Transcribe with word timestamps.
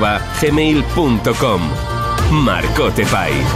marcotepais.gmail.com 0.00 1.60
Marcote 2.32 3.04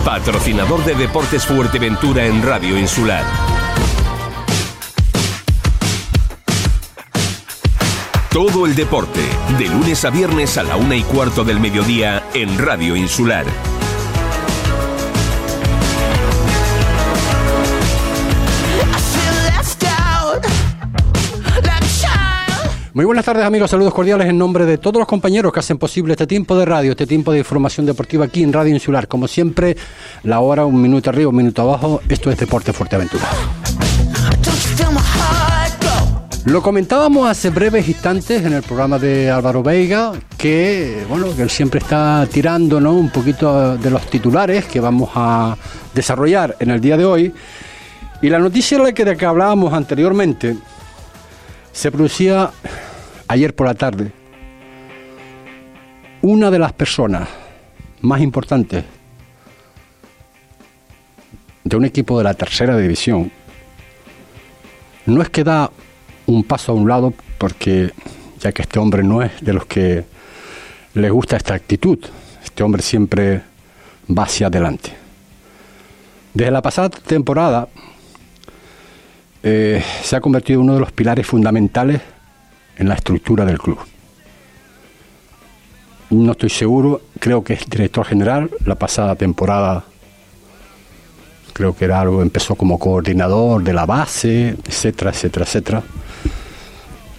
patrocinador 0.04 0.84
de 0.84 0.94
Deportes 0.94 1.46
Fuerteventura 1.46 2.26
en 2.26 2.42
Radio 2.42 2.78
Insular. 2.78 3.24
Todo 8.30 8.66
el 8.66 8.74
deporte, 8.74 9.20
de 9.58 9.68
lunes 9.68 10.04
a 10.04 10.10
viernes 10.10 10.58
a 10.58 10.64
la 10.64 10.76
una 10.76 10.96
y 10.96 11.02
cuarto 11.02 11.44
del 11.44 11.60
mediodía 11.60 12.24
en 12.34 12.58
Radio 12.58 12.96
Insular. 12.96 13.46
Muy 22.94 23.04
buenas 23.04 23.24
tardes 23.24 23.44
amigos, 23.44 23.72
saludos 23.72 23.92
cordiales 23.92 24.28
en 24.28 24.38
nombre 24.38 24.64
de 24.66 24.78
todos 24.78 25.00
los 25.00 25.08
compañeros 25.08 25.52
que 25.52 25.58
hacen 25.58 25.78
posible 25.78 26.12
este 26.12 26.28
tiempo 26.28 26.56
de 26.56 26.64
radio, 26.64 26.92
este 26.92 27.08
tiempo 27.08 27.32
de 27.32 27.38
información 27.38 27.84
deportiva 27.86 28.26
aquí 28.26 28.44
en 28.44 28.52
Radio 28.52 28.72
Insular. 28.72 29.08
Como 29.08 29.26
siempre, 29.26 29.76
la 30.22 30.38
hora 30.38 30.64
un 30.64 30.80
minuto 30.80 31.10
arriba, 31.10 31.28
un 31.30 31.34
minuto 31.34 31.62
abajo, 31.62 32.00
esto 32.08 32.30
es 32.30 32.38
Deporte 32.38 32.72
Fuerteventura. 32.72 33.24
Lo 36.44 36.62
comentábamos 36.62 37.28
hace 37.28 37.50
breves 37.50 37.88
instantes 37.88 38.44
en 38.44 38.52
el 38.52 38.62
programa 38.62 39.00
de 39.00 39.28
Álvaro 39.28 39.64
Veiga, 39.64 40.12
que 40.38 41.04
bueno, 41.08 41.34
que 41.34 41.42
él 41.42 41.50
siempre 41.50 41.80
está 41.80 42.24
tirando 42.30 42.78
¿no? 42.78 42.92
un 42.92 43.10
poquito 43.10 43.76
de 43.76 43.90
los 43.90 44.06
titulares 44.06 44.66
que 44.66 44.78
vamos 44.78 45.10
a 45.16 45.56
desarrollar 45.92 46.54
en 46.60 46.70
el 46.70 46.80
día 46.80 46.96
de 46.96 47.04
hoy. 47.04 47.34
Y 48.22 48.28
la 48.28 48.38
noticia 48.38 48.78
de 48.78 48.84
la 48.84 48.92
que, 48.92 49.26
hablábamos 49.26 49.72
anteriormente 49.72 50.56
se 51.74 51.90
producía 51.90 52.52
ayer 53.28 53.54
por 53.54 53.66
la 53.66 53.74
tarde. 53.74 54.12
Una 56.22 56.50
de 56.50 56.58
las 56.58 56.72
personas 56.72 57.28
más 58.00 58.22
importantes 58.22 58.84
de 61.64 61.76
un 61.76 61.84
equipo 61.84 62.16
de 62.16 62.24
la 62.24 62.34
tercera 62.34 62.76
división 62.76 63.30
no 65.06 65.20
es 65.20 65.28
que 65.28 65.44
da 65.44 65.70
un 66.26 66.44
paso 66.44 66.72
a 66.72 66.74
un 66.76 66.88
lado 66.88 67.12
porque 67.38 67.92
ya 68.40 68.52
que 68.52 68.62
este 68.62 68.78
hombre 68.78 69.02
no 69.02 69.22
es 69.22 69.32
de 69.40 69.52
los 69.52 69.66
que 69.66 70.04
le 70.94 71.10
gusta 71.10 71.36
esta 71.36 71.54
actitud, 71.54 71.98
este 72.42 72.62
hombre 72.62 72.82
siempre 72.82 73.42
va 74.08 74.22
hacia 74.22 74.46
adelante. 74.46 74.92
Desde 76.32 76.52
la 76.52 76.62
pasada 76.62 76.88
temporada 76.88 77.68
eh, 79.46 79.84
se 80.02 80.16
ha 80.16 80.22
convertido 80.22 80.60
en 80.60 80.64
uno 80.64 80.74
de 80.74 80.80
los 80.80 80.90
pilares 80.90 81.26
fundamentales 81.26 82.00
en 82.78 82.88
la 82.88 82.94
estructura 82.94 83.44
del 83.44 83.58
club. 83.58 83.78
No 86.08 86.32
estoy 86.32 86.48
seguro, 86.48 87.02
creo 87.20 87.44
que 87.44 87.52
es 87.52 87.68
director 87.68 88.06
general. 88.06 88.50
La 88.64 88.76
pasada 88.76 89.14
temporada 89.16 89.84
creo 91.52 91.76
que 91.76 91.84
era 91.84 92.00
algo, 92.00 92.22
empezó 92.22 92.54
como 92.54 92.78
coordinador 92.78 93.62
de 93.62 93.74
la 93.74 93.84
base, 93.84 94.56
etcétera, 94.66 95.10
etcétera, 95.10 95.44
etcétera. 95.44 95.82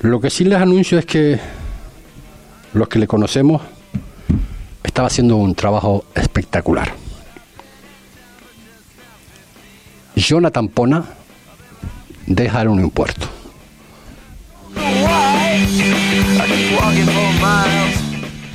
Lo 0.02 0.20
que 0.20 0.32
sí 0.32 0.46
les 0.46 0.60
anuncio 0.60 0.98
es 0.98 1.06
que 1.06 1.40
los 2.74 2.88
que 2.88 2.98
le 2.98 3.06
conocemos 3.06 3.62
estaba 4.84 5.10
haciendo 5.10 5.36
un 5.36 5.54
trabajo 5.54 6.06
espectacular. 6.16 6.92
Jonathan 10.16 10.70
Pona 10.70 11.06
deja 12.26 12.62
el 12.62 12.70
un 12.70 12.90
puerto. 12.92 13.28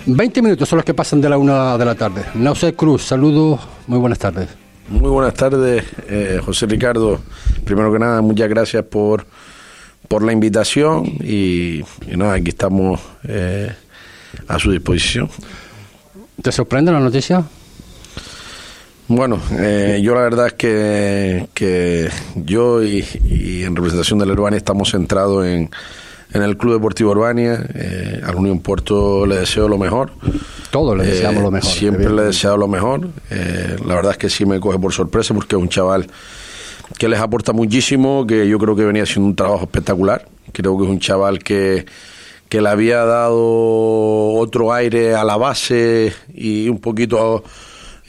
20 0.07 0.43
minutos 0.43 0.69
son 0.69 0.79
los 0.79 0.85
que 0.85 0.95
pasan 0.95 1.21
de 1.21 1.29
la 1.29 1.39
una 1.39 1.79
de 1.79 1.85
la 1.85 1.95
tarde. 1.95 2.25
Nausé 2.35 2.75
Cruz, 2.75 3.05
saludos, 3.05 3.61
muy 3.87 3.99
buenas 3.99 4.19
tardes. 4.19 4.49
Muy 4.89 5.09
buenas 5.11 5.35
tardes, 5.35 5.85
eh, 6.09 6.41
José 6.45 6.67
Ricardo. 6.67 7.21
Primero 7.65 7.93
que 7.93 7.99
nada, 7.99 8.21
muchas 8.21 8.49
gracias 8.49 8.85
por, 8.85 9.25
por 10.09 10.25
la 10.25 10.33
invitación 10.33 11.05
y, 11.05 11.83
nada, 12.17 12.35
aquí 12.35 12.49
estamos 12.49 13.01
eh, 13.23 13.73
a 14.49 14.59
su 14.59 14.73
disposición. 14.73 15.31
¿Te 16.43 16.51
sorprende 16.51 16.91
la 16.91 17.01
noticia? 17.01 17.45
Bueno, 19.11 19.41
eh, 19.59 19.99
yo 20.05 20.15
la 20.15 20.21
verdad 20.21 20.47
es 20.47 20.53
que, 20.53 21.49
que 21.53 22.09
yo 22.37 22.81
y, 22.81 23.05
en 23.65 23.75
representación 23.75 24.21
de 24.21 24.27
la 24.27 24.35
Urbania 24.35 24.57
estamos 24.57 24.93
centrados 24.93 25.45
en, 25.47 25.69
en 26.33 26.43
el 26.43 26.57
Club 26.57 26.75
Deportivo 26.75 27.11
Urbania. 27.11 27.61
Eh, 27.75 28.21
al 28.25 28.37
Unión 28.37 28.61
Puerto 28.61 29.27
le 29.27 29.39
deseo 29.39 29.69
lo 29.69 29.79
mejor. 29.79 30.13
Todos 30.71 30.97
le 30.97 31.05
deseamos 31.07 31.43
lo 31.43 31.51
mejor. 31.51 31.69
Siempre 31.69 32.09
le 32.09 32.23
he 32.23 32.25
deseado 32.27 32.57
lo 32.57 32.69
mejor. 32.69 33.09
la 33.31 33.97
verdad 33.97 34.13
es 34.13 34.19
que 34.19 34.31
sí 34.31 34.47
me 34.47 34.61
coge 34.61 34.79
por 34.79 34.93
sorpresa 34.93 35.35
porque 35.35 35.57
es 35.57 35.61
un 35.61 35.69
chaval 35.69 36.07
que 36.97 37.09
les 37.09 37.19
aporta 37.19 37.53
muchísimo, 37.53 38.25
que 38.29 38.47
yo 38.47 38.61
creo 38.61 38.77
que 38.77 38.85
venía 38.85 39.03
haciendo 39.03 39.27
un 39.27 39.35
trabajo 39.35 39.65
espectacular. 39.65 40.25
Creo 40.53 40.79
que 40.79 40.85
es 40.85 40.91
un 40.91 41.01
chaval 41.01 41.41
que, 41.41 41.85
que 42.49 42.61
le 42.61 42.69
había 42.69 43.05
dado 43.05 44.35
otro 44.35 44.73
aire 44.73 45.17
a 45.17 45.25
la 45.25 45.37
base 45.37 46.13
y 46.33 46.69
un 46.69 46.79
poquito 46.79 47.43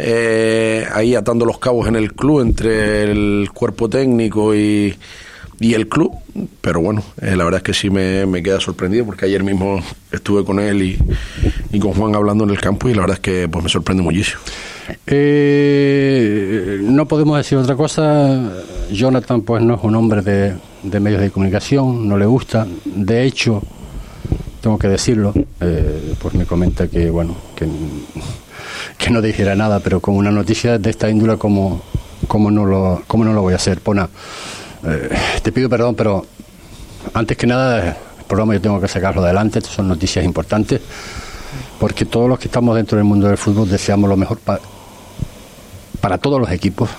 eh, 0.03 0.87
ahí 0.93 1.13
atando 1.13 1.45
los 1.45 1.59
cabos 1.59 1.87
en 1.87 1.95
el 1.95 2.13
club 2.13 2.41
entre 2.41 3.03
el 3.03 3.49
cuerpo 3.53 3.87
técnico 3.87 4.55
y, 4.55 4.95
y 5.59 5.73
el 5.75 5.87
club. 5.87 6.13
Pero 6.61 6.81
bueno, 6.81 7.03
eh, 7.21 7.35
la 7.35 7.43
verdad 7.43 7.59
es 7.59 7.63
que 7.63 7.73
sí 7.73 7.89
me, 7.91 8.25
me, 8.25 8.41
queda 8.41 8.59
sorprendido 8.59 9.05
porque 9.05 9.25
ayer 9.25 9.43
mismo 9.43 9.79
estuve 10.11 10.43
con 10.43 10.59
él 10.59 10.81
y, 10.81 10.97
y, 11.71 11.79
con 11.79 11.93
Juan 11.93 12.15
hablando 12.15 12.45
en 12.45 12.49
el 12.49 12.59
campo 12.59 12.89
y 12.89 12.95
la 12.95 13.01
verdad 13.01 13.17
es 13.17 13.21
que 13.21 13.47
pues 13.47 13.63
me 13.63 13.69
sorprende 13.69 14.01
muchísimo. 14.01 14.39
Eh, 15.05 16.79
no 16.81 17.05
podemos 17.05 17.37
decir 17.37 17.59
otra 17.59 17.75
cosa. 17.75 18.51
Jonathan 18.91 19.41
pues 19.41 19.61
no 19.61 19.75
es 19.75 19.83
un 19.83 19.95
hombre 19.95 20.21
de, 20.23 20.55
de 20.81 20.99
medios 20.99 21.21
de 21.21 21.29
comunicación, 21.29 22.07
no 22.07 22.17
le 22.17 22.25
gusta. 22.25 22.65
De 22.85 23.23
hecho, 23.23 23.61
tengo 24.61 24.79
que 24.79 24.87
decirlo, 24.87 25.33
pues 25.59 26.33
me 26.33 26.45
comenta 26.45 26.87
que 26.87 27.09
bueno 27.09 27.35
que 27.55 27.67
que 28.97 29.09
no 29.09 29.21
dijera 29.21 29.55
nada, 29.55 29.79
pero 29.79 29.99
con 29.99 30.15
una 30.15 30.31
noticia 30.31 30.77
de 30.77 30.89
esta 30.89 31.09
índole, 31.09 31.37
como, 31.37 31.81
como, 32.27 32.51
no, 32.51 32.65
lo, 32.65 33.03
como 33.07 33.25
no 33.25 33.33
lo 33.33 33.41
voy 33.41 33.53
a 33.53 33.57
hacer? 33.57 33.81
Pona, 33.81 34.09
eh, 34.85 35.09
te 35.41 35.51
pido 35.51 35.69
perdón, 35.69 35.95
pero 35.95 36.25
antes 37.13 37.37
que 37.37 37.47
nada, 37.47 37.97
el 38.19 38.25
programa 38.27 38.53
yo 38.53 38.61
tengo 38.61 38.79
que 38.79 38.87
sacarlo 38.87 39.23
adelante, 39.23 39.59
estas 39.59 39.75
son 39.75 39.87
noticias 39.87 40.23
importantes, 40.23 40.81
porque 41.79 42.05
todos 42.05 42.29
los 42.29 42.39
que 42.39 42.47
estamos 42.47 42.75
dentro 42.75 42.97
del 42.97 43.05
mundo 43.05 43.27
del 43.27 43.37
fútbol 43.37 43.69
deseamos 43.69 44.09
lo 44.09 44.17
mejor 44.17 44.39
para 44.39 46.17
todos 46.17 46.39
los 46.39 46.51
equipos, 46.51 46.89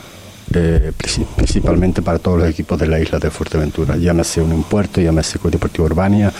eh, 0.54 0.92
principalmente 1.36 2.02
para 2.02 2.18
todos 2.18 2.40
los 2.40 2.48
equipos 2.48 2.78
de 2.78 2.86
la 2.86 3.00
isla 3.00 3.18
de 3.18 3.30
Fuerteventura. 3.30 3.96
Llámese 3.96 4.42
un 4.42 4.64
Puerto, 4.64 5.00
llámese 5.00 5.38
Deportivo 5.42 5.84
Urbania, 5.86 6.32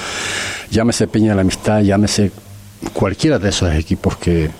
llámese 0.71 1.07
Peña 1.07 1.31
de 1.31 1.37
la 1.37 1.43
Amistad, 1.43 1.81
llámese 1.81 2.31
cualquiera 2.93 3.39
de 3.39 3.49
esos 3.49 3.73
equipos 3.75 4.17
que, 4.17 4.51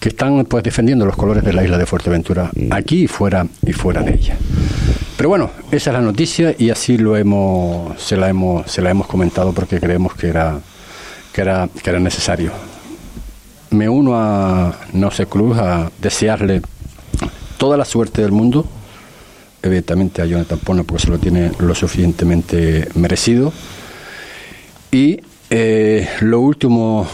que 0.00 0.08
están 0.08 0.44
pues 0.46 0.64
defendiendo 0.64 1.04
los 1.04 1.14
colores 1.14 1.44
de 1.44 1.52
la 1.52 1.62
isla 1.62 1.76
de 1.76 1.84
Fuerteventura, 1.84 2.50
aquí 2.70 3.04
y 3.04 3.06
fuera 3.06 3.46
y 3.64 3.72
fuera 3.72 4.02
de 4.02 4.14
ella. 4.14 4.36
Pero 5.16 5.28
bueno, 5.28 5.50
esa 5.70 5.90
es 5.90 5.94
la 5.94 6.00
noticia 6.00 6.54
y 6.58 6.70
así 6.70 6.96
lo 6.96 7.14
hemos, 7.18 8.00
se 8.00 8.16
la 8.16 8.30
hemos, 8.30 8.70
se 8.70 8.80
la 8.80 8.90
hemos 8.90 9.06
comentado 9.06 9.52
porque 9.52 9.78
creemos 9.78 10.14
que 10.14 10.28
era, 10.28 10.58
que 11.34 11.42
era, 11.42 11.68
que 11.82 11.90
era 11.90 12.00
necesario. 12.00 12.50
Me 13.68 13.90
uno 13.90 14.16
a 14.16 14.74
No 14.94 15.10
sé 15.10 15.26
Cruz 15.26 15.58
a 15.58 15.90
desearle 16.00 16.62
toda 17.58 17.76
la 17.76 17.84
suerte 17.84 18.22
del 18.22 18.32
mundo, 18.32 18.66
evidentemente 19.62 20.22
a 20.22 20.24
Jonathan 20.24 20.58
Pona 20.60 20.82
porque 20.82 21.02
se 21.02 21.10
lo 21.10 21.18
tiene 21.18 21.52
lo 21.58 21.74
suficientemente 21.74 22.88
merecido. 22.94 23.52
Y 24.90 25.20
eh, 25.50 26.08
lo 26.20 26.40
último 26.40 27.06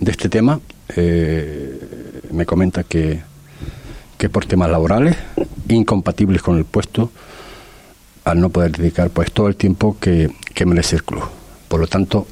de 0.00 0.10
este 0.10 0.28
tema, 0.28 0.58
eh, 0.96 2.01
me 2.32 2.46
comenta 2.46 2.82
que, 2.82 3.20
que 4.18 4.28
por 4.28 4.46
temas 4.46 4.70
laborales, 4.70 5.16
incompatibles 5.68 6.42
con 6.42 6.58
el 6.58 6.64
puesto, 6.64 7.10
al 8.24 8.40
no 8.40 8.50
poder 8.50 8.72
dedicar 8.72 9.10
pues 9.10 9.32
todo 9.32 9.48
el 9.48 9.56
tiempo 9.56 9.96
que, 10.00 10.30
merece 10.64 10.94
el 10.94 11.02
club. 11.02 11.24
Por 11.66 11.80
lo 11.80 11.88
tanto, 11.88 12.26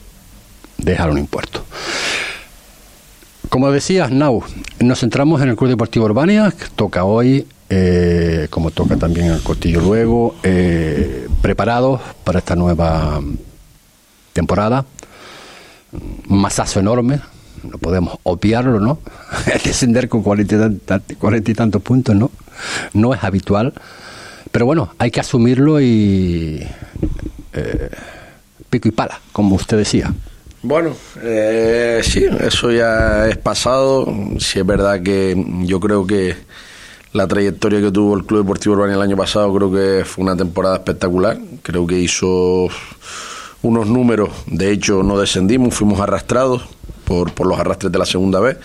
dejar 0.79 1.11
un 1.11 1.19
impuesto. 1.19 1.65
Como 3.49 3.73
decías, 3.73 4.13
Nau, 4.13 4.45
nos 4.79 5.01
centramos 5.01 5.43
en 5.43 5.49
el 5.49 5.57
Club 5.57 5.71
Deportivo 5.71 6.05
Urbania, 6.05 6.53
que 6.57 6.67
toca 6.77 7.03
hoy, 7.03 7.49
eh, 7.69 8.47
como 8.51 8.71
toca 8.71 8.97
también 8.97 9.27
el 9.27 9.43
Cortillo 9.43 9.81
luego, 9.81 10.37
eh, 10.45 11.27
preparados 11.43 12.01
para 12.23 12.39
esta 12.39 12.55
nueva 12.55 13.21
temporada. 14.33 14.87
Un 16.29 16.41
masazo 16.41 16.79
enorme, 16.79 17.19
no 17.63 17.79
podemos 17.79 18.19
obviarlo, 18.23 18.81
¿no? 18.81 18.99
Descender 19.65 20.09
con 20.09 20.23
cuarenta 20.23 20.57
y 21.51 21.55
tantos 21.55 21.83
puntos, 21.83 22.15
¿no? 22.15 22.31
No 22.93 23.15
es 23.15 23.23
habitual. 23.23 23.73
Pero 24.51 24.67
bueno, 24.67 24.93
hay 24.99 25.11
que 25.11 25.21
asumirlo 25.21 25.81
y 25.81 26.67
eh, 27.53 27.91
pico 28.69 28.89
y 28.89 28.91
pala, 28.91 29.21
como 29.33 29.55
usted 29.55 29.77
decía. 29.77 30.13
Bueno, 30.63 30.95
eh, 31.23 32.01
sí, 32.03 32.27
eso 32.41 32.71
ya 32.71 33.29
es 33.29 33.37
pasado. 33.39 34.13
Sí 34.39 34.59
es 34.59 34.67
verdad 34.67 35.03
que 35.03 35.43
yo 35.65 35.81
creo 35.81 36.07
que 36.07 36.37
la 37.13 37.27
trayectoria 37.27 37.81
que 37.81 37.91
tuvo 37.91 38.17
el 38.17 38.25
Club 38.25 38.43
Deportivo 38.43 38.75
Urbana 38.75 38.95
el 38.95 39.03
año 39.03 39.17
pasado 39.17 39.53
creo 39.55 39.73
que 39.73 40.05
fue 40.05 40.25
una 40.25 40.37
temporada 40.37 40.77
espectacular. 40.77 41.39
Creo 41.63 41.87
que 41.87 41.99
hizo 41.99 42.69
unos 43.63 43.87
números, 43.89 44.31
de 44.47 44.71
hecho 44.71 45.03
no 45.03 45.19
descendimos, 45.19 45.75
fuimos 45.75 46.01
arrastrados 46.01 46.63
por, 47.11 47.47
los 47.47 47.59
arrastres 47.59 47.91
de 47.91 47.99
la 47.99 48.07
segunda 48.07 48.39
vez. 48.41 48.57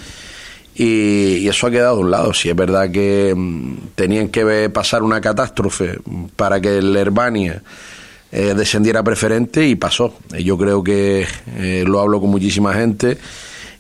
Y, 0.76 1.48
eso 1.48 1.68
ha 1.68 1.72
quedado 1.72 1.98
a 1.98 2.00
un 2.00 2.12
lado. 2.12 2.34
Si 2.34 2.50
es 2.50 2.56
verdad 2.56 2.92
que 2.92 3.34
mm, 3.36 3.78
tenían 3.96 4.30
que 4.30 4.70
pasar 4.70 5.02
una 5.02 5.20
catástrofe 5.20 6.00
para 6.36 6.62
que 6.62 6.78
el 6.78 6.96
Herbania 6.96 7.64
eh, 8.32 8.54
descendiera 8.56 9.02
preferente 9.04 9.66
y 9.66 9.76
pasó. 9.76 10.14
Yo 10.38 10.58
creo 10.58 10.84
que 10.84 11.26
eh, 11.58 11.84
lo 11.88 12.00
hablo 12.02 12.22
con 12.22 12.30
muchísima 12.30 12.74
gente 12.74 13.18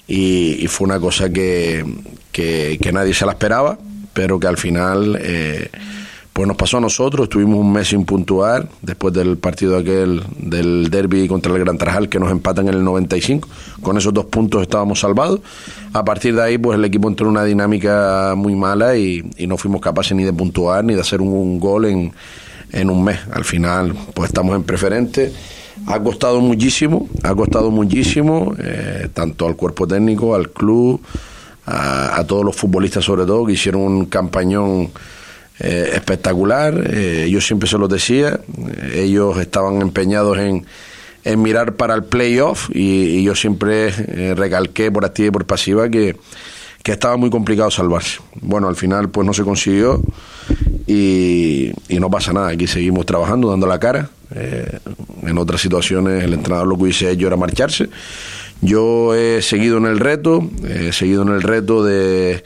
y, 0.07 0.65
fue 0.67 0.85
una 0.85 0.99
cosa 0.99 1.29
que, 1.29 1.85
que, 2.31 2.91
nadie 2.91 3.13
se 3.13 3.25
la 3.25 3.33
esperaba, 3.33 3.77
pero 4.13 4.39
que 4.39 4.47
al 4.47 4.57
final 4.57 5.19
eh, 5.21 5.69
pues 6.35 6.49
nos 6.49 6.57
pasó 6.57 6.79
a 6.79 6.81
nosotros. 6.81 7.29
Tuvimos 7.29 7.59
un 7.59 7.71
mes 7.71 7.87
sin 7.87 8.03
puntuar 8.03 8.67
después 8.81 9.13
del 9.13 9.37
partido 9.37 9.77
aquel 9.77 10.21
del 10.37 10.89
derby 10.89 11.29
contra 11.29 11.53
el 11.53 11.59
Gran 11.59 11.77
Trajal 11.77 12.09
que 12.09 12.19
nos 12.19 12.29
empatan 12.29 12.67
en 12.67 12.73
el 12.73 12.83
95. 12.83 13.47
Con 13.81 13.97
esos 13.97 14.13
dos 14.13 14.25
puntos 14.25 14.61
estábamos 14.61 14.99
salvados. 14.99 15.39
A 15.93 16.03
partir 16.03 16.35
de 16.35 16.43
ahí, 16.43 16.57
pues 16.57 16.77
el 16.77 16.83
equipo 16.83 17.07
entró 17.07 17.27
en 17.27 17.31
una 17.31 17.45
dinámica 17.45 18.33
muy 18.35 18.53
mala 18.53 18.97
y, 18.97 19.23
no 19.47 19.55
fuimos 19.55 19.79
capaces 19.79 20.13
ni 20.17 20.25
de 20.25 20.33
puntuar 20.33 20.83
ni 20.83 20.93
de 20.93 20.99
hacer 20.99 21.21
un 21.21 21.57
gol 21.57 21.85
en 21.85 22.11
en 22.75 22.89
un 22.89 23.03
mes. 23.03 23.19
Al 23.31 23.45
final, 23.45 23.95
pues 24.13 24.29
estamos 24.29 24.55
en 24.55 24.63
preferente. 24.63 25.31
Ha 25.87 25.99
costado 26.01 26.41
muchísimo, 26.41 27.07
ha 27.23 27.33
costado 27.33 27.71
muchísimo, 27.71 28.53
eh, 28.59 29.07
tanto 29.13 29.47
al 29.47 29.55
cuerpo 29.55 29.87
técnico, 29.87 30.35
al 30.35 30.49
club, 30.49 31.01
a, 31.65 32.23
todos 32.27 32.45
los 32.45 32.55
futbolistas 32.55 33.03
sobre 33.03 33.25
todo, 33.25 33.45
que 33.45 33.53
hicieron 33.53 33.81
un 33.81 34.05
campañón 34.05 34.91
eh, 35.59 35.91
espectacular. 35.93 36.89
Eh, 36.91 37.27
yo 37.29 37.41
siempre 37.41 37.67
se 37.69 37.77
los 37.77 37.89
decía, 37.89 38.39
ellos 38.93 39.37
estaban 39.39 39.81
empeñados 39.81 40.37
en, 40.37 40.65
en 41.23 41.41
mirar 41.41 41.75
para 41.75 41.95
el 41.95 42.03
playoff 42.03 42.69
y, 42.73 43.19
y 43.19 43.23
yo 43.23 43.35
siempre 43.35 43.91
recalqué 44.35 44.91
por 44.91 45.05
activa 45.05 45.27
y 45.27 45.31
por 45.31 45.45
pasiva 45.45 45.89
que, 45.89 46.15
que 46.85 46.91
estaba 46.91 47.17
muy 47.17 47.31
complicado 47.31 47.71
salvarse. 47.71 48.19
Bueno, 48.41 48.67
al 48.67 48.75
final 48.75 49.09
pues 49.09 49.25
no 49.25 49.33
se 49.33 49.41
consiguió 49.41 50.03
y, 50.85 51.71
no 51.89 52.11
pasa 52.11 52.31
nada, 52.31 52.49
aquí 52.49 52.67
seguimos 52.67 53.07
trabajando, 53.07 53.49
dando 53.49 53.65
la 53.65 53.79
cara. 53.79 54.11
Eh, 54.35 54.77
en 55.23 55.37
otras 55.39 55.61
situaciones 55.61 56.23
el 56.23 56.33
entrenador 56.33 56.67
lo 56.67 56.75
que 56.75 56.83
hubiese 56.83 57.09
hecho 57.09 57.25
era 57.25 57.37
marcharse. 57.37 57.89
Yo 58.61 59.15
he 59.15 59.41
seguido 59.41 59.77
en 59.77 59.87
el 59.87 59.99
reto, 59.99 60.47
he 60.63 60.93
seguido 60.93 61.23
en 61.23 61.29
el 61.29 61.41
reto 61.41 61.83
de... 61.83 62.43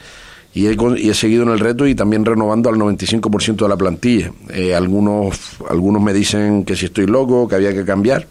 Y 0.52 0.66
he, 0.66 0.76
y 0.98 1.10
he 1.10 1.14
seguido 1.14 1.44
en 1.44 1.50
el 1.50 1.60
reto 1.60 1.86
y 1.86 1.94
también 1.94 2.24
renovando 2.24 2.68
al 2.68 2.76
95% 2.76 3.56
de 3.56 3.68
la 3.68 3.76
plantilla. 3.76 4.32
Eh, 4.52 4.74
algunos, 4.74 5.38
algunos 5.68 6.02
me 6.02 6.12
dicen 6.12 6.64
que 6.64 6.74
si 6.74 6.86
estoy 6.86 7.06
loco, 7.06 7.46
que 7.46 7.54
había 7.54 7.72
que 7.72 7.84
cambiar. 7.84 8.26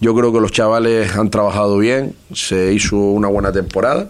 Yo 0.00 0.14
creo 0.14 0.32
que 0.32 0.40
los 0.40 0.52
chavales 0.52 1.16
han 1.16 1.30
trabajado 1.30 1.78
bien, 1.78 2.14
se 2.32 2.72
hizo 2.72 2.96
una 2.96 3.26
buena 3.26 3.50
temporada. 3.50 4.08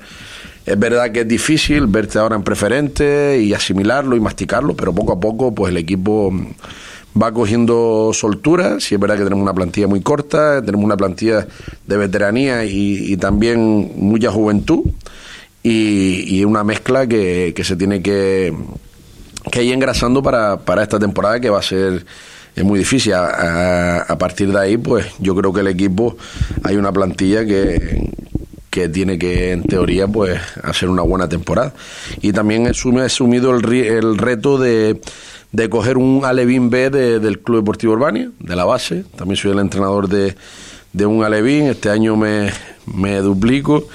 Es 0.66 0.78
verdad 0.78 1.10
que 1.12 1.20
es 1.20 1.28
difícil 1.28 1.86
verte 1.86 2.18
ahora 2.18 2.36
en 2.36 2.42
preferente 2.42 3.40
y 3.42 3.54
asimilarlo 3.54 4.14
y 4.14 4.20
masticarlo, 4.20 4.74
pero 4.74 4.92
poco 4.92 5.14
a 5.14 5.20
poco 5.20 5.54
pues 5.54 5.70
el 5.70 5.78
equipo 5.78 6.30
va 7.20 7.32
cogiendo 7.32 8.10
soltura. 8.12 8.78
Si 8.78 8.94
es 8.94 9.00
verdad 9.00 9.16
que 9.16 9.24
tenemos 9.24 9.42
una 9.42 9.54
plantilla 9.54 9.86
muy 9.86 10.02
corta, 10.02 10.60
tenemos 10.62 10.84
una 10.84 10.96
plantilla 10.98 11.46
de 11.86 11.96
veteranía 11.96 12.66
y, 12.66 13.16
también 13.16 13.92
mucha 13.96 14.30
juventud 14.30 14.80
y, 15.70 16.44
una 16.44 16.64
mezcla 16.64 17.06
que, 17.06 17.54
se 17.62 17.76
tiene 17.76 18.02
que, 18.02 18.54
que 19.50 19.64
ir 19.64 19.74
engrasando 19.74 20.22
para, 20.22 20.58
para 20.58 20.82
esta 20.82 20.98
temporada 20.98 21.40
que 21.40 21.50
va 21.50 21.58
a 21.58 21.62
ser 21.62 22.04
es 22.56 22.64
muy 22.64 22.78
difícil. 22.80 23.12
A, 23.12 24.02
a, 24.02 24.18
partir 24.18 24.50
de 24.52 24.58
ahí, 24.58 24.76
pues 24.76 25.06
yo 25.20 25.34
creo 25.36 25.52
que 25.52 25.60
el 25.60 25.68
equipo 25.68 26.16
hay 26.64 26.76
una 26.76 26.92
plantilla 26.92 27.44
que, 27.44 28.10
que 28.70 28.88
tiene 28.88 29.18
que, 29.18 29.52
en 29.52 29.62
teoría, 29.62 30.08
pues 30.08 30.40
hacer 30.62 30.88
una 30.88 31.02
buena 31.02 31.28
temporada. 31.28 31.72
Y 32.20 32.32
también 32.32 32.66
he 32.66 32.70
asumido 33.00 33.56
el, 33.56 33.72
el 33.72 34.18
reto 34.18 34.58
de, 34.58 35.00
de 35.52 35.70
coger 35.70 35.98
un 35.98 36.24
Alevín 36.24 36.68
B 36.70 36.90
del 36.90 37.38
Club 37.40 37.58
Deportivo 37.58 37.92
Urbania, 37.92 38.30
de 38.40 38.56
la 38.56 38.64
base. 38.64 39.04
También 39.16 39.36
soy 39.36 39.52
el 39.52 39.60
entrenador 39.60 40.08
de, 40.08 40.34
de 40.92 41.06
un 41.06 41.22
Alevín. 41.24 41.66
Este 41.66 41.90
año 41.90 42.16
me, 42.16 42.50
me 42.86 43.18
duplico 43.18 43.86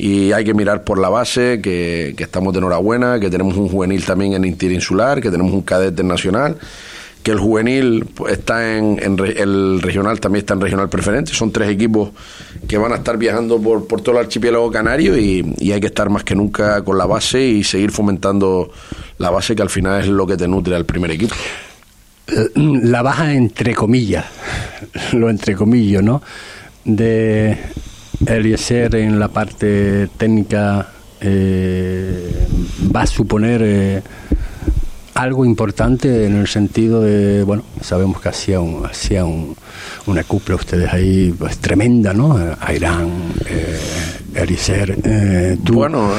y 0.00 0.32
hay 0.32 0.44
que 0.44 0.54
mirar 0.54 0.82
por 0.82 0.98
la 0.98 1.10
base, 1.10 1.60
que, 1.60 2.14
que, 2.16 2.24
estamos 2.24 2.52
de 2.54 2.60
enhorabuena, 2.60 3.20
que 3.20 3.28
tenemos 3.28 3.56
un 3.56 3.68
juvenil 3.68 4.04
también 4.04 4.32
en 4.32 4.44
interinsular, 4.44 5.20
que 5.20 5.30
tenemos 5.30 5.52
un 5.52 5.62
cadete 5.62 6.02
nacional 6.02 6.56
que 7.22 7.30
el 7.32 7.38
juvenil 7.38 8.06
pues, 8.14 8.32
está 8.32 8.76
en, 8.76 8.98
el 8.98 9.82
regional, 9.82 10.20
también 10.20 10.40
está 10.40 10.54
en 10.54 10.60
regional 10.60 10.88
preferente. 10.88 11.32
Son 11.32 11.52
tres 11.52 11.68
equipos 11.68 12.10
que 12.66 12.78
van 12.78 12.92
a 12.92 12.96
estar 12.96 13.18
viajando 13.18 13.60
por, 13.60 13.86
por 13.86 14.00
todo 14.00 14.18
el 14.18 14.24
archipiélago 14.24 14.70
canario 14.70 15.18
y, 15.18 15.70
hay 15.70 15.80
que 15.80 15.86
estar 15.86 16.08
más 16.08 16.24
que 16.24 16.34
nunca 16.34 16.82
con 16.82 16.96
la 16.96 17.06
base 17.06 17.42
y 17.42 17.64
seguir 17.64 17.90
fomentando 17.90 18.70
la 19.18 19.30
base 19.30 19.54
que 19.54 19.62
al 19.62 19.70
final 19.70 20.00
es 20.00 20.08
lo 20.08 20.26
que 20.26 20.36
te 20.36 20.48
nutre 20.48 20.74
al 20.74 20.86
primer 20.86 21.10
equipo. 21.10 21.34
La 22.54 23.02
baja 23.02 23.34
entre 23.34 23.74
comillas, 23.74 24.24
lo 25.12 25.28
entre 25.28 25.54
comillas, 25.54 26.02
¿no? 26.02 26.22
De 26.84 27.58
Eliezer 28.26 28.94
en 28.96 29.18
la 29.18 29.28
parte 29.28 30.08
técnica 30.16 30.88
eh, 31.20 32.46
va 32.94 33.02
a 33.02 33.06
suponer... 33.06 33.62
Eh, 33.64 34.02
algo 35.20 35.44
importante 35.44 36.24
en 36.24 36.36
el 36.36 36.48
sentido 36.48 37.02
de, 37.02 37.42
bueno, 37.42 37.62
sabemos 37.82 38.20
que 38.20 38.30
hacía, 38.30 38.60
un, 38.60 38.86
hacía 38.86 39.24
un, 39.26 39.54
una 40.06 40.24
cupla 40.24 40.54
ustedes 40.54 40.92
ahí 40.92 41.34
pues, 41.38 41.58
tremenda, 41.58 42.14
¿no? 42.14 42.38
Airán, 42.60 43.10
eh, 43.46 43.78
Eliser. 44.34 44.96
Eh, 45.04 45.58
bueno, 45.60 46.10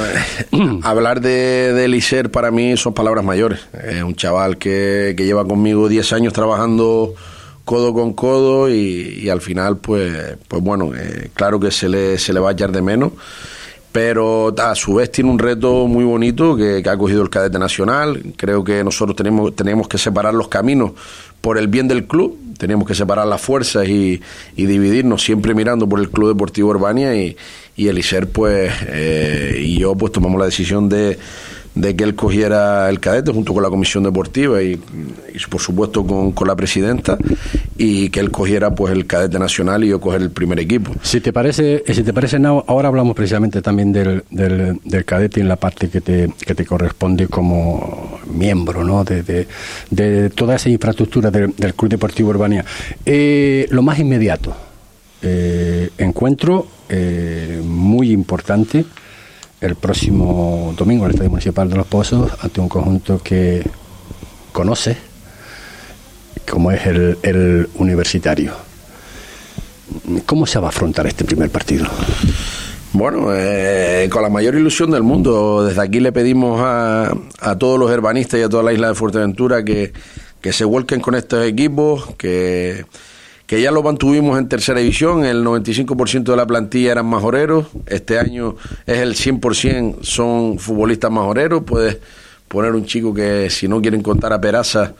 eh, 0.51 0.79
hablar 0.83 1.19
de, 1.19 1.73
de 1.73 2.29
para 2.29 2.51
mí 2.51 2.77
son 2.77 2.93
palabras 2.93 3.23
mayores. 3.25 3.61
Es 3.73 4.03
un 4.03 4.15
chaval 4.15 4.57
que, 4.57 5.15
que 5.17 5.25
lleva 5.25 5.45
conmigo 5.45 5.89
10 5.89 6.13
años 6.13 6.33
trabajando 6.33 7.15
codo 7.65 7.93
con 7.93 8.13
codo 8.13 8.69
y, 8.69 9.19
y 9.23 9.29
al 9.29 9.41
final, 9.41 9.77
pues, 9.77 10.37
pues 10.47 10.61
bueno, 10.61 10.91
eh, 10.95 11.29
claro 11.33 11.59
que 11.59 11.71
se 11.71 11.89
le, 11.89 12.17
se 12.17 12.33
le 12.33 12.39
va 12.39 12.49
a 12.49 12.53
echar 12.53 12.71
de 12.71 12.81
menos 12.81 13.11
pero 13.91 14.55
a 14.57 14.75
su 14.75 14.95
vez 14.95 15.11
tiene 15.11 15.29
un 15.29 15.39
reto 15.39 15.85
muy 15.87 16.05
bonito 16.05 16.55
que, 16.55 16.81
ha 16.87 16.97
cogido 16.97 17.21
el 17.21 17.29
cadete 17.29 17.59
nacional. 17.59 18.21
Creo 18.37 18.63
que 18.63 18.83
nosotros 18.83 19.15
tenemos, 19.15 19.55
tenemos 19.55 19.87
que 19.87 19.97
separar 19.97 20.33
los 20.33 20.47
caminos 20.47 20.91
por 21.41 21.57
el 21.57 21.67
bien 21.67 21.87
del 21.87 22.05
club, 22.05 22.37
tenemos 22.57 22.87
que 22.87 22.95
separar 22.95 23.27
las 23.27 23.41
fuerzas 23.41 23.87
y, 23.89 24.21
dividirnos 24.55 25.23
siempre 25.23 25.53
mirando 25.53 25.89
por 25.89 25.99
el 25.99 26.09
Club 26.09 26.29
Deportivo 26.29 26.69
Urbania 26.69 27.15
y, 27.15 27.35
y 27.75 27.87
Eliser 27.87 28.29
pues 28.29 28.71
eh, 28.87 29.57
y 29.59 29.79
yo 29.79 29.95
pues 29.95 30.11
tomamos 30.11 30.39
la 30.39 30.45
decisión 30.45 30.87
de 30.87 31.17
de 31.75 31.95
que 31.95 32.03
él 32.03 32.15
cogiera 32.15 32.89
el 32.89 32.99
cadete 32.99 33.31
junto 33.31 33.53
con 33.53 33.63
la 33.63 33.69
comisión 33.69 34.03
deportiva 34.03 34.61
y, 34.61 34.79
por 35.49 35.61
supuesto 35.61 36.05
con, 36.05 36.47
la 36.47 36.55
presidenta 36.55 37.17
y 37.77 38.09
que 38.09 38.19
él 38.19 38.31
cogiera 38.31 38.73
pues 38.73 38.91
el 38.93 39.05
cadete 39.05 39.39
nacional 39.39 39.83
y 39.83 39.89
yo 39.89 40.01
coger 40.01 40.21
el 40.21 40.31
primer 40.31 40.59
equipo. 40.59 40.91
Si 41.01 41.21
te 41.21 41.31
parece, 41.31 41.83
eh, 41.85 41.93
si 41.93 42.03
te 42.03 42.13
parece 42.13 42.37
ahora 42.43 42.87
hablamos 42.87 43.15
precisamente 43.15 43.61
también 43.61 43.93
del, 43.93 44.23
del, 44.29 45.05
cadete 45.05 45.39
en 45.39 45.47
la 45.47 45.55
parte 45.55 45.89
que 45.89 46.01
te, 46.01 46.29
que 46.45 46.55
te 46.55 46.65
corresponde 46.65 47.27
como 47.27 48.19
miembro 48.27 48.83
¿no? 48.83 49.03
de, 49.03 49.47
de, 49.89 50.29
toda 50.31 50.55
esa 50.55 50.69
infraestructura 50.69 51.31
del, 51.31 51.53
Club 51.53 51.89
Deportivo 51.89 52.29
Urbania. 52.29 52.65
Eh, 53.05 53.67
lo 53.69 53.81
más 53.81 53.99
inmediato, 53.99 54.55
eh, 55.21 55.89
encuentro 55.97 56.67
muy 57.63 58.11
importante 58.11 58.83
el 59.61 59.75
próximo 59.75 60.73
domingo 60.75 61.03
en 61.03 61.09
el 61.09 61.11
Estadio 61.11 61.29
Municipal 61.29 61.69
de 61.69 61.75
Los 61.75 61.87
Pozos 61.87 62.31
ante 62.41 62.59
un 62.59 62.67
conjunto 62.67 63.21
que 63.23 63.63
conoce, 64.51 64.97
como 66.49 66.71
es 66.71 66.85
el, 66.87 67.69
universitario. 67.75 68.53
¿Cómo 70.25 70.47
se 70.47 70.59
va 70.59 70.67
a 70.67 70.69
afrontar 70.69 71.05
este 71.05 71.23
primer 71.25 71.51
partido? 71.51 71.85
Bueno, 72.93 73.27
eh, 73.33 74.09
con 74.11 74.23
la 74.23 74.29
mayor 74.29 74.55
ilusión 74.55 74.91
del 74.91 75.03
mundo. 75.03 75.63
Desde 75.63 75.81
aquí 75.81 75.99
le 75.99 76.11
pedimos 76.11 76.59
a, 76.61 77.13
a 77.39 77.57
todos 77.57 77.79
los 77.79 77.91
herbanistas 77.91 78.39
y 78.39 78.43
a 78.43 78.49
toda 78.49 78.63
la 78.63 78.73
isla 78.73 78.89
de 78.89 78.95
Fuerteventura 78.95 79.63
que, 79.63 79.93
que 80.41 80.53
se 80.53 80.65
vuelquen 80.65 81.01
con 81.01 81.13
estos 81.13 81.45
equipos, 81.45 82.15
que, 82.17 82.85
que 83.51 83.61
ya 83.61 83.69
lo 83.69 83.83
mantuvimos 83.83 84.39
en 84.39 84.47
tercera 84.47 84.79
división, 84.79 85.25
el 85.25 85.43
95% 85.43 86.23
de 86.23 86.37
la 86.37 86.47
plantilla 86.47 86.93
eran 86.93 87.05
majoreros, 87.05 87.67
este 87.85 88.17
año 88.17 88.55
es 88.85 88.99
el 88.99 89.13
100% 89.13 90.03
son 90.03 90.57
futbolistas 90.57 91.11
majoreros, 91.11 91.61
puedes 91.65 91.97
poner 92.47 92.71
un 92.71 92.85
chico 92.85 93.13
que 93.13 93.49
si 93.49 93.67
no 93.67 93.81
quieren 93.81 94.01
contar 94.01 94.31
a 94.31 94.39
Peraza, 94.39 94.93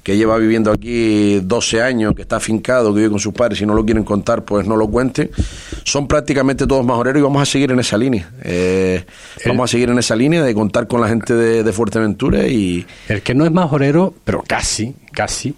que 0.00 0.16
lleva 0.16 0.38
viviendo 0.38 0.70
aquí 0.70 1.40
12 1.40 1.82
años, 1.82 2.14
que 2.14 2.22
está 2.22 2.36
afincado, 2.36 2.94
que 2.94 2.98
vive 3.00 3.10
con 3.10 3.18
sus 3.18 3.34
padres, 3.34 3.58
si 3.58 3.66
no 3.66 3.74
lo 3.74 3.84
quieren 3.84 4.04
contar, 4.04 4.44
pues 4.44 4.64
no 4.64 4.76
lo 4.76 4.86
cuenten. 4.86 5.32
Son 5.82 6.06
prácticamente 6.06 6.68
todos 6.68 6.86
majoreros 6.86 7.18
y 7.18 7.22
vamos 7.24 7.42
a 7.42 7.46
seguir 7.46 7.72
en 7.72 7.80
esa 7.80 7.98
línea. 7.98 8.30
Eh, 8.44 9.04
vamos 9.44 9.68
a 9.68 9.72
seguir 9.72 9.90
en 9.90 9.98
esa 9.98 10.14
línea 10.14 10.44
de 10.44 10.54
contar 10.54 10.86
con 10.86 11.00
la 11.00 11.08
gente 11.08 11.34
de, 11.34 11.72
Fuerteventura 11.72 12.46
y... 12.46 12.86
El 13.08 13.22
que 13.22 13.34
no 13.34 13.44
es 13.44 13.50
majorero, 13.50 14.14
pero 14.24 14.44
casi, 14.46 14.94
casi, 15.12 15.56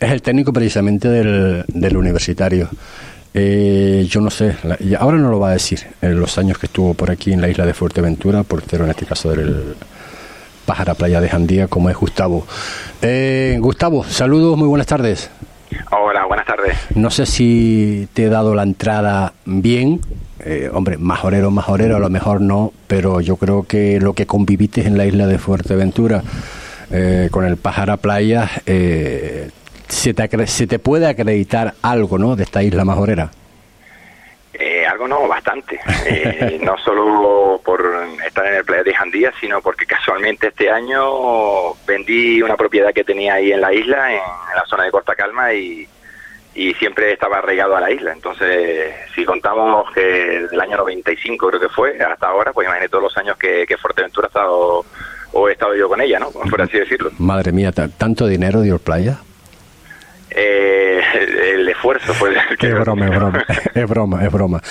es 0.00 0.10
el 0.10 0.22
técnico 0.22 0.52
precisamente 0.52 1.08
del, 1.08 1.64
del 1.68 1.96
universitario. 1.96 2.68
Eh, 3.32 4.06
yo 4.08 4.20
no 4.20 4.30
sé, 4.30 4.56
ahora 4.98 5.18
no 5.18 5.30
lo 5.30 5.38
va 5.38 5.50
a 5.50 5.52
decir, 5.52 5.80
en 6.02 6.18
los 6.18 6.36
años 6.38 6.58
que 6.58 6.66
estuvo 6.66 6.94
por 6.94 7.10
aquí 7.10 7.32
en 7.32 7.40
la 7.40 7.48
isla 7.48 7.64
de 7.64 7.74
Fuerteventura, 7.74 8.42
portero 8.42 8.84
en 8.84 8.90
este 8.90 9.06
caso 9.06 9.30
del 9.30 9.76
Pájara 10.66 10.94
Playa 10.94 11.20
de 11.20 11.28
Jandía, 11.28 11.68
como 11.68 11.90
es 11.90 11.96
Gustavo. 11.96 12.46
Eh, 13.02 13.58
Gustavo, 13.60 14.02
saludos, 14.04 14.56
muy 14.56 14.66
buenas 14.66 14.88
tardes. 14.88 15.30
Hola, 15.92 16.26
buenas 16.26 16.46
tardes. 16.46 16.76
No 16.96 17.10
sé 17.10 17.26
si 17.26 18.08
te 18.14 18.24
he 18.24 18.28
dado 18.28 18.54
la 18.56 18.64
entrada 18.64 19.34
bien. 19.44 20.00
Eh, 20.40 20.70
hombre, 20.72 20.96
majorero, 20.96 21.50
majorero, 21.52 21.96
a 21.96 22.00
lo 22.00 22.08
mejor 22.08 22.40
no, 22.40 22.72
pero 22.88 23.20
yo 23.20 23.36
creo 23.36 23.62
que 23.64 24.00
lo 24.00 24.14
que 24.14 24.26
conviviste 24.26 24.86
en 24.86 24.96
la 24.96 25.04
isla 25.04 25.26
de 25.26 25.38
Fuerteventura 25.38 26.24
eh, 26.90 27.28
con 27.30 27.44
el 27.44 27.56
Pájara 27.58 27.98
Playa, 27.98 28.50
se, 29.90 30.14
te, 30.14 30.46
se 30.46 30.66
te 30.66 30.78
puede 30.78 31.08
acreditar 31.08 31.74
algo, 31.82 32.18
¿no?, 32.18 32.36
de 32.36 32.44
esta 32.44 32.62
isla 32.62 32.84
majorera 32.84 33.30
algo 34.90 35.08
no, 35.08 35.28
bastante. 35.28 35.80
Eh, 36.06 36.58
no 36.62 36.76
solo 36.78 37.60
por 37.62 37.84
estar 38.26 38.46
en 38.46 38.54
el 38.54 38.64
Playa 38.64 38.82
de 38.82 38.94
Jandía, 38.94 39.32
sino 39.38 39.60
porque 39.60 39.84
casualmente 39.84 40.48
este 40.48 40.70
año 40.70 41.74
vendí 41.86 42.42
una 42.42 42.56
propiedad 42.56 42.92
que 42.92 43.04
tenía 43.04 43.34
ahí 43.34 43.52
en 43.52 43.60
la 43.60 43.72
isla, 43.72 44.12
en, 44.12 44.18
la 44.56 44.64
zona 44.66 44.84
de 44.84 44.90
Corta 44.90 45.14
Calma, 45.14 45.52
y, 45.52 45.86
y 46.54 46.74
siempre 46.74 47.12
estaba 47.12 47.38
arraigado 47.38 47.76
a 47.76 47.80
la 47.80 47.90
isla. 47.90 48.12
Entonces, 48.12 48.94
si 49.14 49.24
contamos 49.24 49.92
que 49.92 50.00
del 50.50 50.60
año 50.60 50.78
95 50.78 51.48
creo 51.48 51.60
que 51.60 51.68
fue, 51.68 52.02
hasta 52.02 52.28
ahora, 52.28 52.52
pues 52.52 52.66
imagínate 52.66 52.88
todos 52.88 53.04
los 53.04 53.16
años 53.18 53.36
que, 53.36 53.66
que 53.68 53.76
Fuerteventura 53.76 54.26
ha 54.26 54.28
estado, 54.28 54.84
o 55.32 55.48
he 55.48 55.52
estado 55.52 55.76
yo 55.76 55.88
con 55.88 56.00
ella, 56.00 56.18
¿no? 56.18 56.30
Por 56.30 56.62
así 56.62 56.78
decirlo. 56.78 57.10
Madre 57.18 57.52
mía, 57.52 57.72
¿tanto 57.72 58.26
dinero 58.26 58.62
dio 58.62 58.74
el 58.74 58.80
Playa? 58.80 59.18
Eh, 60.30 61.00
el 61.54 61.68
esfuerzo 61.68 62.14
fue 62.14 62.30
que 62.58 62.68
es 62.68 62.78
broma, 62.78 63.06
es 63.06 63.16
broma, 63.16 63.44
es 63.74 63.88
broma, 63.88 64.24
es 64.24 64.32
broma. 64.32 64.62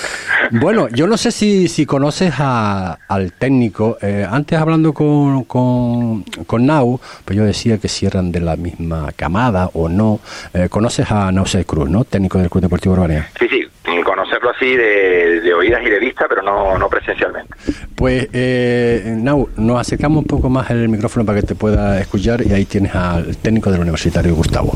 Bueno, 0.52 0.88
yo 0.90 1.08
no 1.08 1.18
sé 1.18 1.32
si, 1.32 1.68
si 1.68 1.86
conoces 1.86 2.34
a, 2.40 3.00
al 3.08 3.34
técnico. 3.34 3.98
Eh, 4.02 4.26
antes 4.30 4.58
hablando 4.58 4.94
con, 4.94 5.44
con, 5.44 6.24
con, 6.46 6.66
Nau, 6.66 7.00
pues 7.26 7.38
yo 7.38 7.44
decía 7.44 7.78
que 7.78 7.88
si 7.88 8.06
eran 8.06 8.32
de 8.32 8.40
la 8.40 8.56
misma 8.56 9.10
camada 9.16 9.70
o 9.74 9.90
no. 9.90 10.20
Eh, 10.54 10.68
conoces 10.70 11.10
a 11.12 11.32
Nausel 11.32 11.66
Cruz, 11.66 11.90
¿no? 11.90 12.04
Técnico 12.04 12.38
del 12.38 12.50
Club 12.50 12.64
Deportivo 12.64 12.94
Urbania. 12.94 13.30
Sí, 13.40 13.48
sí, 13.50 13.68
conocerlo 14.04 14.52
así 14.52 14.76
de, 14.76 15.42
de, 15.42 15.54
oídas 15.54 15.82
y 15.86 15.90
de 15.90 16.00
vista, 16.00 16.26
pero 16.28 16.42
no, 16.42 16.78
no 16.78 16.90
presencialmente. 16.90 17.54
Pues, 17.96 18.28
eh, 18.34 19.16
Nau, 19.18 19.50
nos 19.58 19.80
acercamos 19.80 20.20
un 20.20 20.26
poco 20.26 20.50
más 20.50 20.70
el 20.72 20.90
micrófono 20.90 21.26
para 21.26 21.42
que 21.42 21.48
te 21.48 21.56
pueda 21.56 22.00
escuchar 22.00 22.42
y 22.46 22.54
ahí 22.54 22.66
tienes 22.66 22.94
al 22.96 23.38
técnico 23.38 23.72
del 23.72 23.82
Universitario, 23.82 24.36
Gustavo. 24.36 24.74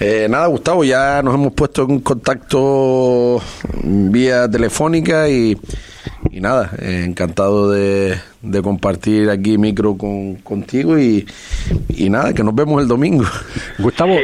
Eh, 0.00 0.26
nada, 0.28 0.46
Gustavo, 0.48 0.82
ya 0.84 1.22
nos 1.22 1.34
hemos 1.34 1.52
puesto 1.52 1.82
en 1.82 2.00
contacto 2.00 3.40
vía 3.84 4.50
telefónica 4.50 5.28
y, 5.28 5.56
y 6.30 6.40
nada, 6.40 6.70
eh, 6.80 7.04
encantado 7.06 7.70
de, 7.70 8.18
compartir 8.62 9.30
aquí 9.30 9.56
micro 9.56 9.96
con, 9.96 10.36
contigo 10.36 10.98
y, 10.98 11.24
y, 11.90 12.10
nada, 12.10 12.32
que 12.32 12.42
nos 12.42 12.54
vemos 12.56 12.82
el 12.82 12.88
domingo. 12.88 13.24
Gustavo. 13.78 14.18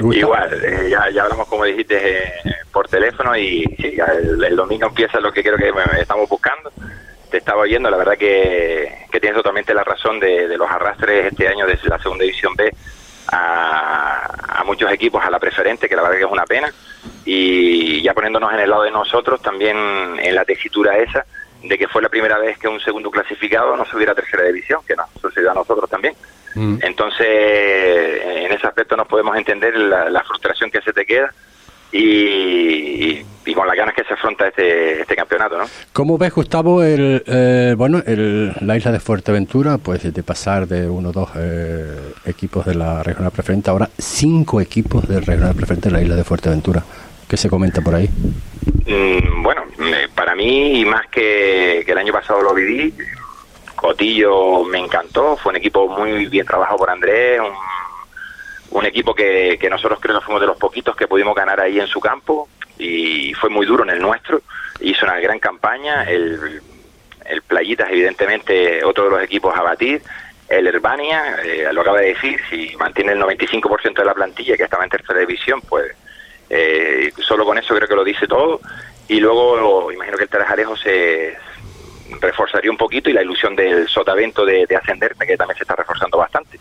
Igual, 0.00 0.64
eh, 0.64 0.88
ya, 0.90 1.08
ya, 1.10 1.22
hablamos 1.22 1.46
como 1.46 1.64
dijiste 1.64 2.32
por 2.72 2.88
teléfono 2.88 3.36
y 3.36 3.64
el, 3.78 4.56
domingo 4.56 4.88
empieza 4.88 5.20
lo 5.20 5.32
que 5.32 5.42
creo 5.42 5.56
que 5.56 5.72
estamos 6.00 6.28
buscando. 6.28 6.72
Te 7.30 7.38
estaba 7.38 7.62
oyendo, 7.62 7.90
la 7.90 7.96
verdad 7.96 8.16
que, 8.18 9.06
que 9.12 9.20
tienes 9.20 9.36
totalmente 9.36 9.72
la 9.72 9.84
razón 9.84 10.18
de, 10.18 10.48
de 10.48 10.56
los 10.56 10.68
arrastres 10.68 11.26
este 11.26 11.46
año 11.46 11.66
desde 11.66 11.88
la 11.88 11.98
segunda 11.98 12.24
división 12.24 12.54
B 12.56 12.72
a, 13.32 14.62
muchos 14.66 14.92
equipos 14.92 15.24
a 15.24 15.30
la 15.30 15.38
preferente, 15.38 15.88
que 15.88 15.96
la 15.96 16.02
verdad 16.02 16.18
que 16.18 16.24
es 16.24 16.30
una 16.30 16.44
pena, 16.44 16.70
y 17.24 18.02
ya 18.02 18.12
poniéndonos 18.12 18.52
en 18.52 18.60
el 18.60 18.70
lado 18.70 18.82
de 18.82 18.90
nosotros, 18.90 19.40
también 19.40 19.76
en 20.20 20.34
la 20.34 20.44
tesitura 20.44 20.98
esa, 20.98 21.24
de 21.62 21.78
que 21.78 21.88
fue 21.88 22.02
la 22.02 22.10
primera 22.10 22.38
vez 22.38 22.58
que 22.58 22.68
un 22.68 22.78
segundo 22.80 23.10
clasificado 23.10 23.76
no 23.76 23.84
subiera 23.86 24.12
a 24.12 24.14
tercera 24.14 24.44
división, 24.44 24.80
que 24.86 24.94
nos 24.94 25.08
sucedió 25.20 25.50
a 25.50 25.54
nosotros 25.54 25.88
también. 25.88 26.14
Mm. 26.54 26.78
Entonces, 26.82 27.26
en 27.26 28.52
ese 28.52 28.66
aspecto 28.66 28.94
nos 28.94 29.06
podemos 29.06 29.36
entender 29.36 29.74
la 29.76 30.22
frustración 30.24 30.70
que 30.70 30.82
se 30.82 30.92
te 30.92 31.06
queda 31.06 31.32
y, 31.92 33.24
con 33.54 33.66
las 33.66 33.76
ganas 33.76 33.94
que 33.94 34.04
se 34.04 34.14
afronta 34.14 34.46
este, 34.46 35.00
este 35.00 35.16
campeonato, 35.16 35.58
¿no? 35.58 35.64
¿Cómo 35.92 36.16
ves, 36.16 36.32
Gustavo, 36.32 36.82
el, 36.82 37.24
eh, 37.26 37.74
bueno, 37.76 38.00
el, 38.06 38.52
la 38.60 38.76
isla 38.76 38.92
de 38.92 39.00
Fuerteventura, 39.00 39.78
pues 39.78 40.14
de 40.14 40.22
pasar 40.22 40.68
de 40.68 40.88
uno 40.88 41.08
o 41.08 41.12
dos 41.12 41.30
eh, 41.34 42.12
equipos 42.26 42.66
de 42.66 42.76
la 42.76 43.02
regional 43.02 43.32
preferente, 43.32 43.70
ahora 43.70 43.88
cinco 43.98 44.60
equipos 44.60 45.08
de 45.08 45.20
regional 45.20 45.56
preferente 45.56 45.88
de 45.88 45.94
la 45.94 46.02
isla 46.02 46.14
de 46.14 46.24
Fuerteventura? 46.24 46.84
¿Qué 47.26 47.36
se 47.36 47.48
comenta 47.48 47.80
por 47.80 47.94
ahí? 47.96 48.08
Mm, 48.86 49.42
bueno, 49.42 49.62
para 50.14 50.36
mí, 50.36 50.80
y 50.80 50.84
más 50.84 51.08
que, 51.08 51.82
que 51.84 51.92
el 51.92 51.98
año 51.98 52.12
pasado 52.12 52.42
lo 52.42 52.54
viví, 52.54 52.94
Cotillo 53.74 54.64
me 54.64 54.78
encantó, 54.78 55.36
fue 55.36 55.50
un 55.50 55.56
equipo 55.56 55.88
muy 55.88 56.26
bien 56.26 56.44
trabajado 56.44 56.78
por 56.78 56.90
Andrés, 56.90 57.40
un 57.40 57.52
un 58.70 58.84
equipo 58.84 59.14
que, 59.14 59.56
que 59.60 59.70
nosotros 59.70 59.98
creo 60.00 60.18
que 60.18 60.24
fuimos 60.24 60.40
de 60.40 60.46
los 60.46 60.58
poquitos 60.58 60.94
que 60.96 61.08
pudimos 61.08 61.34
ganar 61.34 61.60
ahí 61.60 61.80
en 61.80 61.86
su 61.86 62.00
campo 62.00 62.48
y 62.78 63.34
fue 63.34 63.50
muy 63.50 63.66
duro 63.66 63.84
en 63.84 63.90
el 63.90 64.00
nuestro, 64.00 64.40
hizo 64.80 65.06
una 65.06 65.18
gran 65.18 65.38
campaña, 65.38 66.04
el, 66.04 66.60
el 67.24 67.42
Playitas 67.42 67.90
evidentemente 67.90 68.84
otro 68.84 69.04
de 69.04 69.10
los 69.10 69.22
equipos 69.22 69.56
a 69.56 69.62
batir, 69.62 70.02
el 70.48 70.66
Herbania, 70.66 71.36
eh, 71.44 71.68
lo 71.72 71.82
acaba 71.82 72.00
de 72.00 72.14
decir, 72.14 72.40
si 72.48 72.74
mantiene 72.76 73.12
el 73.12 73.20
95% 73.20 73.94
de 73.94 74.04
la 74.04 74.14
plantilla 74.14 74.56
que 74.56 74.62
estaba 74.62 74.84
en 74.84 74.90
tercera 74.90 75.20
división, 75.20 75.60
pues 75.68 75.92
eh, 76.48 77.12
solo 77.18 77.44
con 77.44 77.58
eso 77.58 77.74
creo 77.74 77.88
que 77.88 77.94
lo 77.94 78.04
dice 78.04 78.26
todo 78.26 78.60
y 79.08 79.20
luego 79.20 79.92
imagino 79.92 80.16
que 80.16 80.24
el 80.24 80.30
Tarajarejo 80.30 80.76
se 80.76 81.36
reforzaría 82.20 82.70
un 82.70 82.78
poquito 82.78 83.10
y 83.10 83.12
la 83.12 83.22
ilusión 83.22 83.54
del 83.54 83.86
Sotavento 83.88 84.46
de, 84.46 84.66
de 84.66 84.76
ascender 84.76 85.14
que 85.14 85.36
también 85.36 85.56
se 85.56 85.64
está 85.64 85.76
reforzando 85.76 86.16
bastante. 86.16 86.58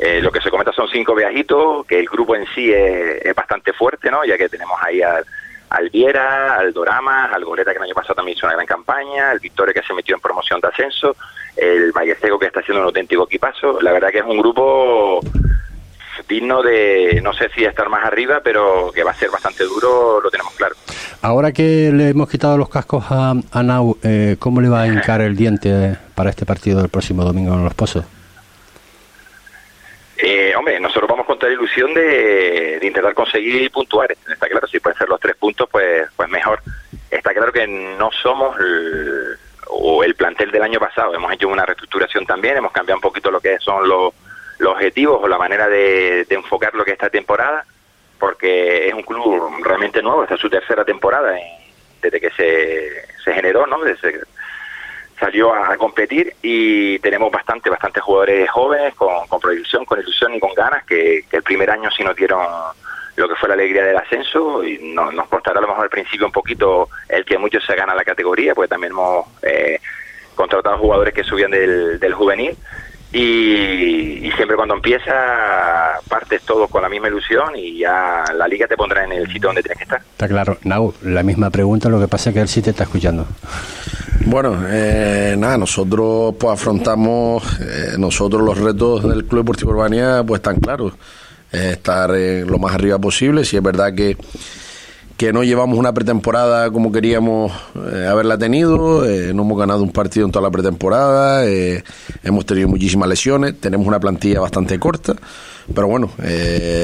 Eh, 0.00 0.20
lo 0.22 0.32
que 0.32 0.40
se 0.40 0.50
comenta 0.50 0.72
son 0.72 0.88
cinco 0.88 1.14
viajitos, 1.14 1.84
que 1.84 1.98
el 1.98 2.06
grupo 2.06 2.34
en 2.34 2.46
sí 2.54 2.72
es, 2.72 3.34
bastante 3.34 3.74
fuerte, 3.74 4.10
¿no? 4.10 4.24
Ya 4.24 4.38
que 4.38 4.48
tenemos 4.48 4.78
ahí 4.82 5.02
al, 5.02 5.26
al 5.68 5.90
Viera, 5.90 6.56
al 6.56 6.72
Dorama, 6.72 7.26
al 7.26 7.44
Goleta 7.44 7.72
que 7.72 7.76
el 7.76 7.84
año 7.84 7.94
pasado 7.94 8.14
también 8.14 8.38
hizo 8.38 8.46
una 8.46 8.54
gran 8.54 8.66
campaña, 8.66 9.30
el 9.32 9.40
Victoria 9.40 9.74
que 9.74 9.82
se 9.82 9.92
metió 9.92 10.14
en 10.14 10.22
promoción 10.22 10.58
de 10.60 10.68
ascenso, 10.68 11.16
el 11.54 11.92
Mayestego 11.92 12.38
que 12.38 12.46
está 12.46 12.60
haciendo 12.60 12.80
un 12.80 12.86
auténtico 12.86 13.24
equipazo. 13.24 13.78
La 13.82 13.92
verdad 13.92 14.08
que 14.08 14.18
es 14.18 14.24
un 14.24 14.38
grupo 14.38 15.20
digno 16.26 16.62
de, 16.62 17.20
no 17.22 17.34
sé 17.34 17.50
si 17.54 17.64
estar 17.64 17.90
más 17.90 18.04
arriba, 18.04 18.40
pero 18.42 18.90
que 18.94 19.04
va 19.04 19.10
a 19.10 19.14
ser 19.14 19.30
bastante 19.30 19.64
duro, 19.64 20.20
lo 20.22 20.30
tenemos 20.30 20.54
claro. 20.54 20.76
Ahora 21.20 21.52
que 21.52 21.90
le 21.92 22.08
hemos 22.08 22.30
quitado 22.30 22.56
los 22.56 22.70
cascos 22.70 23.04
a, 23.10 23.34
a 23.52 23.62
Nau, 23.62 23.98
eh, 24.02 24.36
¿cómo 24.38 24.62
le 24.62 24.70
va 24.70 24.82
a 24.82 24.86
hincar 24.86 25.20
el 25.20 25.36
diente 25.36 25.96
para 26.14 26.30
este 26.30 26.46
partido 26.46 26.80
del 26.80 26.88
próximo 26.88 27.22
domingo 27.22 27.52
en 27.52 27.64
Los 27.64 27.74
Pozos? 27.74 28.06
Eh, 30.22 30.54
hombre, 30.56 30.78
nosotros 30.80 31.08
vamos 31.08 31.26
con 31.26 31.38
toda 31.38 31.50
la 31.50 31.56
ilusión 31.56 31.94
de, 31.94 32.78
intentar 32.82 33.14
conseguir 33.14 33.70
puntuar. 33.70 34.12
Está 34.12 34.48
claro, 34.48 34.66
si 34.66 34.80
pueden 34.80 34.98
ser 34.98 35.08
los 35.08 35.20
tres 35.20 35.36
puntos, 35.36 35.68
pues, 35.70 36.08
pues 36.14 36.28
mejor. 36.28 36.60
Está 37.10 37.32
claro 37.32 37.52
que 37.52 37.66
no 37.66 38.10
somos 38.12 38.58
el, 38.58 39.38
o 39.68 40.04
el 40.04 40.14
plantel 40.14 40.50
del 40.50 40.62
año 40.62 40.78
pasado. 40.78 41.14
Hemos 41.14 41.32
hecho 41.32 41.48
una 41.48 41.64
reestructuración 41.64 42.26
también, 42.26 42.58
hemos 42.58 42.72
cambiado 42.72 42.98
un 42.98 43.02
poquito 43.02 43.30
lo 43.30 43.40
que 43.40 43.58
son 43.58 43.88
los, 43.88 44.12
objetivos 44.62 45.20
o 45.22 45.28
la 45.28 45.38
manera 45.38 45.68
de, 45.68 46.26
enfocar 46.28 46.74
lo 46.74 46.84
que 46.84 46.90
es 46.90 46.96
esta 46.96 47.08
temporada, 47.08 47.64
porque 48.18 48.88
es 48.88 48.94
un 48.94 49.02
club 49.02 49.50
realmente 49.64 50.02
nuevo, 50.02 50.22
esta 50.22 50.34
es 50.34 50.40
su 50.40 50.50
tercera 50.50 50.84
temporada 50.84 51.34
desde 52.02 52.20
que 52.20 52.30
se, 52.30 53.06
se 53.24 53.32
generó, 53.32 53.66
¿no? 53.66 53.80
Desde, 53.80 54.20
salió 55.20 55.54
a, 55.54 55.76
competir 55.76 56.34
y 56.42 56.98
tenemos 56.98 57.30
bastante, 57.30 57.70
bastante 57.70 58.00
jugadores 58.00 58.50
jóvenes 58.50 58.94
con 58.94 59.39
con 59.86 60.00
ilusión 60.00 60.34
y 60.34 60.40
con 60.40 60.54
ganas 60.54 60.84
que, 60.84 61.24
el 61.30 61.42
primer 61.42 61.70
año 61.70 61.90
sí 61.90 62.02
nos 62.02 62.16
dieron 62.16 62.44
lo 63.16 63.28
que 63.28 63.34
fue 63.36 63.48
la 63.48 63.54
alegría 63.54 63.84
del 63.84 63.96
ascenso 63.96 64.64
y 64.64 64.78
no, 64.94 65.10
nos 65.12 65.28
costará 65.28 65.58
a 65.58 65.62
lo 65.62 65.68
mejor 65.68 65.84
al 65.84 65.90
principio 65.90 66.26
un 66.26 66.32
poquito 66.32 66.88
el 67.08 67.24
que 67.24 67.38
muchos 67.38 67.64
se 67.64 67.74
gana 67.74 67.94
la 67.94 68.04
categoría, 68.04 68.54
porque 68.54 68.68
también 68.68 68.92
hemos 68.92 69.26
eh, 69.42 69.80
contratado 70.34 70.78
jugadores 70.78 71.12
que 71.12 71.24
subían 71.24 71.50
del 71.50 72.14
juvenil 72.14 72.56
y, 73.12 74.30
siempre 74.36 74.56
cuando 74.56 74.74
empieza 74.74 75.12
partes 76.08 76.42
todos 76.42 76.70
con 76.70 76.82
la 76.82 76.88
misma 76.88 77.08
ilusión 77.08 77.54
y 77.56 77.78
ya 77.78 78.24
la 78.34 78.48
liga 78.48 78.66
te 78.66 78.76
pondrá 78.76 79.04
en 79.04 79.12
el 79.12 79.26
sitio 79.26 79.48
donde 79.48 79.62
tienes 79.62 79.78
que 79.78 79.84
estar. 79.84 80.00
Está 80.00 80.28
claro. 80.28 80.56
Nau, 80.64 80.94
la 81.02 81.22
misma 81.22 81.50
pregunta, 81.50 81.88
lo 81.88 82.00
que 82.00 82.08
pasa 82.08 82.30
es 82.30 82.34
que 82.34 82.40
él 82.40 82.48
sí 82.48 82.62
te 82.62 82.70
está 82.70 82.84
escuchando. 82.84 83.26
Bueno, 84.24 84.64
eh, 84.68 85.34
nada, 85.36 85.58
nosotros 85.58 86.34
pues 86.38 86.54
afrontamos, 86.54 87.42
eh, 87.60 87.94
nosotros 87.98 88.42
los 88.42 88.56
retos 88.58 89.02
del 89.02 89.24
Club 89.24 89.42
Deportivo 89.42 89.72
Urbania 89.72 90.22
pues 90.26 90.38
están 90.38 90.56
claros. 90.60 90.94
estar 91.50 92.10
lo 92.10 92.58
más 92.58 92.74
arriba 92.74 92.98
posible, 92.98 93.44
si 93.44 93.56
es 93.56 93.62
verdad 93.62 93.92
que 93.92 94.16
que 95.20 95.34
no 95.34 95.44
llevamos 95.44 95.78
una 95.78 95.92
pretemporada 95.92 96.70
como 96.70 96.90
queríamos 96.90 97.52
eh, 97.92 98.06
haberla 98.06 98.38
tenido, 98.38 99.04
eh, 99.04 99.34
no 99.34 99.42
hemos 99.42 99.58
ganado 99.58 99.82
un 99.82 99.92
partido 99.92 100.24
en 100.24 100.32
toda 100.32 100.44
la 100.44 100.50
pretemporada, 100.50 101.44
eh, 101.44 101.84
hemos 102.22 102.46
tenido 102.46 102.68
muchísimas 102.68 103.06
lesiones, 103.06 103.60
tenemos 103.60 103.86
una 103.86 104.00
plantilla 104.00 104.40
bastante 104.40 104.78
corta, 104.78 105.14
pero 105.74 105.88
bueno, 105.88 106.10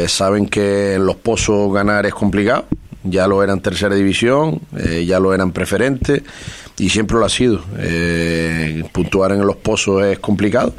saben 0.07 0.49
que 0.49 0.97
en 0.97 1.07
los 1.07 1.16
pozos 1.16 1.73
ganar 1.73 2.05
es 2.05 2.12
complicado, 2.12 2.66
ya 3.05 3.26
lo 3.26 3.43
eran 3.43 3.62
tercera 3.62 3.95
división, 3.95 4.61
ya 5.07 5.19
lo 5.19 5.33
eran 5.33 5.52
preferente 5.52 6.23
y 6.76 6.90
siempre 6.90 7.16
lo 7.16 7.25
ha 7.25 7.31
sido. 7.31 7.62
puntuar 8.93 9.33
en 9.33 9.47
los 9.47 9.57
pozos 9.57 10.05
es 10.05 10.19
complicado 10.19 10.75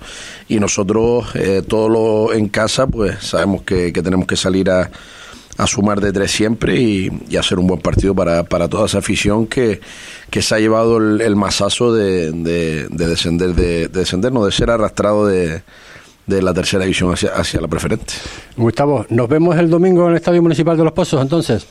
y 0.48 0.60
nosotros, 0.60 1.30
todo 1.68 1.90
lo 1.90 2.34
en 2.34 2.50
casa, 2.50 2.86
pues 2.86 3.18
sabemos 3.20 3.64
que 3.64 3.92
tenemos 3.92 4.28
que 4.28 4.36
salir 4.36 4.70
a 4.70 4.92
a 5.58 5.68
sumar 5.68 6.00
de 6.00 6.14
tres 6.14 6.32
siempre 6.32 6.80
y, 6.80 7.36
hacer 7.38 7.60
un 7.60 7.68
buen 7.68 7.82
partido 7.82 8.14
para, 8.14 8.44
para 8.44 8.68
toda 8.68 8.86
esa 8.86 9.00
afición 9.00 9.48
que, 9.48 9.82
que 10.30 10.42
se 10.42 10.56
ha 10.56 10.60
llevado 10.60 10.98
el, 10.98 11.36
masazo 11.36 11.94
de, 11.94 12.32
de, 12.32 12.88
descender, 12.90 13.54
de, 13.54 14.32
no 14.32 14.46
de 14.46 14.52
ser 14.52 14.70
arrastrado 14.70 15.26
de, 15.26 15.62
de 16.26 16.42
la 16.42 16.54
tercera 16.54 16.84
división 16.84 17.12
hacia, 17.14 17.32
hacia 17.32 17.60
la 17.60 17.68
preferente. 17.68 18.14
Gustavo, 18.56 19.06
nos 19.10 19.28
vemos 19.28 19.58
el 19.58 19.70
domingo 19.70 20.06
en 20.06 20.12
el 20.12 20.18
Estadio 20.18 20.42
Municipal 20.42 20.78
de 20.78 20.84
Los 20.84 20.94
Pozos 20.94 21.22
entonces. 21.22 21.66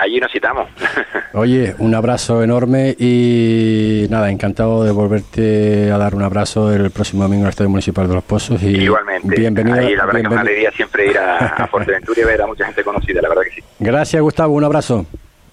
Allí 0.00 0.18
nos 0.18 0.32
citamos. 0.32 0.68
Oye, 1.34 1.74
un 1.78 1.94
abrazo 1.94 2.42
enorme 2.42 2.94
y 2.98 4.06
nada, 4.10 4.30
encantado 4.30 4.84
de 4.84 4.90
volverte 4.90 5.90
a 5.90 5.98
dar 5.98 6.14
un 6.14 6.22
abrazo 6.22 6.72
el 6.72 6.90
próximo 6.90 7.22
domingo 7.24 7.44
al 7.44 7.50
Estadio 7.50 7.70
Municipal 7.70 8.08
de 8.08 8.14
Los 8.14 8.24
Pozos. 8.24 8.62
Y 8.62 8.82
Igualmente. 8.82 9.34
Bienvenido. 9.38 9.76
Ahí, 9.76 9.94
la 9.94 10.06
verdad 10.06 10.20
que 10.20 10.26
es 10.26 10.32
una 10.32 10.40
alegría 10.40 10.70
siempre 10.72 11.06
ir 11.08 11.18
a, 11.18 11.36
a 11.64 11.66
Fuerteventura 11.66 12.20
y 12.20 12.24
ver 12.24 12.42
a 12.42 12.46
mucha 12.46 12.64
gente 12.66 12.82
conocida, 12.82 13.20
la 13.20 13.28
verdad 13.28 13.42
que 13.42 13.50
sí. 13.50 13.62
Gracias, 13.78 14.22
Gustavo. 14.22 14.54
Un 14.54 14.64
abrazo. 14.64 15.06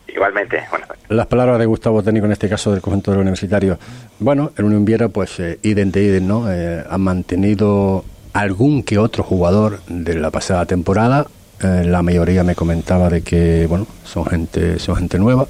Igualmente. 0.07 0.63
Bueno. 0.69 0.85
Las 1.09 1.27
palabras 1.27 1.59
de 1.59 1.65
Gustavo 1.65 2.01
Técnico, 2.03 2.25
en 2.25 2.31
este 2.31 2.49
caso 2.49 2.71
del 2.71 2.81
conjunto 2.81 3.11
del 3.11 3.21
universitario. 3.21 3.77
Bueno, 4.19 4.51
el 4.57 4.65
Unión 4.65 4.85
Viera, 4.85 5.09
pues, 5.09 5.39
eh, 5.39 5.59
idem 5.63 5.91
¿no? 6.25 6.51
Eh, 6.51 6.83
han 6.89 7.01
mantenido 7.01 8.03
algún 8.33 8.83
que 8.83 8.97
otro 8.97 9.23
jugador 9.23 9.79
de 9.87 10.15
la 10.15 10.31
pasada 10.31 10.65
temporada 10.65 11.27
eh, 11.61 11.83
la 11.85 12.01
mayoría 12.01 12.43
me 12.43 12.55
comentaba 12.55 13.09
de 13.09 13.21
que, 13.21 13.65
bueno, 13.67 13.87
son 14.03 14.25
gente, 14.25 14.79
son 14.79 14.95
gente 14.95 15.19
nueva. 15.19 15.47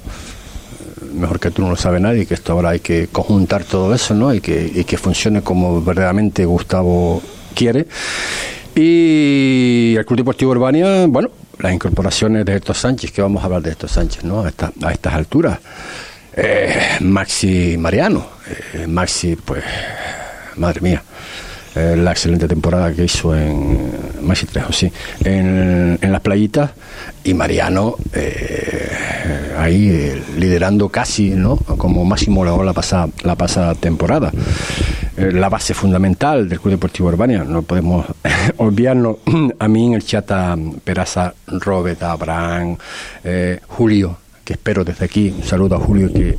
Mejor 1.14 1.40
que 1.40 1.50
tú 1.50 1.62
no 1.62 1.70
lo 1.70 1.76
sabe 1.76 1.98
nadie, 2.00 2.26
que 2.26 2.34
esto 2.34 2.52
ahora 2.52 2.70
hay 2.70 2.80
que 2.80 3.08
conjuntar 3.10 3.64
todo 3.64 3.94
eso, 3.94 4.14
¿no? 4.14 4.32
Y 4.32 4.40
que, 4.40 4.70
y 4.74 4.84
que 4.84 4.96
funcione 4.96 5.42
como 5.42 5.82
verdaderamente 5.82 6.44
Gustavo 6.44 7.22
quiere. 7.54 7.86
Y 8.74 9.94
el 9.96 10.06
Club 10.06 10.18
Deportivo 10.18 10.52
Urbania, 10.52 11.06
bueno, 11.06 11.30
las 11.58 11.72
incorporaciones 11.72 12.44
de 12.44 12.56
Héctor 12.56 12.76
Sánchez, 12.76 13.10
que 13.12 13.22
vamos 13.22 13.42
a 13.42 13.46
hablar 13.46 13.62
de 13.62 13.70
Héctor 13.70 13.90
Sánchez, 13.90 14.24
¿no? 14.24 14.40
A, 14.40 14.52
a 14.82 14.92
estas 14.92 15.14
alturas. 15.14 15.58
Eh, 16.32 16.98
Maxi 17.00 17.76
Mariano, 17.76 18.24
eh, 18.74 18.86
Maxi, 18.86 19.36
pues, 19.36 19.64
madre 20.56 20.80
mía, 20.80 21.02
eh, 21.76 21.94
la 21.96 22.10
excelente 22.10 22.48
temporada 22.48 22.92
que 22.92 23.04
hizo 23.04 23.34
en 23.36 23.92
Maxi 24.22 24.46
Trejo, 24.46 24.72
sí, 24.72 24.90
en, 25.24 25.98
las 26.00 26.20
playitas 26.20 26.72
y 27.22 27.32
Mariano 27.32 27.94
eh, 28.12 29.54
ahí 29.56 29.88
eh, 29.88 30.22
liderando 30.36 30.88
casi, 30.88 31.30
¿no? 31.30 31.56
Como 31.56 32.04
máximo 32.04 32.44
la 32.44 32.72
pasada, 32.72 33.08
la 33.22 33.36
pasada 33.36 33.74
temporada. 33.74 34.32
la 35.16 35.48
base 35.48 35.74
fundamental 35.74 36.48
del 36.48 36.58
Club 36.60 36.72
Deportivo 36.72 37.08
Urbania, 37.08 37.44
no 37.44 37.62
podemos 37.62 38.06
olvidarnos 38.56 39.18
a 39.58 39.68
mí 39.68 39.86
en 39.86 39.92
el 39.94 40.04
Chata 40.04 40.56
Peraza, 40.82 41.34
Robert, 41.46 42.02
Abraham, 42.02 42.78
Julio, 43.68 44.16
espero 44.52 44.84
desde 44.84 45.04
aquí, 45.04 45.34
un 45.36 45.44
saludo 45.44 45.76
a 45.76 45.80
Julio 45.80 46.12
que 46.12 46.36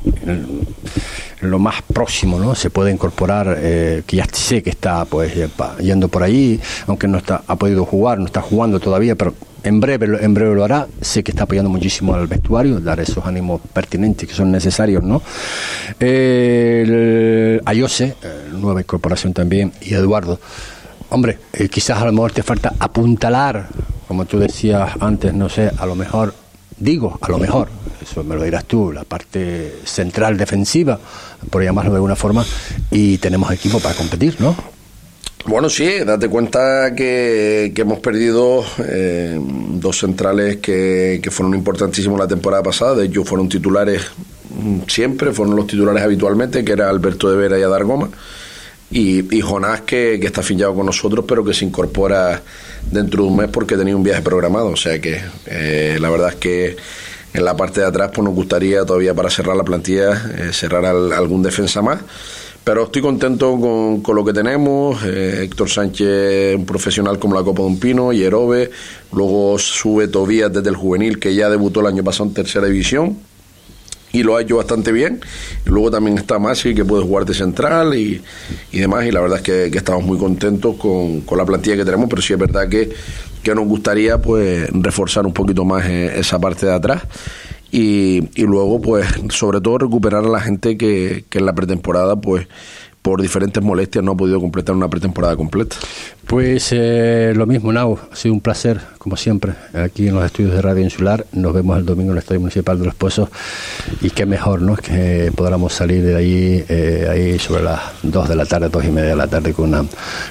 lo 1.41 1.59
más 1.59 1.81
próximo, 1.81 2.39
¿no? 2.39 2.53
Se 2.55 2.69
puede 2.69 2.91
incorporar, 2.91 3.57
eh, 3.59 4.03
que 4.05 4.17
ya 4.17 4.25
sé 4.31 4.61
que 4.61 4.69
está 4.69 5.05
pues 5.05 5.33
yendo 5.79 6.07
por 6.07 6.23
ahí, 6.23 6.59
aunque 6.87 7.07
no 7.07 7.17
está, 7.17 7.43
ha 7.47 7.55
podido 7.55 7.85
jugar, 7.85 8.19
no 8.19 8.25
está 8.25 8.41
jugando 8.41 8.79
todavía, 8.79 9.15
pero 9.15 9.33
en 9.63 9.79
breve, 9.79 10.23
en 10.23 10.33
breve 10.33 10.55
lo 10.55 10.63
hará. 10.63 10.87
Sé 11.01 11.23
que 11.23 11.31
está 11.31 11.43
apoyando 11.43 11.69
muchísimo 11.69 12.13
al 12.13 12.27
vestuario, 12.27 12.79
dar 12.79 12.99
esos 12.99 13.25
ánimos 13.25 13.61
pertinentes 13.73 14.27
que 14.27 14.35
son 14.35 14.51
necesarios, 14.51 15.03
¿no? 15.03 15.21
Eh, 15.99 17.59
Ayose, 17.65 18.15
eh, 18.21 18.49
nueva 18.51 18.81
incorporación 18.81 19.33
también, 19.33 19.71
y 19.81 19.93
Eduardo. 19.93 20.39
Hombre, 21.09 21.39
eh, 21.53 21.67
quizás 21.67 22.01
a 22.01 22.05
lo 22.05 22.11
mejor 22.11 22.31
te 22.31 22.43
falta 22.43 22.73
apuntalar, 22.79 23.67
como 24.07 24.25
tú 24.25 24.39
decías 24.39 24.91
antes, 24.99 25.33
no 25.33 25.49
sé, 25.49 25.71
a 25.77 25.85
lo 25.85 25.95
mejor, 25.95 26.33
digo, 26.81 27.17
a 27.21 27.29
lo 27.29 27.37
mejor, 27.37 27.69
eso 28.01 28.23
me 28.23 28.35
lo 28.35 28.43
dirás 28.43 28.65
tú, 28.65 28.91
la 28.91 29.03
parte 29.03 29.79
central 29.85 30.37
defensiva, 30.37 30.99
por 31.49 31.63
llamarlo 31.63 31.91
de 31.91 31.97
alguna 31.97 32.15
forma, 32.15 32.45
y 32.89 33.17
tenemos 33.19 33.51
equipo 33.51 33.79
para 33.79 33.95
competir, 33.95 34.35
¿no? 34.39 34.55
Bueno, 35.45 35.69
sí, 35.69 35.89
date 36.05 36.27
cuenta 36.27 36.93
que, 36.95 37.73
hemos 37.75 37.99
perdido 37.99 38.63
eh, 38.79 39.39
dos 39.39 39.99
centrales 39.99 40.57
que, 40.57 41.19
que, 41.21 41.31
fueron 41.31 41.55
importantísimos 41.55 42.19
la 42.19 42.27
temporada 42.27 42.61
pasada, 42.61 42.95
de 42.95 43.05
hecho 43.05 43.23
fueron 43.23 43.49
titulares 43.49 44.03
mm, 44.49 44.81
siempre, 44.87 45.31
fueron 45.31 45.55
los 45.55 45.67
titulares 45.67 46.03
habitualmente, 46.03 46.63
que 46.63 46.73
era 46.73 46.89
Alberto 46.89 47.29
de 47.29 47.37
Vera 47.37 47.57
y 47.57 47.63
Adar 47.63 47.85
Goma, 47.85 48.09
y, 48.91 49.35
y 49.35 49.41
Jonás 49.41 49.81
que, 49.81 50.17
que 50.19 50.27
está 50.27 50.43
fijado 50.43 50.75
con 50.75 50.85
nosotros, 50.85 51.25
pero 51.27 51.43
que 51.43 51.53
se 51.53 51.65
incorpora 51.65 52.41
dentro 52.91 53.23
de 53.23 53.29
un 53.29 53.37
mes 53.37 53.49
porque 53.49 53.77
tenía 53.77 53.95
un 53.95 54.03
viaje 54.03 54.21
programado, 54.21 54.67
o 54.67 54.75
sea 54.75 54.99
que 54.99 55.21
eh, 55.47 55.97
la 55.99 56.09
verdad 56.09 56.29
es 56.29 56.35
que 56.35 56.75
en 57.33 57.45
la 57.45 57.55
parte 57.55 57.79
de 57.79 57.87
atrás, 57.87 58.11
pues 58.13 58.25
nos 58.25 58.35
gustaría 58.35 58.85
todavía 58.85 59.13
para 59.13 59.29
cerrar 59.29 59.55
la 59.55 59.63
plantilla, 59.63 60.31
eh, 60.37 60.49
cerrar 60.51 60.85
algún 60.85 61.41
defensa 61.41 61.81
más. 61.81 62.01
Pero 62.63 62.83
estoy 62.83 63.01
contento 63.01 63.57
con, 63.59 64.01
con 64.01 64.15
lo 64.15 64.23
que 64.23 64.33
tenemos. 64.33 65.01
Eh, 65.03 65.43
Héctor 65.43 65.69
Sánchez, 65.69 66.55
un 66.55 66.65
profesional 66.65 67.17
como 67.17 67.33
la 67.33 67.43
Copa 67.43 67.63
de 67.63 67.69
un 67.69 67.79
Pino, 67.79 68.13
Yerobe. 68.13 68.69
Luego 69.13 69.57
sube 69.57 70.09
Tobías 70.09 70.53
desde 70.53 70.69
el 70.69 70.75
juvenil, 70.75 71.17
que 71.17 71.33
ya 71.33 71.49
debutó 71.49 71.79
el 71.79 71.87
año 71.87 72.03
pasado 72.03 72.25
en 72.25 72.35
tercera 72.35 72.67
división. 72.67 73.17
Y 74.13 74.23
lo 74.23 74.35
ha 74.35 74.41
hecho 74.41 74.57
bastante 74.57 74.91
bien. 74.91 75.21
Luego 75.65 75.91
también 75.91 76.17
está 76.17 76.37
Masi, 76.37 76.75
que 76.75 76.83
puede 76.83 77.03
jugar 77.03 77.25
de 77.25 77.33
central 77.33 77.95
y, 77.95 78.21
y 78.71 78.79
demás. 78.79 79.05
Y 79.05 79.11
la 79.11 79.21
verdad 79.21 79.37
es 79.37 79.43
que, 79.43 79.71
que 79.71 79.77
estamos 79.77 80.03
muy 80.03 80.17
contentos 80.17 80.75
con, 80.75 81.21
con 81.21 81.37
la 81.37 81.45
plantilla 81.45 81.77
que 81.77 81.85
tenemos. 81.85 82.09
Pero 82.09 82.21
sí 82.21 82.33
es 82.33 82.39
verdad 82.39 82.67
que 82.67 82.89
que 83.43 83.55
nos 83.55 83.65
gustaría 83.65 84.21
pues 84.21 84.69
reforzar 84.71 85.25
un 85.25 85.33
poquito 85.33 85.65
más 85.65 85.85
eh, 85.85 86.19
esa 86.19 86.39
parte 86.39 86.65
de 86.65 86.73
atrás 86.73 87.03
y, 87.71 88.29
y 88.39 88.43
luego 88.43 88.81
pues 88.81 89.07
sobre 89.29 89.61
todo 89.61 89.79
recuperar 89.79 90.25
a 90.25 90.29
la 90.29 90.41
gente 90.41 90.77
que, 90.77 91.25
que 91.29 91.39
en 91.39 91.45
la 91.45 91.53
pretemporada 91.53 92.15
pues 92.15 92.47
por 93.01 93.21
diferentes 93.21 93.63
molestias 93.63 94.03
no 94.03 94.11
ha 94.11 94.15
podido 94.15 94.39
completar 94.39 94.75
una 94.75 94.87
pretemporada 94.87 95.35
completa. 95.35 95.75
Pues 96.27 96.69
eh, 96.71 97.33
lo 97.35 97.45
mismo, 97.45 97.73
Nau, 97.73 97.97
ha 98.11 98.15
sido 98.15 98.33
un 98.33 98.41
placer, 98.41 98.79
como 98.99 99.17
siempre, 99.17 99.53
aquí 99.73 100.07
en 100.07 100.15
los 100.15 100.23
estudios 100.23 100.53
de 100.53 100.61
Radio 100.61 100.83
Insular. 100.83 101.25
Nos 101.33 101.53
vemos 101.53 101.77
el 101.77 101.85
domingo 101.85 102.11
en 102.11 102.17
el 102.17 102.19
Estadio 102.19 102.39
Municipal 102.39 102.79
de 102.79 102.85
Los 102.85 102.95
Pozos 102.95 103.29
y 104.01 104.11
qué 104.11 104.25
mejor, 104.25 104.61
¿no? 104.61 104.75
Que 104.75 105.31
podamos 105.35 105.73
salir 105.73 106.03
de 106.03 106.15
ahí, 106.15 106.63
eh, 106.69 107.07
ahí 107.09 107.39
sobre 107.39 107.63
las 107.63 107.81
2 108.03 108.29
de 108.29 108.35
la 108.35 108.45
tarde, 108.45 108.69
dos 108.69 108.85
y 108.85 108.91
media 108.91 109.09
de 109.09 109.15
la 109.15 109.27
tarde, 109.27 109.51
con, 109.53 109.69
una, 109.69 109.83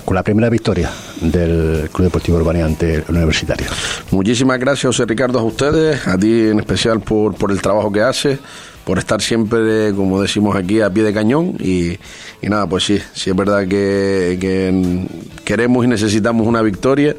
con 0.04 0.14
la 0.14 0.22
primera 0.22 0.48
victoria 0.48 0.90
del 1.20 1.90
Club 1.92 2.04
Deportivo 2.04 2.38
Urbano 2.38 2.64
ante 2.64 2.94
el 2.94 3.04
Universitario. 3.08 3.66
Muchísimas 4.12 4.58
gracias, 4.58 4.86
José 4.86 5.04
Ricardo, 5.06 5.40
a 5.40 5.42
ustedes, 5.42 6.06
a 6.06 6.16
ti 6.16 6.48
en 6.48 6.60
especial 6.60 7.00
por, 7.00 7.34
por 7.34 7.50
el 7.50 7.60
trabajo 7.60 7.90
que 7.92 8.00
haces 8.00 8.38
por 8.84 8.98
estar 8.98 9.20
siempre, 9.20 9.94
como 9.94 10.20
decimos 10.20 10.56
aquí, 10.56 10.80
a 10.80 10.90
pie 10.90 11.02
de 11.02 11.12
cañón. 11.12 11.56
Y, 11.60 11.98
nada, 12.42 12.66
pues 12.66 12.84
sí, 12.84 12.98
sí 13.12 13.30
es 13.30 13.36
verdad 13.36 13.66
que, 13.66 15.06
queremos 15.44 15.84
y 15.84 15.88
necesitamos 15.88 16.46
una 16.46 16.62
victoria 16.62 17.16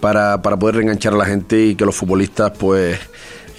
para, 0.00 0.40
para 0.42 0.56
poder 0.56 0.76
reenganchar 0.76 1.14
a 1.14 1.16
la 1.16 1.26
gente 1.26 1.66
y 1.66 1.74
que 1.74 1.84
los 1.84 1.96
futbolistas, 1.96 2.52
pues. 2.58 2.98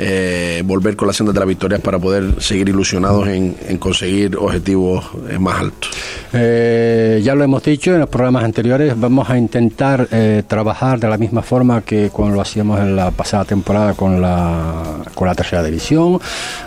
Eh, 0.01 0.63
volver 0.65 0.95
con 0.95 1.09
la 1.09 1.13
senda 1.13 1.33
de 1.33 1.39
las 1.39 1.47
victorias 1.47 1.81
para 1.81 1.99
poder 1.99 2.41
seguir 2.41 2.69
ilusionados 2.69 3.27
en, 3.27 3.53
conseguir 3.79 4.37
objetivos 4.37 5.03
eh, 5.29 5.37
más 5.37 5.59
altos. 5.59 5.91
Eh, 6.31 7.19
ya 7.21 7.35
lo 7.35 7.43
hemos 7.43 7.61
dicho 7.63 7.91
en 7.91 7.99
los 7.99 8.07
programas 8.07 8.45
anteriores, 8.45 8.97
vamos 8.97 9.29
a 9.29 9.37
intentar 9.37 10.07
trabajar 10.47 10.99
de 10.99 11.09
la 11.09 11.17
misma 11.17 11.41
forma 11.41 11.81
que 11.81 12.09
cuando 12.11 12.35
lo 12.35 12.41
hacíamos 12.41 12.79
en 12.79 12.95
la 12.95 13.11
pasada 13.11 13.43
temporada 13.43 13.93
con 13.93 14.21
la, 14.21 15.03
con 15.13 15.27
la 15.27 15.35
tercera 15.35 15.61
división. 15.63 16.19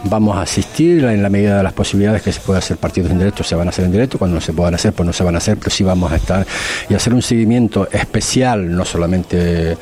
Vamos 0.05 0.37
a 0.37 0.42
asistir 0.42 1.05
en 1.05 1.23
la 1.23 1.31
medida 1.31 1.57
de 1.57 1.62
las 1.62 1.73
posibilidades 1.73 2.21
que 2.21 2.33
se 2.33 2.40
pueda 2.40 2.59
hacer 2.59 2.77
partidos 2.77 3.11
en 3.11 3.18
directo, 3.18 3.42
se 3.45 3.55
van 3.55 3.66
a 3.66 3.71
hacer 3.71 3.87
en 3.87 3.92
directo, 3.92 4.18
cuando 4.18 4.35
no 4.35 4.40
se 4.42 4.53
puedan 4.53 4.75
hacer, 4.75 4.92
pues 4.92 5.07
no 5.07 5.12
se 5.14 5.25
van 5.25 5.37
a 5.37 5.38
hacer, 5.38 5.57
pero 5.57 5.71
sí 5.71 5.85
vamos 5.85 6.12
a 6.12 6.16
estar 6.16 6.47
y 6.90 6.95
hacer 6.95 7.14
un 7.14 7.23
seguimiento 7.23 7.88
especial, 7.90 8.75
no 8.75 8.85
solamente 8.85 9.79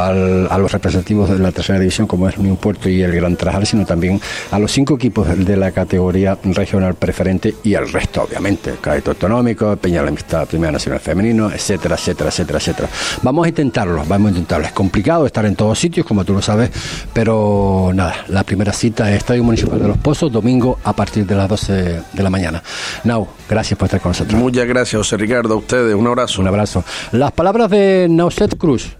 a 0.00 0.58
los 0.58 0.72
representativos 0.72 1.30
de 1.30 1.38
la 1.38 1.52
tercera 1.52 1.78
división 1.78 2.06
como 2.06 2.28
es 2.28 2.38
New 2.38 2.56
Puerto 2.56 2.88
y 2.88 3.02
el 3.02 3.12
Gran 3.12 3.36
Trajal, 3.36 3.66
sino 3.66 3.84
también 3.84 4.20
a 4.50 4.58
los 4.58 4.72
cinco 4.72 4.94
equipos 4.94 5.26
de 5.36 5.56
la 5.56 5.72
categoría 5.72 6.38
regional 6.42 6.94
preferente 6.94 7.54
y 7.62 7.74
al 7.74 7.90
resto, 7.90 8.22
obviamente, 8.22 8.74
Cadete 8.80 9.10
Autonómico, 9.10 9.76
Peña 9.76 10.02
la 10.02 10.08
Amistad 10.08 10.46
Primera 10.46 10.72
Nacional 10.72 11.00
Femenino, 11.00 11.50
etcétera, 11.50 11.96
etcétera, 11.96 12.30
etcétera, 12.30 12.58
etcétera. 12.58 12.88
Vamos 13.22 13.46
a 13.46 13.48
intentarlo, 13.48 14.04
vamos 14.06 14.28
a 14.28 14.30
intentarlo. 14.30 14.66
Es 14.66 14.72
complicado 14.72 15.26
estar 15.26 15.44
en 15.44 15.56
todos 15.56 15.78
sitios, 15.78 16.06
como 16.06 16.24
tú 16.24 16.32
lo 16.32 16.42
sabes, 16.42 16.70
pero 17.12 17.90
nada, 17.94 18.24
la 18.28 18.44
primera 18.44 18.72
cita 18.72 19.10
es 19.10 19.18
Estadio 19.18 19.44
Municipal 19.44 19.78
de 19.78 19.88
Los 19.88 19.98
Pozos, 19.98 20.32
domingo 20.32 20.78
a 20.84 20.92
partir 20.94 21.26
de 21.26 21.34
las 21.34 21.48
12 21.48 21.72
de 22.12 22.22
la 22.22 22.30
mañana. 22.30 22.62
Nau, 23.04 23.26
gracias 23.48 23.78
por 23.78 23.86
estar 23.86 24.00
con 24.00 24.10
nosotros. 24.10 24.40
Muchas 24.40 24.66
gracias, 24.66 24.98
José 24.98 25.16
Ricardo, 25.16 25.54
a 25.54 25.56
ustedes, 25.58 25.94
un 25.94 26.06
abrazo. 26.06 26.40
Un 26.40 26.48
abrazo. 26.48 26.84
Las 27.12 27.32
palabras 27.32 27.70
de 27.70 28.06
Nauset 28.08 28.56
Cruz. 28.56 28.96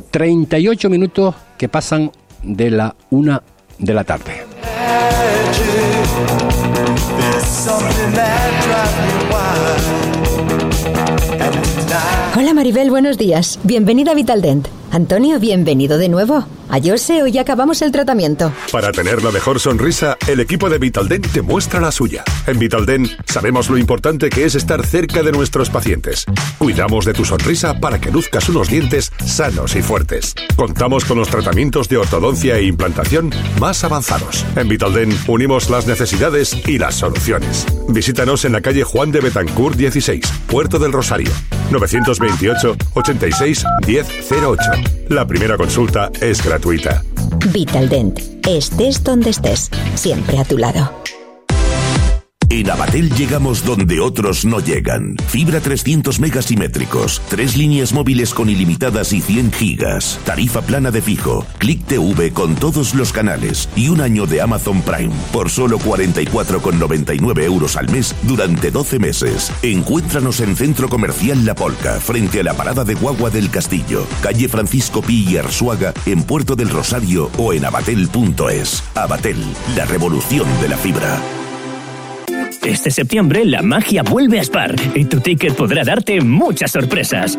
38 0.00 0.90
minutos 0.90 1.34
que 1.56 1.68
pasan 1.68 2.10
de 2.42 2.70
la 2.70 2.94
una 3.10 3.42
de 3.78 3.94
la 3.94 4.04
tarde. 4.04 4.32
Hola 12.36 12.54
Maribel, 12.54 12.90
buenos 12.90 13.18
días. 13.18 13.58
Bienvenida 13.64 14.12
a 14.12 14.14
Vitaldent. 14.14 14.77
Antonio, 14.90 15.38
bienvenido 15.38 15.98
de 15.98 16.08
nuevo. 16.08 16.46
A 16.70 16.80
Jose, 16.82 17.22
hoy 17.22 17.36
acabamos 17.38 17.82
el 17.82 17.92
tratamiento. 17.92 18.52
Para 18.72 18.92
tener 18.92 19.22
la 19.22 19.30
mejor 19.30 19.60
sonrisa, 19.60 20.16
el 20.26 20.40
equipo 20.40 20.68
de 20.68 20.78
Vitaldent 20.78 21.26
te 21.30 21.42
muestra 21.42 21.80
la 21.80 21.92
suya. 21.92 22.24
En 22.46 22.58
Vitaldent 22.58 23.10
sabemos 23.26 23.70
lo 23.70 23.78
importante 23.78 24.28
que 24.28 24.44
es 24.44 24.54
estar 24.54 24.84
cerca 24.84 25.22
de 25.22 25.32
nuestros 25.32 25.70
pacientes. 25.70 26.24
Cuidamos 26.58 27.04
de 27.04 27.14
tu 27.14 27.24
sonrisa 27.24 27.78
para 27.80 28.00
que 28.00 28.10
luzcas 28.10 28.48
unos 28.48 28.68
dientes 28.68 29.12
sanos 29.24 29.76
y 29.76 29.82
fuertes. 29.82 30.34
Contamos 30.56 31.04
con 31.04 31.18
los 31.18 31.28
tratamientos 31.28 31.88
de 31.88 31.98
ortodoncia 31.98 32.56
e 32.56 32.64
implantación 32.64 33.30
más 33.60 33.84
avanzados. 33.84 34.44
En 34.56 34.68
Vitaldent 34.68 35.14
unimos 35.28 35.70
las 35.70 35.86
necesidades 35.86 36.56
y 36.66 36.78
las 36.78 36.94
soluciones. 36.94 37.66
Visítanos 37.88 38.44
en 38.44 38.52
la 38.52 38.60
calle 38.60 38.84
Juan 38.84 39.12
de 39.12 39.20
Betancourt 39.20 39.76
16, 39.76 40.24
Puerto 40.46 40.78
del 40.78 40.92
Rosario. 40.92 41.30
928 41.70 42.76
86 42.94 43.64
1008. 43.86 44.62
La 45.08 45.26
primera 45.26 45.56
consulta 45.56 46.10
es 46.20 46.44
gratuita. 46.44 47.02
Vitaldent. 47.52 48.18
Estés 48.46 49.02
donde 49.02 49.30
estés, 49.30 49.70
siempre 49.94 50.38
a 50.38 50.44
tu 50.44 50.58
lado. 50.58 50.90
En 52.50 52.70
Abatel 52.70 53.10
llegamos 53.14 53.62
donde 53.62 54.00
otros 54.00 54.46
no 54.46 54.60
llegan. 54.60 55.16
Fibra 55.28 55.60
300 55.60 56.18
megasimétricos, 56.18 57.20
tres 57.28 57.58
líneas 57.58 57.92
móviles 57.92 58.32
con 58.32 58.48
ilimitadas 58.48 59.12
y 59.12 59.20
100 59.20 59.52
gigas, 59.52 60.18
tarifa 60.24 60.62
plana 60.62 60.90
de 60.90 61.02
fijo, 61.02 61.44
Click 61.58 61.84
TV 61.84 62.32
con 62.32 62.54
todos 62.54 62.94
los 62.94 63.12
canales 63.12 63.68
y 63.76 63.90
un 63.90 64.00
año 64.00 64.24
de 64.24 64.40
Amazon 64.40 64.80
Prime 64.80 65.12
por 65.30 65.50
solo 65.50 65.78
44,99 65.78 67.42
euros 67.42 67.76
al 67.76 67.90
mes 67.90 68.16
durante 68.22 68.70
12 68.70 68.98
meses. 68.98 69.52
Encuéntranos 69.62 70.40
en 70.40 70.56
Centro 70.56 70.88
Comercial 70.88 71.44
La 71.44 71.54
Polca, 71.54 72.00
frente 72.00 72.40
a 72.40 72.44
la 72.44 72.54
parada 72.54 72.82
de 72.82 72.94
Guagua 72.94 73.28
del 73.28 73.50
Castillo, 73.50 74.06
calle 74.22 74.48
Francisco 74.48 75.02
Pi 75.02 75.26
y 75.28 75.36
Arzuaga, 75.36 75.92
en 76.06 76.22
Puerto 76.22 76.56
del 76.56 76.70
Rosario 76.70 77.30
o 77.36 77.52
en 77.52 77.66
abatel.es. 77.66 78.84
Abatel, 78.94 79.36
la 79.76 79.84
revolución 79.84 80.46
de 80.62 80.68
la 80.70 80.78
fibra. 80.78 81.20
Este 82.64 82.90
septiembre 82.90 83.44
la 83.44 83.62
magia 83.62 84.02
vuelve 84.02 84.38
a 84.38 84.44
Spar 84.44 84.74
y 84.94 85.04
tu 85.04 85.20
ticket 85.20 85.54
podrá 85.54 85.84
darte 85.84 86.20
muchas 86.20 86.70
sorpresas. 86.70 87.38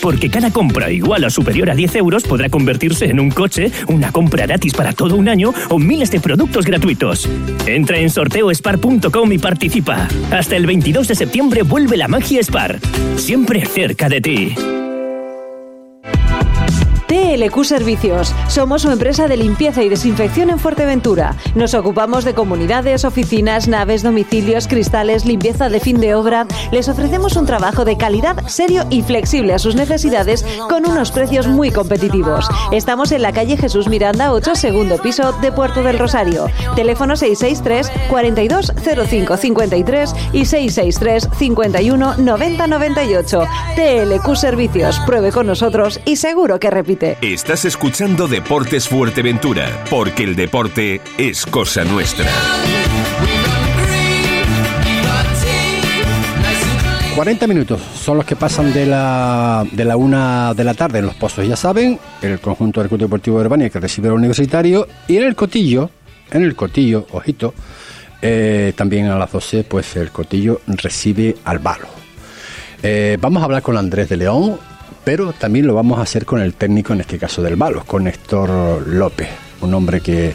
Porque 0.00 0.30
cada 0.30 0.50
compra 0.50 0.90
igual 0.90 1.24
o 1.24 1.30
superior 1.30 1.70
a 1.70 1.74
10 1.74 1.96
euros 1.96 2.24
podrá 2.24 2.48
convertirse 2.48 3.06
en 3.06 3.20
un 3.20 3.30
coche, 3.30 3.70
una 3.86 4.10
compra 4.10 4.46
gratis 4.46 4.74
para 4.74 4.92
todo 4.92 5.16
un 5.16 5.28
año 5.28 5.54
o 5.68 5.78
miles 5.78 6.10
de 6.10 6.20
productos 6.20 6.66
gratuitos. 6.66 7.28
Entra 7.66 7.98
en 7.98 8.10
sorteospar.com 8.10 9.32
y 9.32 9.38
participa. 9.38 10.08
Hasta 10.32 10.56
el 10.56 10.66
22 10.66 11.08
de 11.08 11.14
septiembre 11.14 11.62
vuelve 11.62 11.96
la 11.96 12.08
magia 12.08 12.42
Spar. 12.42 12.80
Siempre 13.16 13.64
cerca 13.64 14.08
de 14.08 14.20
ti. 14.20 14.54
TLQ 17.42 17.64
Servicios. 17.64 18.34
Somos 18.48 18.82
su 18.82 18.90
empresa 18.90 19.26
de 19.26 19.36
limpieza 19.36 19.82
y 19.82 19.88
desinfección 19.88 20.50
en 20.50 20.58
Fuerteventura. 20.58 21.36
Nos 21.54 21.74
ocupamos 21.74 22.24
de 22.24 22.34
comunidades, 22.34 23.04
oficinas, 23.04 23.66
naves, 23.66 24.02
domicilios, 24.02 24.68
cristales, 24.68 25.24
limpieza 25.24 25.68
de 25.68 25.80
fin 25.80 25.98
de 25.98 26.14
obra. 26.14 26.46
Les 26.70 26.88
ofrecemos 26.88 27.34
un 27.36 27.46
trabajo 27.46 27.84
de 27.84 27.96
calidad, 27.96 28.46
serio 28.46 28.84
y 28.90 29.02
flexible 29.02 29.54
a 29.54 29.58
sus 29.58 29.74
necesidades 29.74 30.44
con 30.68 30.86
unos 30.86 31.10
precios 31.10 31.48
muy 31.48 31.70
competitivos. 31.70 32.48
Estamos 32.70 33.10
en 33.10 33.22
la 33.22 33.32
calle 33.32 33.56
Jesús 33.56 33.88
Miranda 33.88 34.32
8, 34.32 34.54
segundo 34.54 34.98
piso 34.98 35.32
de 35.40 35.50
Puerto 35.50 35.82
del 35.82 35.98
Rosario. 35.98 36.48
Teléfono 36.76 37.16
663 37.16 38.08
42 38.08 38.72
05 39.08 39.36
53 39.36 40.14
y 40.32 40.44
663 40.44 41.28
51 41.38 42.16
90 42.18 42.66
98. 42.66 43.42
TLQ 43.74 44.36
Servicios. 44.36 45.00
Pruebe 45.06 45.32
con 45.32 45.46
nosotros 45.46 46.00
y 46.04 46.16
seguro 46.16 46.60
que 46.60 46.70
repite. 46.70 47.18
Estás 47.32 47.64
escuchando 47.64 48.28
Deportes 48.28 48.86
Fuerteventura, 48.86 49.84
porque 49.88 50.22
el 50.22 50.36
deporte 50.36 51.00
es 51.16 51.46
cosa 51.46 51.82
nuestra. 51.82 52.30
40 57.16 57.46
minutos 57.46 57.80
son 57.80 58.18
los 58.18 58.26
que 58.26 58.36
pasan 58.36 58.74
de 58.74 58.84
la, 58.84 59.64
de 59.72 59.82
la 59.86 59.96
una 59.96 60.52
de 60.52 60.62
la 60.62 60.74
tarde 60.74 60.98
en 60.98 61.06
los 61.06 61.14
pozos, 61.14 61.48
ya 61.48 61.56
saben, 61.56 61.98
el 62.20 62.38
conjunto 62.38 62.80
del 62.80 62.90
Club 62.90 63.00
Deportivo 63.00 63.38
de 63.38 63.46
Urbania 63.46 63.70
que 63.70 63.80
recibe 63.80 64.08
al 64.08 64.14
universitario 64.14 64.86
y 65.08 65.16
en 65.16 65.22
el 65.22 65.34
Cotillo, 65.34 65.88
en 66.32 66.42
el 66.42 66.54
Cotillo, 66.54 67.06
ojito, 67.12 67.54
eh, 68.20 68.74
también 68.76 69.06
a 69.06 69.16
las 69.16 69.32
12, 69.32 69.64
pues 69.64 69.96
el 69.96 70.10
Cotillo 70.10 70.60
recibe 70.66 71.36
al 71.44 71.60
Balo. 71.60 71.88
Eh, 72.82 73.16
vamos 73.18 73.40
a 73.40 73.46
hablar 73.46 73.62
con 73.62 73.78
Andrés 73.78 74.10
de 74.10 74.18
León, 74.18 74.58
pero 75.04 75.32
también 75.32 75.66
lo 75.66 75.74
vamos 75.74 75.98
a 75.98 76.02
hacer 76.02 76.24
con 76.24 76.40
el 76.40 76.54
técnico, 76.54 76.92
en 76.92 77.00
este 77.00 77.18
caso 77.18 77.42
del 77.42 77.56
Balos, 77.56 77.84
con 77.84 78.04
Néstor 78.04 78.86
López, 78.86 79.28
un 79.60 79.74
hombre 79.74 80.00
que, 80.00 80.34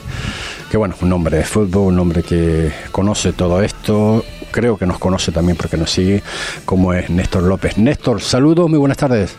que, 0.70 0.78
bueno, 0.78 0.96
un 1.02 1.12
hombre 1.14 1.38
de 1.38 1.44
fútbol, 1.44 1.94
un 1.94 2.00
hombre 2.00 2.24
que 2.24 2.72
conoce 2.92 3.34
todo 3.34 3.62
esto, 3.62 4.24
creo 4.52 4.78
que 4.78 4.86
nos 4.86 5.00
conoce 5.00 5.32
también 5.32 5.58
porque 5.58 5.78
nos 5.78 5.92
sigue, 5.92 6.24
como 6.66 6.94
es 6.94 7.10
Néstor 7.10 7.44
López. 7.44 7.78
Néstor, 7.78 8.22
saludos, 8.22 8.70
muy 8.70 8.80
buenas 8.80 8.98
tardes. 8.98 9.36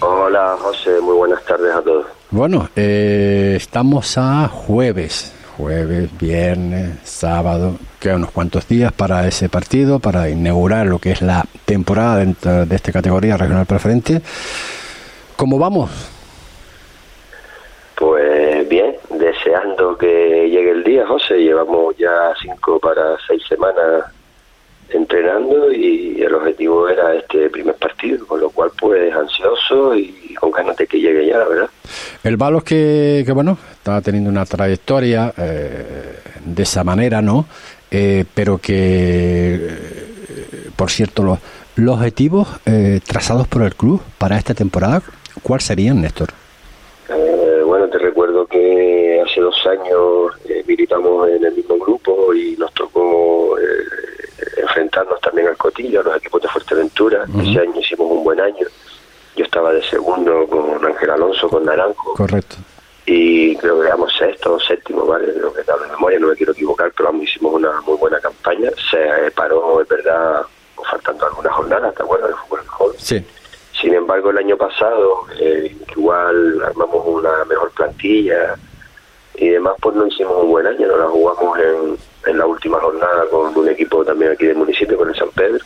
Hola 0.00 0.56
José, 0.60 1.00
muy 1.00 1.16
buenas 1.16 1.42
tardes 1.44 1.74
a 1.74 1.82
todos. 1.82 2.06
Bueno, 2.30 2.68
eh, 2.76 3.54
estamos 3.56 4.18
a 4.18 4.48
jueves, 4.48 5.32
jueves, 5.56 6.10
viernes, 6.18 6.98
sábado, 7.04 7.76
quedan 7.98 8.18
unos 8.18 8.30
cuantos 8.30 8.68
días 8.68 8.92
para 8.92 9.26
ese 9.26 9.48
partido, 9.48 9.98
para 9.98 10.28
inaugurar 10.28 10.86
lo 10.86 10.98
que 10.98 11.12
es 11.12 11.22
la 11.22 11.44
temporada 11.64 12.18
dentro 12.18 12.66
de 12.66 12.76
esta 12.76 12.92
categoría 12.92 13.36
regional 13.36 13.66
preferente. 13.66 14.20
¿Cómo 15.36 15.58
vamos? 15.58 15.90
Pues 17.96 18.68
bien, 18.68 18.94
deseando 19.10 19.96
que 19.96 20.48
llegue 20.50 20.70
el 20.70 20.84
día, 20.84 21.06
José. 21.06 21.38
Llevamos 21.38 21.96
ya 21.96 22.34
cinco 22.42 22.78
para 22.78 23.16
seis 23.26 23.42
semanas 23.48 24.04
entrenando 24.90 25.72
y 25.72 26.22
el 26.22 26.34
objetivo 26.34 26.88
era 26.88 27.14
este 27.14 27.50
primer 27.50 27.74
partido, 27.74 28.26
con 28.26 28.40
lo 28.40 28.50
cual 28.50 28.70
pues 28.78 29.12
ansioso 29.12 29.96
y 29.96 30.34
con 30.38 30.50
ganas 30.50 30.76
de 30.76 30.86
que 30.86 31.00
llegue 31.00 31.26
ya, 31.26 31.38
la 31.38 31.48
verdad. 31.48 31.70
El 32.22 32.36
Balos 32.36 32.64
que, 32.64 33.22
que 33.24 33.32
bueno, 33.32 33.58
está 33.72 34.00
teniendo 34.00 34.30
una 34.30 34.44
trayectoria 34.44 35.32
eh, 35.36 36.18
de 36.44 36.62
esa 36.62 36.84
manera, 36.84 37.22
¿no? 37.22 37.46
Eh, 37.90 38.24
pero 38.34 38.58
que, 38.58 39.54
eh, 39.54 40.70
por 40.74 40.90
cierto, 40.90 41.22
los, 41.22 41.38
los 41.76 41.96
objetivos 41.96 42.48
eh, 42.66 43.00
trazados 43.06 43.46
por 43.48 43.62
el 43.62 43.74
club 43.74 44.00
para 44.18 44.36
esta 44.36 44.54
temporada, 44.54 45.02
¿cuáles 45.42 45.64
serían, 45.64 46.00
Néstor? 46.00 46.28
Eh, 47.08 47.62
bueno, 47.64 47.88
te 47.88 47.98
recuerdo 47.98 48.46
que 48.46 49.22
hace 49.24 49.40
dos 49.40 49.56
años 49.66 50.32
militamos 50.66 51.28
en 51.28 51.44
el 51.44 51.54
mismo 51.54 51.76
grupo 51.78 52.34
y 52.34 52.56
nos 52.56 52.72
tocó 52.74 53.56
eh, 53.58 53.62
enfrentarnos 54.56 55.20
también 55.20 55.48
al 55.48 55.56
Cotillo, 55.56 56.00
a 56.00 56.04
los 56.04 56.16
equipos 56.16 56.42
de 56.42 56.48
Fuerteventura. 56.48 57.24
Ese 57.40 57.60
año 57.60 57.80
hicimos 57.80 58.10
un 58.10 58.24
buen 58.24 58.40
año. 58.40 58.66
Yo 59.36 59.44
estaba 59.44 59.72
de 59.72 59.82
segundo 59.82 60.46
con 60.46 60.84
Ángel 60.84 61.10
Alonso, 61.10 61.48
con 61.48 61.64
Naranjo, 61.64 62.14
Correcto. 62.14 62.56
y 63.04 63.54
creo 63.56 63.78
que 63.78 63.86
quedamos 63.86 64.12
sexto 64.16 64.54
o 64.54 64.60
séptimo, 64.60 65.04
¿vale? 65.04 65.32
Creo 65.32 65.52
que 65.52 65.70
hablo 65.70 65.84
de 65.84 65.92
memoria, 65.92 66.18
no 66.18 66.28
me 66.28 66.36
quiero 66.36 66.52
equivocar, 66.52 66.90
pero 66.96 67.10
ambos 67.10 67.24
hicimos 67.24 67.54
una 67.54 67.80
muy 67.82 67.96
buena 67.96 68.18
campaña. 68.20 68.70
Se 68.90 69.02
eh, 69.02 69.30
paró, 69.34 69.82
es 69.82 69.88
verdad, 69.88 70.42
una 71.38 71.52
jornada, 71.52 71.92
¿te 71.92 72.02
acuerdas? 72.02 72.30
del 72.30 72.38
fútbol 72.38 72.66
joven. 72.66 72.96
Sí. 72.98 73.24
Sin 73.80 73.94
embargo, 73.94 74.30
el 74.30 74.38
año 74.38 74.56
pasado, 74.56 75.26
eh, 75.38 75.76
igual 75.94 76.62
armamos 76.64 77.06
una 77.06 77.44
mejor 77.44 77.70
plantilla 77.72 78.56
y 79.34 79.48
demás, 79.50 79.74
pues 79.80 79.94
no 79.94 80.06
hicimos 80.06 80.42
un 80.42 80.50
buen 80.50 80.66
año, 80.66 80.86
no 80.86 80.96
la 80.96 81.08
jugamos 81.08 81.58
en, 81.58 81.98
en 82.26 82.38
la 82.38 82.46
última 82.46 82.78
jornada 82.80 83.24
con 83.30 83.56
un 83.56 83.68
equipo 83.68 84.04
también 84.04 84.32
aquí 84.32 84.46
del 84.46 84.56
municipio, 84.56 84.96
con 84.96 85.08
el 85.08 85.14
San 85.16 85.28
Pedro. 85.30 85.64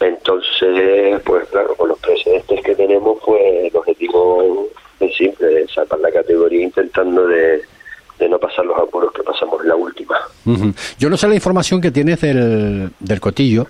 Entonces, 0.00 1.20
pues 1.24 1.46
claro, 1.50 1.74
con 1.76 1.88
los 1.88 1.98
precedentes 1.98 2.62
que 2.64 2.74
tenemos, 2.74 3.18
pues 3.24 3.40
el 3.70 3.76
objetivo 3.76 4.66
es 4.98 5.14
simple, 5.16 5.46
de 5.46 5.68
salvar 5.68 6.00
la 6.00 6.10
categoría 6.10 6.62
intentando 6.64 7.26
de, 7.26 7.60
de 8.18 8.28
no 8.28 8.38
pasar 8.38 8.64
los 8.64 8.78
apuros 8.78 9.12
que 9.12 9.22
pasamos 9.22 9.60
en 9.62 9.68
la 9.68 9.76
última. 9.76 10.16
Yo 10.98 11.10
no 11.10 11.16
sé 11.16 11.28
la 11.28 11.34
información 11.34 11.80
que 11.80 11.90
tienes 11.90 12.20
del, 12.20 12.90
del 12.98 13.20
cotillo. 13.20 13.66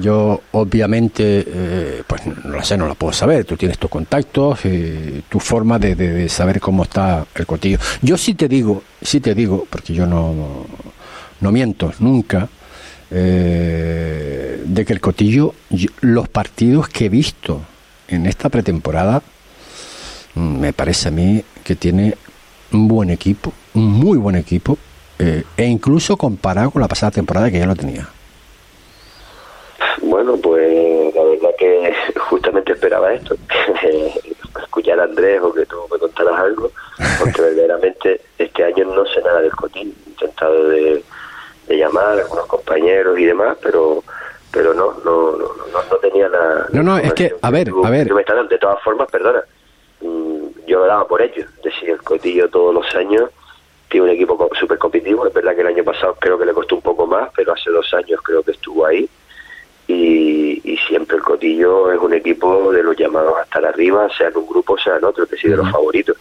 Yo, 0.00 0.40
obviamente, 0.52 1.44
eh, 1.46 2.02
pues 2.06 2.24
no 2.26 2.56
la 2.56 2.62
sé, 2.62 2.76
no 2.76 2.86
la 2.86 2.94
puedo 2.94 3.12
saber. 3.12 3.44
Tú 3.44 3.56
tienes 3.56 3.76
tus 3.78 3.90
contactos, 3.90 4.60
eh, 4.64 5.22
tu 5.28 5.40
forma 5.40 5.78
de, 5.80 5.94
de- 5.96 6.12
de 6.12 6.28
saber 6.28 6.60
cómo 6.60 6.84
está 6.84 7.26
el 7.34 7.46
cotillo. 7.46 7.78
Yo 8.02 8.16
sí 8.16 8.34
te 8.34 8.46
digo, 8.48 8.82
sí 9.02 9.20
te 9.20 9.34
digo, 9.34 9.66
porque 9.68 9.92
yo 9.92 10.06
no, 10.06 10.66
no, 11.40 11.52
miento 11.52 11.92
nunca, 11.98 12.48
eh, 13.10 14.62
de 14.64 14.84
que 14.84 14.92
el 14.92 15.00
cotillo, 15.00 15.54
los 16.00 16.28
partidos 16.28 16.88
que 16.88 17.06
he 17.06 17.08
visto 17.08 17.60
en 18.08 18.26
esta 18.26 18.48
pretemporada, 18.48 19.22
mm, 20.34 20.60
me 20.60 20.72
parece 20.72 21.08
a 21.08 21.10
mí 21.10 21.42
que 21.64 21.76
tiene 21.76 22.16
un 22.72 22.88
buen 22.88 23.10
equipo, 23.10 23.52
un 23.74 23.88
muy 23.88 24.18
buen 24.18 24.36
equipo, 24.36 24.78
eh, 25.18 25.44
e 25.56 25.64
incluso 25.64 26.16
comparado 26.16 26.70
con 26.70 26.80
la 26.80 26.88
pasada 26.88 27.12
temporada 27.12 27.50
que 27.50 27.58
ya 27.58 27.66
lo 27.66 27.76
tenía. 27.76 28.08
Bueno, 30.02 30.36
pues 30.36 31.14
la 31.14 31.22
verdad 31.22 31.50
que 31.58 31.94
justamente 32.18 32.72
esperaba 32.72 33.12
esto, 33.12 33.36
escuchar 34.62 35.00
a 35.00 35.04
Andrés 35.04 35.40
o 35.42 35.52
que 35.52 35.66
tú 35.66 35.76
me 35.90 35.98
contaras 35.98 36.38
algo, 36.38 36.70
porque 37.18 37.42
verdaderamente 37.42 38.20
este 38.38 38.64
año 38.64 38.84
no 38.86 39.04
sé 39.06 39.20
nada 39.22 39.40
del 39.40 39.52
cotín. 39.52 39.94
He 40.06 40.10
intentado 40.10 40.68
de, 40.68 41.04
de 41.70 41.76
llamar 41.78 42.04
a 42.06 42.12
algunos 42.22 42.46
compañeros 42.46 43.18
y 43.18 43.24
demás, 43.24 43.56
pero 43.62 44.02
pero 44.52 44.74
no 44.74 44.92
no 45.04 45.32
no, 45.32 45.38
no, 45.38 45.82
no 45.90 45.96
tenía 45.98 46.28
la... 46.28 46.66
No, 46.72 46.82
no, 46.82 46.98
es 46.98 47.12
que, 47.14 47.32
a 47.40 47.50
ver, 47.50 47.68
tú- 47.68 47.86
a 47.86 47.90
ver. 47.90 48.08
De 48.48 48.58
todas 48.58 48.82
formas, 48.82 49.08
perdona, 49.10 49.42
mm, 50.00 50.66
yo 50.66 50.84
daba 50.86 51.06
por 51.06 51.22
ello. 51.22 51.44
Es 51.58 51.62
decir, 51.62 51.90
el 51.90 52.02
Cotillo 52.02 52.48
todos 52.48 52.74
los 52.74 52.94
años 52.96 53.30
tiene 53.88 54.06
un 54.06 54.12
equipo 54.12 54.50
súper 54.58 54.78
competitivo. 54.78 55.24
Es 55.26 55.32
verdad 55.32 55.54
que 55.54 55.60
el 55.60 55.68
año 55.68 55.84
pasado 55.84 56.16
creo 56.20 56.36
que 56.38 56.46
le 56.46 56.52
costó 56.52 56.74
un 56.74 56.82
poco 56.82 57.06
más, 57.06 57.30
pero 57.36 57.52
hace 57.52 57.70
dos 57.70 57.92
años 57.94 58.20
creo 58.22 58.42
que 58.42 58.50
estuvo 58.50 58.84
ahí. 58.86 59.08
Y, 59.86 60.60
y 60.64 60.76
siempre 60.88 61.16
el 61.16 61.22
Cotillo 61.22 61.92
es 61.92 61.98
un 62.00 62.12
equipo 62.14 62.72
de 62.72 62.82
los 62.82 62.96
llamados 62.96 63.34
a 63.38 63.42
estar 63.42 63.64
arriba, 63.64 64.08
sea 64.16 64.28
en 64.28 64.36
un 64.36 64.46
grupo, 64.48 64.76
sea 64.78 64.96
en 64.96 65.04
otro, 65.04 65.24
es 65.24 65.30
decir, 65.30 65.50
de 65.52 65.56
los 65.58 65.70
favoritos. 65.70 66.16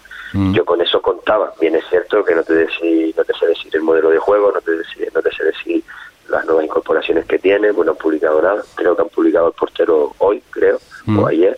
Yo 0.53 0.63
con 0.65 0.79
eso 0.81 1.01
contaba. 1.01 1.53
Bien 1.59 1.75
es 1.75 1.83
cierto 1.89 2.23
que 2.23 2.35
no 2.35 2.43
te, 2.43 2.65
decí- 2.67 3.13
no 3.15 3.23
te 3.23 3.33
sé 3.33 3.47
decir 3.47 3.75
el 3.75 3.81
modelo 3.81 4.09
de 4.09 4.17
juego, 4.19 4.51
no 4.51 4.61
te, 4.61 4.71
decí- 4.71 5.11
no 5.13 5.21
te 5.21 5.31
sé 5.31 5.43
decir 5.43 5.83
las 6.29 6.45
nuevas 6.45 6.65
incorporaciones 6.65 7.25
que 7.25 7.39
tiene, 7.39 7.71
bueno, 7.71 7.91
han 7.91 7.97
publicado 7.97 8.41
nada. 8.41 8.63
Creo 8.75 8.95
que 8.95 9.01
han 9.01 9.09
publicado 9.09 9.47
el 9.47 9.53
portero 9.53 10.13
hoy, 10.19 10.41
creo, 10.51 10.77
o 11.19 11.27
ayer 11.27 11.57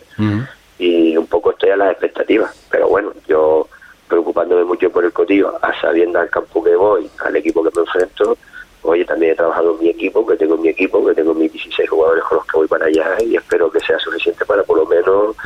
y 0.78 1.16
un 1.16 1.26
poco 1.26 1.50
estoy 1.50 1.70
a 1.70 1.76
las 1.76 1.90
expectativas. 1.92 2.54
Pero 2.70 2.88
bueno, 2.88 3.12
yo 3.28 3.68
preocupándome 4.08 4.64
mucho 4.64 4.90
por 4.90 5.04
el 5.04 5.12
cotillo, 5.12 5.52
a 5.62 5.78
sabiendo 5.80 6.18
al 6.18 6.28
campo 6.30 6.62
que 6.64 6.74
voy, 6.74 7.10
al 7.24 7.36
equipo 7.36 7.62
que 7.62 7.70
me 7.74 7.82
enfrento, 7.82 8.36
oye, 8.82 9.04
también 9.04 9.32
he 9.32 9.36
trabajado 9.36 9.74
en 9.74 9.80
mi 9.80 9.90
equipo, 9.90 10.26
que 10.26 10.36
tengo 10.36 10.56
mi 10.56 10.68
equipo, 10.68 11.04
que 11.06 11.14
tengo 11.14 11.34
mis 11.34 11.52
16 11.52 11.88
jugadores 11.90 12.24
con 12.24 12.38
los 12.38 12.46
que 12.46 12.56
voy 12.56 12.66
para 12.68 12.86
allá 12.86 13.16
y 13.22 13.36
espero 13.36 13.70
que 13.70 13.80
sea 13.80 13.98
suficiente 13.98 14.44
para 14.44 14.62
por 14.64 14.78
lo 14.78 14.86
menos 14.86 15.36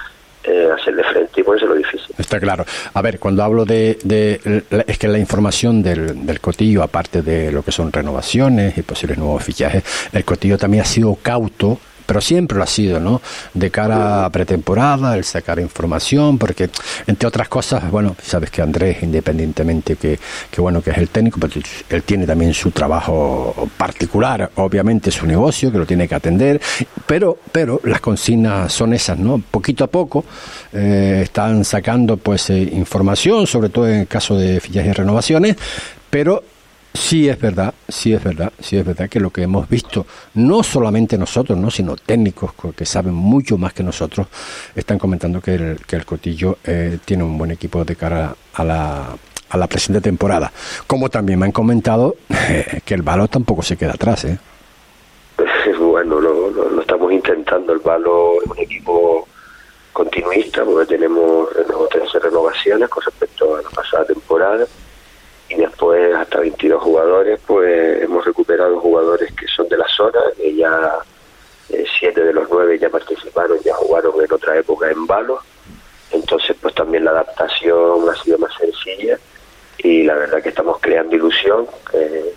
eh, 0.46 0.68
hacerle 0.78 1.02
frente 1.04 1.40
y 1.40 1.44
ponérselo 1.44 1.74
difícil. 1.74 2.14
Está 2.18 2.38
claro. 2.40 2.64
A 2.94 3.02
ver, 3.02 3.18
cuando 3.18 3.42
hablo 3.42 3.64
de... 3.64 3.98
de- 4.04 4.62
es 4.86 4.98
que 4.98 5.08
la 5.08 5.18
información 5.18 5.82
del, 5.82 6.24
del 6.26 6.40
cotillo, 6.40 6.82
aparte 6.82 7.22
de 7.22 7.50
lo 7.52 7.62
que 7.62 7.72
son 7.72 7.92
renovaciones 7.92 8.76
y 8.78 8.82
posibles 8.82 9.18
nuevos 9.18 9.42
fichajes, 9.44 9.82
el 10.12 10.24
cotillo 10.24 10.56
también 10.58 10.82
ha 10.82 10.86
sido 10.86 11.16
cauto 11.22 11.78
pero 12.06 12.20
siempre 12.20 12.56
lo 12.56 12.64
ha 12.64 12.68
sido, 12.68 13.00
¿no? 13.00 13.20
De 13.52 13.70
cara 13.70 14.24
a 14.24 14.30
pretemporada, 14.30 15.16
el 15.16 15.24
sacar 15.24 15.58
información, 15.58 16.38
porque 16.38 16.70
entre 17.06 17.28
otras 17.28 17.48
cosas, 17.48 17.90
bueno, 17.90 18.16
sabes 18.22 18.50
que 18.50 18.62
Andrés, 18.62 19.02
independientemente 19.02 19.96
que, 19.96 20.18
que 20.50 20.60
bueno, 20.60 20.80
que 20.80 20.90
es 20.90 20.98
el 20.98 21.08
técnico, 21.08 21.38
pero 21.40 21.60
él 21.90 22.02
tiene 22.02 22.26
también 22.26 22.54
su 22.54 22.70
trabajo 22.70 23.68
particular, 23.76 24.50
obviamente 24.56 25.10
su 25.10 25.26
negocio, 25.26 25.70
que 25.72 25.78
lo 25.78 25.86
tiene 25.86 26.08
que 26.08 26.14
atender, 26.14 26.60
pero, 27.06 27.38
pero 27.52 27.80
las 27.84 28.00
consignas 28.00 28.72
son 28.72 28.94
esas, 28.94 29.18
¿no? 29.18 29.38
Poquito 29.38 29.84
a 29.84 29.88
poco 29.88 30.24
eh, 30.72 31.20
están 31.24 31.64
sacando 31.64 32.16
pues 32.16 32.50
eh, 32.50 32.58
información, 32.72 33.46
sobre 33.46 33.68
todo 33.68 33.88
en 33.88 34.00
el 34.00 34.06
caso 34.06 34.36
de 34.36 34.60
fichajes 34.60 34.90
y 34.90 34.92
renovaciones, 34.92 35.56
pero 36.10 36.42
Sí 36.96 37.28
es 37.28 37.38
verdad, 37.38 37.74
sí 37.88 38.14
es 38.14 38.24
verdad, 38.24 38.52
sí 38.58 38.76
es 38.78 38.84
verdad 38.86 39.08
que 39.08 39.20
lo 39.20 39.30
que 39.30 39.42
hemos 39.42 39.68
visto, 39.68 40.06
no 40.34 40.62
solamente 40.62 41.18
nosotros, 41.18 41.58
no, 41.58 41.70
sino 41.70 41.94
técnicos 41.96 42.52
co- 42.54 42.72
que 42.72 42.86
saben 42.86 43.12
mucho 43.14 43.58
más 43.58 43.72
que 43.74 43.82
nosotros, 43.82 44.26
están 44.74 44.98
comentando 44.98 45.40
que 45.40 45.54
el, 45.54 45.80
que 45.86 45.96
el 45.96 46.06
Cotillo 46.06 46.58
eh, 46.64 46.98
tiene 47.04 47.22
un 47.24 47.36
buen 47.36 47.50
equipo 47.50 47.84
de 47.84 47.96
cara 47.96 48.34
a 48.54 48.64
la, 48.64 49.16
a 49.50 49.56
la 49.56 49.66
presente 49.66 50.00
temporada. 50.00 50.50
Como 50.86 51.08
también 51.10 51.38
me 51.38 51.46
han 51.46 51.52
comentado 51.52 52.16
eh, 52.30 52.80
que 52.84 52.94
el 52.94 53.02
Balo 53.02 53.28
tampoco 53.28 53.62
se 53.62 53.76
queda 53.76 53.92
atrás, 53.92 54.24
¿eh? 54.24 54.38
bueno, 55.78 56.18
lo, 56.20 56.50
lo- 56.50 56.70
lo 56.70 56.80
estamos 56.80 57.12
intentando. 57.12 57.72
El 57.74 57.80
Valo 57.80 58.40
es 58.42 58.50
un 58.50 58.58
equipo 58.58 59.28
continuista 59.92 60.64
porque 60.64 60.94
tenemos 60.96 61.48
13 61.90 62.18
renovaciones 62.20 62.88
con 62.88 63.02
respecto 63.04 63.56
a 63.56 63.62
la 63.62 63.68
pasada 63.70 64.04
temporada 64.06 64.64
y 65.48 65.54
después 65.54 66.14
hasta 66.14 66.40
22 66.40 66.82
jugadores, 66.82 67.40
pues 67.46 68.02
hemos 68.02 68.24
recuperado 68.24 68.80
jugadores 68.80 69.32
que 69.32 69.46
son 69.46 69.68
de 69.68 69.76
la 69.76 69.88
zona, 69.88 70.20
que 70.36 70.54
ya 70.54 70.98
eh, 71.70 71.84
siete 71.98 72.22
de 72.24 72.32
los 72.32 72.48
nueve 72.50 72.78
ya 72.78 72.88
participaron, 72.88 73.58
ya 73.64 73.74
jugaron 73.74 74.12
en 74.22 74.32
otra 74.32 74.56
época 74.58 74.90
en 74.90 75.06
Valo, 75.06 75.40
entonces 76.10 76.56
pues 76.60 76.74
también 76.74 77.04
la 77.04 77.12
adaptación 77.12 78.08
ha 78.08 78.22
sido 78.22 78.38
más 78.38 78.52
sencilla 78.58 79.18
y 79.78 80.02
la 80.02 80.14
verdad 80.14 80.42
que 80.42 80.48
estamos 80.48 80.78
creando 80.80 81.16
ilusión, 81.16 81.66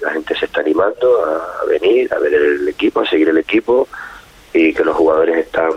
la 0.02 0.12
gente 0.12 0.36
se 0.36 0.46
está 0.46 0.62
animando 0.62 1.26
a, 1.26 1.62
a 1.62 1.66
venir, 1.66 2.14
a 2.14 2.20
ver 2.20 2.34
el 2.34 2.68
equipo, 2.68 3.00
a 3.00 3.10
seguir 3.10 3.30
el 3.30 3.38
equipo 3.38 3.88
y 4.54 4.74
que 4.74 4.84
los 4.84 4.96
jugadores 4.96 5.38
están 5.38 5.72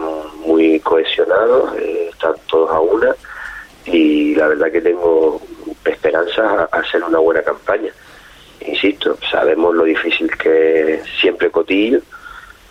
muy 0.44 0.80
cohesionados, 0.80 1.76
eh, 1.78 2.08
están 2.10 2.34
todos 2.48 2.70
a 2.70 2.80
una. 2.80 3.14
Y 3.84 4.34
la 4.34 4.48
verdad 4.48 4.70
que 4.70 4.80
tengo 4.80 5.40
esperanzas 5.84 6.38
a, 6.38 6.64
hacer 6.72 7.02
una 7.02 7.18
buena 7.18 7.42
campaña. 7.42 7.92
Insisto, 8.60 9.16
sabemos 9.30 9.74
lo 9.74 9.84
difícil 9.84 10.30
que 10.36 10.94
es 10.94 11.02
siempre 11.20 11.50
Cotillo, 11.50 12.00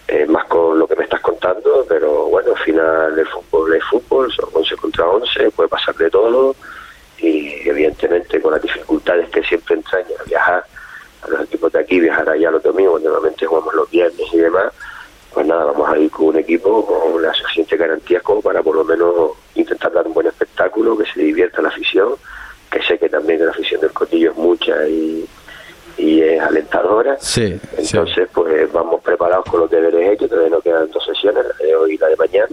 eh, 0.07 0.25
más 0.25 0.45
con 0.45 0.79
lo 0.79 0.87
que 0.87 0.95
me 0.95 1.03
estás 1.03 1.21
contando, 1.21 1.85
pero 1.87 2.25
bueno, 2.25 2.51
al 2.51 2.63
final 2.63 3.17
el 3.17 3.27
fútbol 3.27 3.75
es 3.75 3.83
fútbol, 3.85 4.31
son 4.31 4.49
11 4.53 4.75
contra 4.77 5.07
11, 5.07 5.51
puede 5.51 5.69
pasar 5.69 5.95
de 5.95 6.09
todo 6.09 6.55
y 7.17 7.67
evidentemente 7.67 8.41
con 8.41 8.51
las 8.51 8.61
dificultades 8.61 9.29
que 9.29 9.43
siempre 9.43 9.75
entraña 9.75 10.15
viajar 10.25 10.65
a 11.21 11.29
los 11.29 11.41
equipos 11.41 11.71
de 11.71 11.79
aquí, 11.79 11.99
viajar 11.99 12.27
allá 12.29 12.51
los 12.51 12.63
domingos, 12.63 13.01
normalmente 13.01 13.45
jugamos 13.45 13.73
los 13.73 13.89
viernes 13.89 14.27
y 14.33 14.37
demás, 14.37 14.73
pues 15.33 15.45
nada, 15.45 15.65
vamos 15.65 15.89
a 15.89 15.97
ir 15.97 16.11
con 16.11 16.27
un 16.27 16.37
equipo 16.37 16.85
con 16.85 17.21
las 17.21 17.37
suficientes 17.37 17.79
garantías 17.79 18.21
como 18.23 18.41
para 18.41 18.61
por 18.61 18.75
lo 18.75 18.83
menos 18.83 19.31
intentar 19.55 19.93
dar 19.93 20.05
un 20.07 20.13
buen 20.13 20.27
espectáculo, 20.27 20.97
que 20.97 21.05
se 21.05 21.21
divierta 21.21 21.61
la 21.61 21.69
afición, 21.69 22.15
que 22.71 22.81
sé 22.83 22.97
que 22.97 23.09
también 23.09 23.43
la 23.45 23.51
afición 23.51 23.81
del 23.81 23.91
Cotillo 23.91 24.31
es 24.31 24.37
mucha 24.37 24.87
y, 24.87 25.25
y 25.97 26.21
es 26.21 26.41
alentadora. 26.41 27.17
Sí, 27.19 27.59
Entonces, 27.77 28.29
pues 28.33 28.71
vamos 28.71 29.01
preparados 29.01 29.45
con 29.45 29.59
los 29.59 29.69
deberes 29.69 30.13
hechos, 30.13 30.29
todavía 30.29 30.51
nos 30.51 30.63
quedan 30.63 30.89
dos 30.91 31.03
sesiones, 31.05 31.43
la 31.45 31.65
de 31.65 31.75
hoy 31.75 31.95
y 31.95 31.97
la 31.97 32.07
de 32.07 32.15
mañana, 32.15 32.47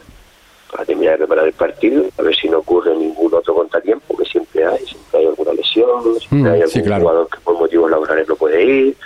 para 0.71 0.85
terminar 0.85 1.13
de 1.15 1.19
preparar 1.19 1.47
el 1.47 1.53
partido, 1.55 2.05
a 2.19 2.23
ver 2.23 2.35
si 2.37 2.49
no 2.49 2.59
ocurre 2.59 2.95
ningún 2.97 3.33
otro 3.33 3.55
contratiempo, 3.55 4.17
que 4.17 4.25
siempre 4.25 4.67
hay, 4.67 4.85
siempre 4.85 5.21
hay 5.21 5.27
alguna 5.27 5.53
lesión, 5.53 6.03
siempre 6.19 6.39
Mm, 6.39 6.47
hay 6.47 6.61
algún 6.63 6.69
sí, 6.71 6.83
claro. 6.83 7.03
jugador 7.03 7.29
que 7.31 7.39
por 7.41 7.55
motivos 7.59 7.91
laborales 7.91 8.29
no 8.29 8.37
puede 8.37 8.65
ir, 8.65 8.97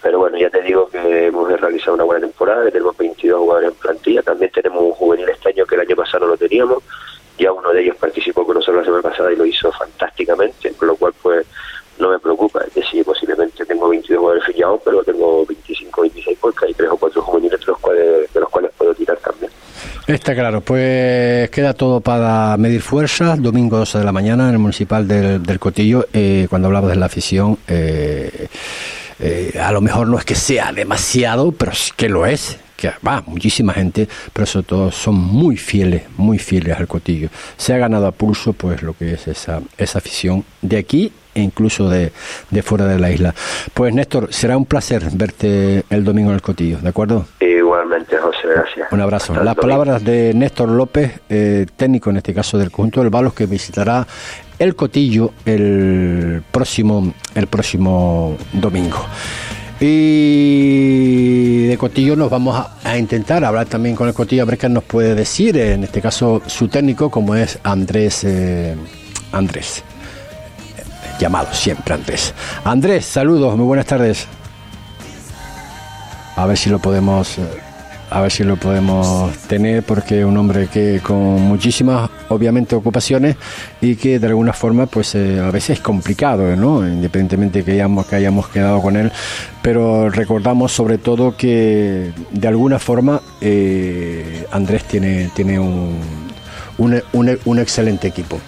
pero 0.00 0.18
bueno, 0.20 0.38
ya 0.38 0.48
te 0.50 0.62
digo 0.62 0.88
que 0.88 1.26
hemos 1.26 1.60
realizado 1.60 1.94
una 1.94 2.04
buena 2.04 2.20
temporada, 2.26 2.64
tenemos 2.70 2.96
22 2.96 3.38
jugadores 3.40 3.70
en 3.70 3.74
plantilla, 3.76 4.22
también 4.22 4.50
tenemos 4.52 4.82
un 4.82 4.92
juvenil 4.92 5.28
este 5.28 5.50
año 5.50 5.66
que 5.66 5.74
el 5.74 5.80
año 5.82 5.96
pasado 5.96 6.24
no 6.24 6.32
lo 6.32 6.36
teníamos, 6.38 6.82
ya 7.38 7.52
uno 7.52 7.72
de 7.72 7.82
ellos 7.82 7.96
participó 7.96 8.44
con 8.44 8.56
nosotros 8.56 8.82
la 8.82 8.84
semana 8.84 9.02
pasada 9.02 9.32
y 9.32 9.36
lo 9.36 9.46
hizo 9.46 9.70
fantásticamente, 9.72 10.72
con 10.72 10.88
lo 10.88 10.96
cual 10.96 11.12
pues 11.22 11.46
no 11.98 12.10
me 12.10 12.18
preocupa, 12.18 12.62
es 12.66 12.74
decir, 12.74 13.04
posiblemente 13.04 13.64
tengo 13.64 13.88
22 13.88 14.18
jugadores 14.18 14.44
fichados, 14.46 14.80
pero 14.84 15.04
tengo 15.04 15.44
25, 15.46 16.02
26 16.02 16.38
porque 16.40 16.66
hay 16.66 16.74
tres 16.74 16.90
o 16.90 16.96
cuatro 16.96 17.22
juveniles 17.22 17.60
de 17.60 17.66
los 17.66 17.78
cuales, 17.78 18.32
de 18.32 18.40
los 18.40 18.48
cuales 18.48 18.70
puedo 18.76 18.94
tirar 18.94 19.16
también. 19.18 19.50
Está 20.06 20.34
claro, 20.34 20.60
pues 20.62 21.48
queda 21.50 21.74
todo 21.74 22.00
para 22.00 22.56
medir 22.56 22.82
fuerzas, 22.82 23.40
domingo 23.40 23.78
12 23.78 23.98
de 23.98 24.04
la 24.04 24.12
mañana 24.12 24.48
en 24.48 24.54
el 24.54 24.58
municipal 24.58 25.06
del, 25.06 25.42
del 25.42 25.58
Cotillo, 25.60 26.06
eh, 26.12 26.46
cuando 26.50 26.68
hablamos 26.68 26.90
de 26.90 26.96
la 26.96 27.06
afición, 27.06 27.58
eh, 27.68 28.48
eh, 29.20 29.58
a 29.62 29.70
lo 29.70 29.80
mejor 29.80 30.08
no 30.08 30.18
es 30.18 30.24
que 30.24 30.34
sea 30.34 30.72
demasiado, 30.72 31.52
pero 31.52 31.72
sí 31.72 31.92
que 31.96 32.08
lo 32.08 32.26
es, 32.26 32.58
que 32.82 32.92
va 33.06 33.22
muchísima 33.24 33.72
gente, 33.72 34.08
pero 34.32 34.44
sobre 34.44 34.66
todo 34.66 34.90
son 34.90 35.14
muy 35.14 35.56
fieles, 35.56 36.02
muy 36.16 36.38
fieles 36.38 36.76
al 36.76 36.88
cotillo. 36.88 37.28
Se 37.56 37.72
ha 37.72 37.78
ganado 37.78 38.08
a 38.08 38.12
pulso 38.12 38.52
pues 38.54 38.82
lo 38.82 38.94
que 38.94 39.12
es 39.12 39.28
esa, 39.28 39.60
esa 39.78 39.98
afición 39.98 40.44
de 40.62 40.78
aquí 40.78 41.12
e 41.34 41.40
incluso 41.40 41.88
de, 41.88 42.12
de 42.50 42.62
fuera 42.62 42.86
de 42.86 42.98
la 42.98 43.12
isla. 43.12 43.34
Pues 43.72 43.94
Néstor, 43.94 44.32
será 44.32 44.56
un 44.56 44.66
placer 44.66 45.04
verte 45.12 45.84
el 45.90 46.04
domingo 46.04 46.30
en 46.30 46.34
el 46.34 46.42
cotillo, 46.42 46.78
¿de 46.78 46.88
acuerdo? 46.88 47.26
Igualmente, 47.40 48.16
José, 48.18 48.48
gracias. 48.52 48.90
Un 48.90 49.00
abrazo. 49.00 49.32
Hasta 49.32 49.44
Las 49.44 49.54
palabras 49.54 50.04
de 50.04 50.34
Néstor 50.34 50.68
López, 50.68 51.20
eh, 51.28 51.66
técnico 51.76 52.10
en 52.10 52.16
este 52.16 52.34
caso 52.34 52.58
del 52.58 52.72
conjunto 52.72 53.00
del 53.00 53.10
Balos, 53.10 53.32
que 53.32 53.46
visitará 53.46 54.06
el 54.58 54.74
Cotillo 54.74 55.30
el 55.44 56.42
próximo, 56.50 57.14
el 57.34 57.46
próximo 57.46 58.36
domingo. 58.52 58.98
Y 59.84 61.66
de 61.66 61.76
Cotillo 61.76 62.14
nos 62.14 62.30
vamos 62.30 62.64
a, 62.84 62.96
intentar 62.96 63.44
hablar 63.44 63.66
también 63.66 63.96
con 63.96 64.06
el 64.06 64.14
Cotillo, 64.14 64.42
a 64.42 64.46
ver 64.46 64.56
qué 64.56 64.68
nos 64.68 64.84
puede 64.84 65.16
decir, 65.16 65.56
en 65.56 65.82
este 65.82 66.00
caso 66.00 66.40
su 66.46 66.68
técnico, 66.68 67.10
como 67.10 67.34
es 67.34 67.58
Andrés 67.64 68.22
eh, 68.22 68.76
Andrés. 69.32 69.82
Llamado 71.18 71.52
siempre 71.52 71.94
Andrés. 71.94 72.32
Andrés, 72.62 73.06
saludos, 73.06 73.56
muy 73.56 73.66
buenas 73.66 73.86
tardes. 73.86 74.28
A 76.36 76.46
ver 76.46 76.56
si 76.56 76.70
lo 76.70 76.78
podemos 76.78 77.38
eh, 77.38 77.42
a 78.12 78.20
ver 78.20 78.30
si 78.30 78.44
lo 78.44 78.56
podemos 78.56 79.32
tener 79.48 79.82
porque 79.82 80.20
es 80.20 80.24
un 80.24 80.36
hombre 80.36 80.68
que 80.68 81.00
con 81.02 81.40
muchísimas 81.42 82.10
obviamente 82.28 82.74
ocupaciones 82.76 83.36
y 83.80 83.96
que 83.96 84.18
de 84.18 84.26
alguna 84.26 84.52
forma 84.52 84.86
pues 84.86 85.14
eh, 85.14 85.40
a 85.40 85.50
veces 85.50 85.78
es 85.78 85.80
complicado 85.80 86.54
no 86.56 86.86
independientemente 86.86 87.64
que 87.64 87.72
hayamos 87.72 88.06
que 88.06 88.16
hayamos 88.16 88.48
quedado 88.48 88.80
con 88.82 88.96
él. 88.96 89.10
Pero 89.62 90.10
recordamos 90.10 90.72
sobre 90.72 90.98
todo 90.98 91.36
que 91.36 92.12
de 92.30 92.48
alguna 92.48 92.78
forma 92.78 93.20
eh, 93.40 94.46
Andrés 94.52 94.84
tiene 94.84 95.30
tiene 95.34 95.58
un, 95.58 95.98
un, 96.78 97.00
un- 97.12 97.38
un 97.44 97.58
excelente 97.58 98.08
equipo 98.08 98.38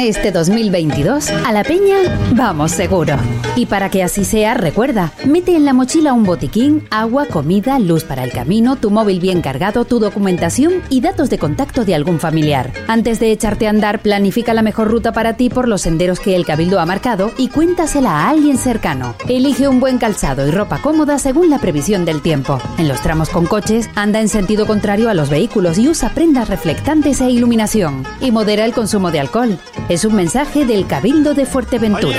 Este 0.00 0.32
2022, 0.32 1.28
a 1.28 1.52
la 1.52 1.62
peña 1.62 1.98
vamos 2.32 2.70
seguro. 2.70 3.16
Y 3.54 3.66
para 3.66 3.90
que 3.90 4.02
así 4.02 4.24
sea, 4.24 4.54
recuerda, 4.54 5.12
mete 5.26 5.54
en 5.54 5.66
la 5.66 5.74
mochila 5.74 6.14
un 6.14 6.24
botiquín, 6.24 6.86
agua, 6.90 7.26
comida, 7.26 7.78
luz 7.78 8.04
para 8.04 8.24
el 8.24 8.32
camino, 8.32 8.76
tu 8.76 8.90
móvil 8.90 9.20
bien 9.20 9.42
cargado, 9.42 9.84
tu 9.84 9.98
documentación 9.98 10.82
y 10.88 11.02
datos 11.02 11.28
de 11.28 11.36
contacto 11.36 11.84
de 11.84 11.94
algún 11.94 12.18
familiar. 12.18 12.72
Antes 12.88 13.20
de 13.20 13.30
echarte 13.30 13.66
a 13.66 13.70
andar, 13.70 14.00
planifica 14.00 14.54
la 14.54 14.62
mejor 14.62 14.88
ruta 14.88 15.12
para 15.12 15.36
ti 15.36 15.50
por 15.50 15.68
los 15.68 15.82
senderos 15.82 16.18
que 16.18 16.34
el 16.34 16.46
Cabildo 16.46 16.80
ha 16.80 16.86
marcado 16.86 17.30
y 17.36 17.48
cuéntasela 17.48 18.10
a 18.10 18.30
alguien 18.30 18.56
cercano. 18.56 19.14
Elige 19.28 19.68
un 19.68 19.80
buen 19.80 19.98
calzado 19.98 20.48
y 20.48 20.50
ropa 20.50 20.80
cómoda 20.80 21.18
según 21.18 21.50
la 21.50 21.58
previsión 21.58 22.06
del 22.06 22.22
tiempo. 22.22 22.58
En 22.78 22.88
los 22.88 23.02
tramos 23.02 23.28
con 23.28 23.44
coches, 23.44 23.90
anda 23.96 24.22
en 24.22 24.30
sentido 24.30 24.66
contrario 24.66 25.10
a 25.10 25.14
los 25.14 25.28
vehículos 25.28 25.76
y 25.76 25.90
usa 25.90 26.14
prendas 26.14 26.48
reflectantes 26.48 27.20
e 27.20 27.28
iluminación. 27.28 28.04
Y 28.22 28.30
modera 28.30 28.64
el 28.64 28.72
consumo 28.72 29.10
de 29.10 29.20
alcohol. 29.20 29.58
Es 29.90 30.04
un 30.04 30.14
mensaje 30.14 30.64
del 30.64 30.86
Cabildo 30.86 31.34
de 31.34 31.44
Fuerteventura. 31.44 32.16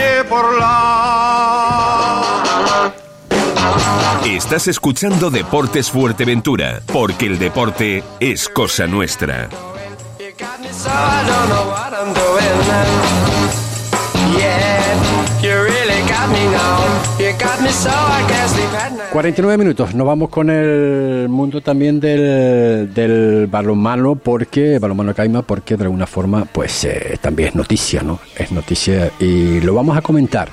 Estás 4.25 4.67
escuchando 4.67 5.29
Deportes 5.29 5.89
Fuerteventura, 5.89 6.81
porque 6.91 7.27
el 7.27 7.39
deporte 7.39 8.03
es 8.19 8.49
cosa 8.49 8.87
nuestra. 8.87 9.47
49 19.11 19.57
minutos, 19.57 19.93
nos 19.93 20.07
vamos 20.07 20.29
con 20.29 20.49
el 20.49 21.27
mundo 21.29 21.61
también 21.61 21.99
del, 21.99 22.93
del 22.93 23.47
balonmano, 23.47 24.15
porque 24.15 24.79
balonmano 24.79 25.13
Caima, 25.13 25.41
porque 25.41 25.75
de 25.75 25.83
alguna 25.83 26.07
forma, 26.07 26.45
pues 26.45 26.85
eh, 26.85 27.17
también 27.21 27.49
es 27.49 27.55
noticia, 27.55 28.01
¿no? 28.01 28.19
Es 28.35 28.51
noticia 28.51 29.11
y 29.19 29.59
lo 29.59 29.73
vamos 29.73 29.97
a 29.97 30.01
comentar 30.01 30.49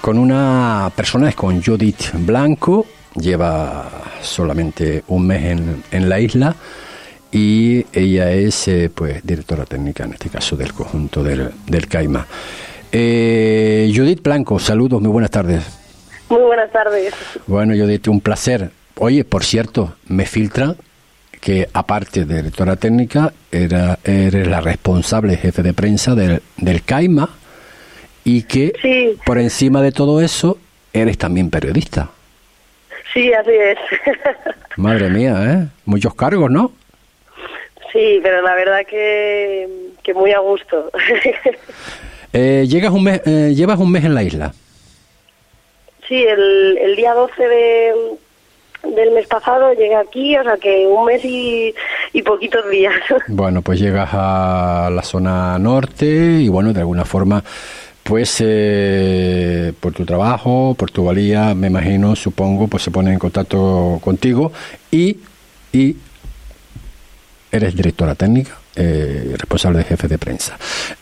con 0.00 0.18
una 0.18 0.90
persona, 0.94 1.28
es 1.28 1.34
con 1.34 1.62
Judith 1.62 2.12
Blanco, 2.14 2.86
lleva 3.14 3.88
solamente 4.20 5.04
un 5.08 5.26
mes 5.26 5.44
en, 5.44 5.84
en 5.90 6.08
la 6.08 6.20
isla 6.20 6.54
y 7.30 7.86
ella 7.92 8.30
es, 8.32 8.68
eh, 8.68 8.90
pues, 8.94 9.24
directora 9.24 9.64
técnica 9.64 10.04
en 10.04 10.12
este 10.12 10.28
caso 10.28 10.54
del 10.56 10.74
conjunto 10.74 11.24
del, 11.24 11.50
del 11.66 11.88
Caima. 11.88 12.26
Eh, 12.92 13.90
Judith 13.94 14.22
Blanco, 14.22 14.58
saludos, 14.58 15.00
muy 15.00 15.10
buenas 15.10 15.30
tardes. 15.30 15.64
Muy 16.28 16.42
buenas 16.42 16.70
tardes. 16.70 17.14
Bueno, 17.46 17.74
Judith, 17.74 18.06
un 18.08 18.20
placer. 18.20 18.70
Oye, 18.98 19.24
por 19.24 19.44
cierto, 19.44 19.94
me 20.08 20.26
filtra 20.26 20.74
que 21.40 21.68
aparte 21.72 22.24
de 22.24 22.36
directora 22.36 22.76
técnica, 22.76 23.32
era, 23.50 23.98
eres 24.04 24.46
la 24.46 24.60
responsable 24.60 25.36
jefe 25.36 25.62
de 25.62 25.72
prensa 25.72 26.14
del, 26.14 26.40
del 26.58 26.82
CAIMA 26.84 27.30
y 28.24 28.44
que 28.44 29.16
por 29.26 29.38
encima 29.38 29.82
de 29.82 29.90
todo 29.90 30.20
eso 30.20 30.58
eres 30.92 31.18
también 31.18 31.50
periodista. 31.50 32.10
Sí, 33.12 33.32
así 33.32 33.50
es. 33.50 33.78
Madre 34.76 35.10
mía, 35.10 35.34
¿eh? 35.52 35.68
Muchos 35.84 36.14
cargos, 36.14 36.50
¿no? 36.50 36.72
sí, 37.92 38.20
pero 38.22 38.40
la 38.40 38.54
verdad 38.54 38.86
que, 38.88 39.68
que 40.02 40.14
muy 40.14 40.32
a 40.32 40.38
gusto. 40.38 40.90
Eh, 42.32 42.66
llegas 42.68 42.92
un 42.92 43.04
mes, 43.04 43.20
eh, 43.26 43.52
llevas 43.54 43.78
un 43.78 43.90
mes 43.90 44.04
en 44.04 44.14
la 44.14 44.22
isla. 44.22 44.52
sí, 46.08 46.14
el, 46.22 46.78
el 46.78 46.96
día 46.96 47.12
12 47.14 47.42
de, 47.42 47.92
del 48.96 49.10
mes 49.12 49.26
pasado 49.26 49.72
llegué 49.74 49.94
aquí, 49.94 50.36
o 50.36 50.42
sea 50.42 50.56
que 50.56 50.86
un 50.86 51.04
mes 51.06 51.24
y, 51.24 51.74
y 52.12 52.22
poquitos 52.22 52.68
días. 52.70 52.94
Bueno, 53.28 53.62
pues 53.62 53.80
llegas 53.80 54.10
a 54.12 54.90
la 54.92 55.02
zona 55.02 55.58
norte 55.58 56.06
y 56.06 56.48
bueno, 56.48 56.72
de 56.72 56.80
alguna 56.80 57.04
forma, 57.04 57.42
pues 58.02 58.38
eh, 58.40 59.72
por 59.78 59.92
tu 59.92 60.04
trabajo, 60.04 60.74
por 60.76 60.90
tu 60.90 61.04
valía, 61.04 61.54
me 61.54 61.68
imagino, 61.68 62.16
supongo, 62.16 62.66
pues 62.66 62.82
se 62.82 62.90
pone 62.90 63.12
en 63.12 63.18
contacto 63.18 64.00
contigo 64.02 64.52
y, 64.90 65.18
y 65.72 65.96
eres 67.52 67.76
directora 67.76 68.14
técnica, 68.14 68.58
eh, 68.76 69.34
responsable 69.38 69.78
de 69.78 69.84
jefe 69.84 70.08
de 70.08 70.18
prensa. 70.18 70.56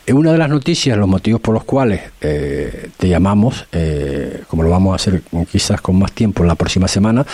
Eh, 0.05 0.13
Una 0.13 0.31
de 0.31 0.37
las 0.37 0.49
noticias, 0.49 0.97
los 0.97 1.07
motivos 1.07 1.41
por 1.41 1.53
los 1.53 1.63
cuales 1.63 2.01
eh, 2.19 2.89
te 2.97 3.07
llamamos, 3.07 3.65
eh, 3.71 4.43
como 4.47 4.63
lo 4.63 4.69
vamos 4.69 4.93
a 4.93 4.95
hacer 4.95 5.21
quizás 5.49 5.81
con 5.81 5.97
más 5.97 6.11
tiempo 6.11 6.43
en 6.43 6.47
la 6.49 6.55
próxima 6.55 6.87
semana, 6.87 7.25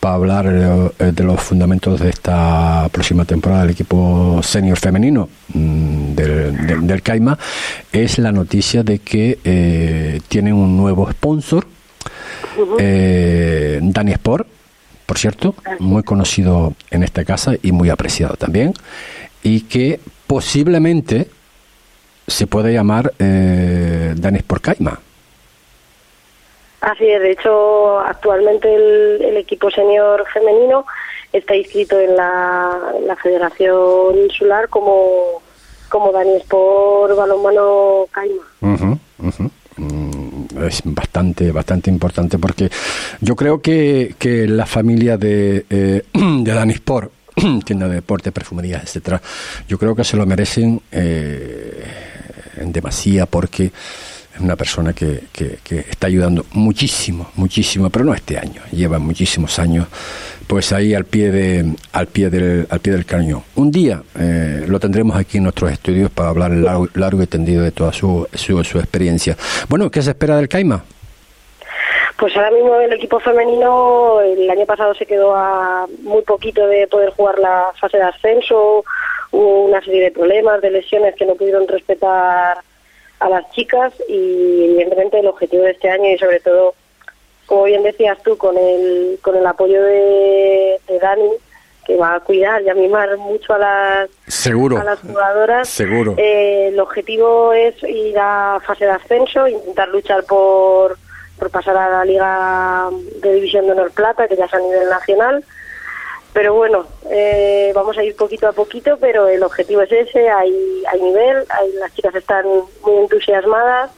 para 0.00 0.14
hablar 0.14 0.92
de 0.98 1.24
los 1.24 1.40
fundamentos 1.40 2.00
de 2.00 2.10
esta 2.10 2.88
próxima 2.90 3.24
temporada 3.24 3.62
del 3.62 3.70
equipo 3.70 4.40
senior 4.42 4.78
femenino 4.78 5.28
mm, 5.54 6.14
del, 6.14 6.66
del, 6.66 6.86
del 6.86 7.02
Caima, 7.02 7.38
es 7.92 8.18
la 8.18 8.32
noticia 8.32 8.82
de 8.82 8.98
que 8.98 10.20
tienen 10.28 10.54
un 10.54 10.76
nuevo 10.76 11.08
sponsor, 11.10 11.66
Dani 12.56 14.12
Sport, 14.12 14.48
por 15.06 15.18
cierto, 15.18 15.54
muy 15.78 16.02
conocido 16.02 16.74
en 16.90 17.02
esta 17.02 17.24
casa 17.24 17.52
y 17.62 17.70
muy 17.70 17.90
apreciado 17.90 18.34
también, 18.36 18.72
y 19.42 19.62
que 19.62 20.00
posiblemente 20.26 21.28
se 22.26 22.46
puede 22.46 22.72
llamar 22.72 23.12
eh, 23.18 24.14
Dani 24.16 24.38
Sport 24.38 24.62
Caima. 24.62 24.98
Así 26.80 27.08
es, 27.08 27.20
de 27.20 27.30
hecho, 27.30 28.00
actualmente 28.00 28.74
el, 28.74 29.22
el 29.22 29.36
equipo 29.36 29.70
senior 29.70 30.24
femenino 30.32 30.84
está 31.32 31.54
inscrito 31.54 31.98
en 32.00 32.16
la, 32.16 32.76
en 32.98 33.06
la 33.06 33.16
Federación 33.16 34.18
Insular 34.18 34.68
como, 34.68 35.42
como 35.88 36.12
Dani 36.12 36.36
Sport 36.38 37.16
Balonmano 37.16 38.06
Caima. 38.10 38.42
Mm, 39.76 40.64
Es 40.66 40.82
bastante, 40.84 41.50
bastante 41.52 41.88
importante 41.90 42.38
porque 42.38 42.68
yo 43.20 43.36
creo 43.36 43.62
que, 43.62 44.14
que 44.18 44.46
la 44.46 44.66
familia 44.66 45.16
de, 45.16 45.64
eh, 45.70 46.02
de 46.12 46.52
Dani 46.52 46.74
Sport, 46.74 47.10
tienda 47.64 47.88
de 47.88 47.96
deporte, 47.96 48.32
perfumerías, 48.32 48.82
etcétera, 48.82 49.20
yo 49.68 49.78
creo 49.78 49.94
que 49.94 50.04
se 50.04 50.16
lo 50.16 50.26
merecen 50.26 50.80
eh, 50.90 51.84
en 52.56 52.72
demasía 52.72 53.26
porque 53.26 53.72
es 54.34 54.40
una 54.40 54.56
persona 54.56 54.92
que, 54.92 55.24
que, 55.32 55.58
está 55.90 56.06
ayudando 56.06 56.46
muchísimo, 56.52 57.30
muchísimo, 57.36 57.90
pero 57.90 58.04
no 58.04 58.14
este 58.14 58.38
año, 58.38 58.62
lleva 58.70 58.98
muchísimos 58.98 59.58
años, 59.58 59.86
pues 60.46 60.72
ahí 60.72 60.94
al 60.94 61.04
pie 61.04 61.30
de, 61.30 61.74
al 61.92 62.06
pie 62.06 62.30
del, 62.30 62.66
al 62.70 62.80
pie 62.80 62.92
del 62.94 63.04
cañón. 63.04 63.42
Un 63.56 63.70
día 63.70 64.02
eh, 64.18 64.64
lo 64.66 64.80
tendremos 64.80 65.16
aquí 65.16 65.36
en 65.36 65.44
nuestros 65.44 65.70
estudios 65.70 66.10
para 66.10 66.30
hablar 66.30 66.50
largo, 66.52 66.88
largo 66.94 67.22
y 67.22 67.26
tendido 67.26 67.62
de 67.62 67.72
toda 67.72 67.92
su, 67.92 68.26
su, 68.32 68.64
su 68.64 68.78
experiencia. 68.78 69.36
Bueno, 69.68 69.90
¿qué 69.90 70.00
se 70.00 70.10
espera 70.10 70.36
del 70.36 70.48
Caima? 70.48 70.82
Pues 72.22 72.36
ahora 72.36 72.52
mismo 72.52 72.76
el 72.76 72.92
equipo 72.92 73.18
femenino 73.18 74.20
el 74.20 74.48
año 74.48 74.64
pasado 74.64 74.94
se 74.94 75.06
quedó 75.06 75.34
a 75.34 75.88
muy 76.02 76.22
poquito 76.22 76.64
de 76.68 76.86
poder 76.86 77.10
jugar 77.10 77.40
la 77.40 77.72
fase 77.80 77.96
de 77.96 78.04
ascenso, 78.04 78.84
hubo 79.32 79.64
una 79.64 79.80
serie 79.80 80.02
de 80.02 80.12
problemas, 80.12 80.62
de 80.62 80.70
lesiones 80.70 81.16
que 81.16 81.26
no 81.26 81.34
pudieron 81.34 81.66
respetar 81.66 82.58
a 83.18 83.28
las 83.28 83.50
chicas 83.50 83.92
y 84.08 84.66
evidentemente 84.66 85.18
el 85.18 85.26
objetivo 85.26 85.64
de 85.64 85.72
este 85.72 85.90
año 85.90 86.12
y 86.12 86.18
sobre 86.18 86.38
todo 86.38 86.74
como 87.46 87.64
bien 87.64 87.82
decías 87.82 88.16
tú, 88.22 88.36
con 88.36 88.56
el, 88.56 89.18
con 89.20 89.34
el 89.34 89.44
apoyo 89.44 89.82
de, 89.82 90.80
de 90.86 90.98
Dani, 91.00 91.28
que 91.84 91.96
va 91.96 92.14
a 92.14 92.20
cuidar 92.20 92.62
y 92.62 92.68
a 92.68 92.74
mimar 92.74 93.16
mucho 93.16 93.54
a 93.54 93.58
las, 93.58 94.10
Seguro. 94.28 94.78
a 94.78 94.84
las 94.84 95.00
jugadoras. 95.00 95.68
Seguro. 95.68 96.14
Eh, 96.18 96.68
el 96.68 96.78
objetivo 96.78 97.52
es 97.52 97.74
ir 97.82 98.16
a 98.16 98.60
fase 98.64 98.84
de 98.84 98.92
ascenso, 98.92 99.48
intentar 99.48 99.88
luchar 99.88 100.22
por, 100.22 100.96
por 101.42 101.50
pasar 101.50 101.76
a 101.76 101.90
la 101.90 102.04
Liga 102.04 102.88
de 103.20 103.34
División 103.34 103.66
de 103.66 103.72
Honor 103.72 103.90
Plata, 103.90 104.28
que 104.28 104.36
ya 104.36 104.44
es 104.44 104.54
a 104.54 104.60
nivel 104.60 104.88
nacional. 104.88 105.44
Pero 106.32 106.54
bueno, 106.54 106.86
eh, 107.10 107.72
vamos 107.74 107.98
a 107.98 108.04
ir 108.04 108.14
poquito 108.14 108.46
a 108.46 108.52
poquito, 108.52 108.96
pero 109.00 109.26
el 109.26 109.42
objetivo 109.42 109.82
es 109.82 109.90
ese, 109.90 110.30
hay, 110.30 110.84
hay 110.86 111.02
nivel, 111.02 111.44
hay, 111.48 111.72
las 111.72 111.92
chicas 111.94 112.14
están 112.14 112.46
muy 112.46 112.96
entusiasmadas 112.96 113.90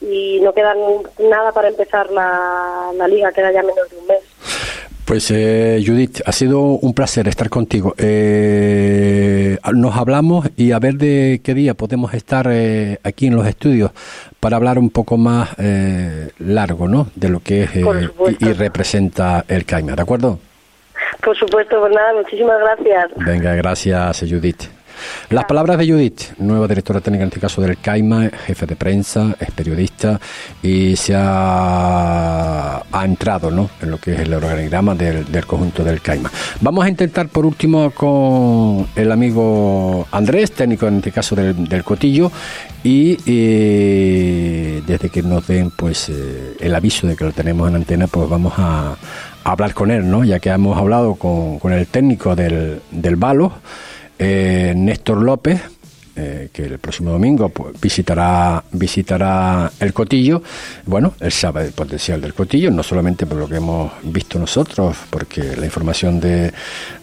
y 0.00 0.38
no 0.42 0.54
queda 0.54 0.76
nada 1.18 1.50
para 1.50 1.66
empezar 1.66 2.08
la, 2.10 2.92
la 2.94 3.08
liga, 3.08 3.32
queda 3.32 3.50
ya 3.50 3.64
menos 3.64 3.90
de 3.90 3.96
un 3.98 4.06
mes. 4.06 4.22
Pues 5.06 5.30
eh, 5.30 5.80
Judith, 5.86 6.20
ha 6.26 6.32
sido 6.32 6.60
un 6.60 6.92
placer 6.92 7.28
estar 7.28 7.48
contigo. 7.48 7.94
Eh, 7.96 9.56
nos 9.72 9.96
hablamos 9.96 10.48
y 10.56 10.72
a 10.72 10.80
ver 10.80 10.94
de 10.94 11.40
qué 11.44 11.54
día 11.54 11.74
podemos 11.74 12.12
estar 12.12 12.48
eh, 12.50 12.98
aquí 13.04 13.28
en 13.28 13.36
los 13.36 13.46
estudios 13.46 13.92
para 14.40 14.56
hablar 14.56 14.80
un 14.80 14.90
poco 14.90 15.16
más 15.16 15.50
eh, 15.58 16.30
largo, 16.40 16.88
¿no? 16.88 17.06
De 17.14 17.28
lo 17.28 17.38
que 17.38 17.62
es 17.62 17.76
eh, 17.76 17.84
y, 18.40 18.52
representa 18.52 19.44
el 19.46 19.64
Caima, 19.64 19.94
¿de 19.94 20.02
acuerdo? 20.02 20.40
Por 21.22 21.36
supuesto, 21.38 21.78
pues 21.78 21.92
nada, 21.94 22.12
muchísimas 22.14 22.58
gracias. 22.58 23.10
Venga, 23.24 23.54
gracias 23.54 24.24
Judith. 24.28 24.75
Las 25.30 25.44
palabras 25.44 25.78
de 25.78 25.90
Judith, 25.90 26.20
nueva 26.38 26.68
directora 26.68 27.00
técnica 27.00 27.22
en 27.22 27.28
este 27.28 27.40
caso 27.40 27.60
del 27.60 27.78
CAIMA, 27.78 28.30
jefe 28.46 28.66
de 28.66 28.76
prensa, 28.76 29.36
es 29.38 29.50
periodista 29.50 30.20
y 30.62 30.96
se 30.96 31.14
ha, 31.16 32.82
ha 32.90 33.04
entrado 33.04 33.50
¿no? 33.50 33.70
en 33.80 33.90
lo 33.90 33.98
que 33.98 34.14
es 34.14 34.20
el 34.20 34.34
organigrama 34.34 34.94
del, 34.94 35.30
del 35.30 35.46
conjunto 35.46 35.84
del 35.84 36.00
CAIMA. 36.00 36.30
Vamos 36.60 36.84
a 36.84 36.88
intentar 36.88 37.28
por 37.28 37.46
último 37.46 37.90
con 37.90 38.86
el 38.94 39.12
amigo 39.12 40.06
Andrés, 40.12 40.52
técnico 40.52 40.86
en 40.86 40.96
este 40.96 41.12
caso 41.12 41.34
del, 41.34 41.68
del 41.68 41.84
Cotillo, 41.84 42.30
y 42.84 43.18
eh, 43.26 44.82
desde 44.86 45.08
que 45.08 45.22
nos 45.22 45.46
den 45.46 45.70
pues 45.70 46.08
eh, 46.08 46.56
el 46.60 46.74
aviso 46.74 47.06
de 47.06 47.16
que 47.16 47.24
lo 47.24 47.32
tenemos 47.32 47.68
en 47.68 47.76
antena, 47.76 48.06
pues 48.06 48.28
vamos 48.28 48.54
a, 48.56 48.96
a 49.44 49.50
hablar 49.50 49.74
con 49.74 49.90
él, 49.90 50.08
¿no? 50.08 50.24
ya 50.24 50.38
que 50.38 50.50
hemos 50.50 50.78
hablado 50.78 51.16
con, 51.16 51.58
con 51.58 51.72
el 51.72 51.86
técnico 51.86 52.36
del, 52.36 52.80
del 52.90 53.16
Balo 53.16 53.52
eh, 54.18 54.72
Néstor 54.76 55.22
López, 55.22 55.60
eh, 56.18 56.48
que 56.50 56.64
el 56.64 56.78
próximo 56.78 57.10
domingo 57.10 57.50
pues, 57.50 57.78
visitará 57.78 58.64
visitará 58.72 59.70
el 59.78 59.92
Cotillo. 59.92 60.42
Bueno, 60.86 61.12
él 61.20 61.30
sabe 61.30 61.66
el 61.66 61.72
potencial 61.72 62.22
del 62.22 62.32
Cotillo, 62.32 62.70
no 62.70 62.82
solamente 62.82 63.26
por 63.26 63.36
lo 63.36 63.46
que 63.46 63.56
hemos 63.56 63.92
visto 64.02 64.38
nosotros, 64.38 64.96
porque 65.10 65.54
la 65.56 65.66
información 65.66 66.18
de, 66.18 66.54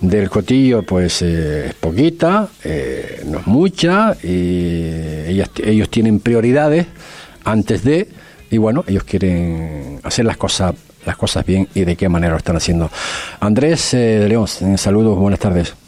del 0.01 0.31
Cotillo 0.31 0.81
pues 0.81 1.21
eh, 1.21 1.67
es 1.67 1.73
poquita, 1.75 2.49
eh, 2.63 3.21
no 3.27 3.37
es 3.37 3.45
mucha, 3.45 4.17
y 4.23 5.27
ellas, 5.27 5.51
ellos 5.63 5.89
tienen 5.89 6.19
prioridades 6.19 6.87
antes 7.43 7.83
de, 7.83 8.09
y 8.49 8.57
bueno, 8.57 8.83
ellos 8.87 9.03
quieren 9.03 9.99
hacer 10.01 10.25
las 10.25 10.37
cosas 10.37 10.73
las 11.05 11.17
cosas 11.17 11.45
bien 11.45 11.67
y 11.75 11.83
de 11.83 11.95
qué 11.97 12.09
manera 12.09 12.31
lo 12.31 12.37
están 12.37 12.55
haciendo. 12.55 12.89
Andrés 13.41 13.91
de 13.91 14.27
León, 14.27 14.47
saludos, 14.47 15.19
buenas 15.19 15.39
tardes. 15.39 15.82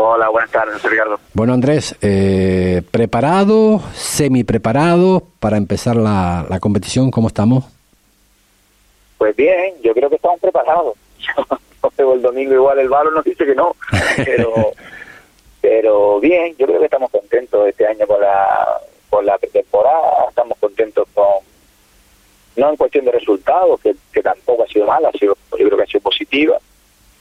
Hola, 0.00 0.28
buenas 0.28 0.52
tardes, 0.52 0.80
Ricardo. 0.80 1.18
Bueno, 1.34 1.54
Andrés, 1.54 1.96
eh, 2.02 2.82
¿preparado, 2.88 3.80
semi-preparado 3.94 5.24
para 5.40 5.56
empezar 5.56 5.96
la, 5.96 6.46
la 6.48 6.60
competición? 6.60 7.10
¿Cómo 7.10 7.26
estamos? 7.26 7.64
Pues 9.18 9.34
bien, 9.34 9.74
yo 9.82 9.92
creo 9.94 10.08
que 10.08 10.14
estamos 10.14 10.38
preparados. 10.38 10.94
El 11.98 12.22
domingo 12.22 12.54
igual 12.54 12.78
el 12.78 12.88
balón 12.88 13.12
nos 13.14 13.24
dice 13.24 13.44
que 13.44 13.56
no, 13.56 13.74
pero 14.24 14.72
pero 15.60 16.20
bien, 16.20 16.54
yo 16.56 16.66
creo 16.66 16.78
que 16.78 16.84
estamos 16.84 17.10
contentos 17.10 17.66
este 17.66 17.84
año 17.84 18.06
con 18.06 18.20
la 18.20 18.80
con 19.10 19.26
la 19.26 19.36
pretemporada, 19.36 20.26
estamos 20.28 20.56
contentos 20.58 21.08
con 21.12 21.26
no 22.56 22.70
en 22.70 22.76
cuestión 22.76 23.04
de 23.04 23.12
resultados, 23.12 23.80
que, 23.80 23.96
que 24.12 24.22
tampoco 24.22 24.62
ha 24.62 24.68
sido 24.68 24.86
mala, 24.86 25.08
ha 25.08 25.18
sido, 25.18 25.36
yo 25.58 25.66
creo 25.66 25.76
que 25.76 25.82
ha 25.82 25.86
sido 25.86 26.02
positiva, 26.02 26.58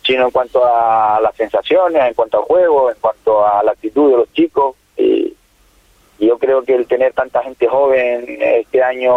sino 0.07 0.23
en 0.23 0.31
cuanto 0.31 0.63
a 0.63 1.19
las 1.21 1.35
sensaciones, 1.35 2.01
en 2.07 2.13
cuanto 2.13 2.37
al 2.37 2.45
juego, 2.45 2.89
en 2.89 2.95
cuanto 3.01 3.45
a 3.45 3.61
la 3.61 3.71
actitud 3.71 4.09
de 4.09 4.17
los 4.17 4.33
chicos. 4.33 4.75
Y, 4.95 5.33
yo 6.19 6.39
creo 6.39 6.63
que 6.63 6.73
el 6.73 6.87
tener 6.87 7.13
tanta 7.13 7.43
gente 7.43 7.67
joven 7.67 8.25
este 8.41 8.81
año 8.81 9.13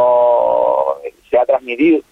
se 1.31 1.39
ha 1.39 1.47
transmitido, 1.47 2.03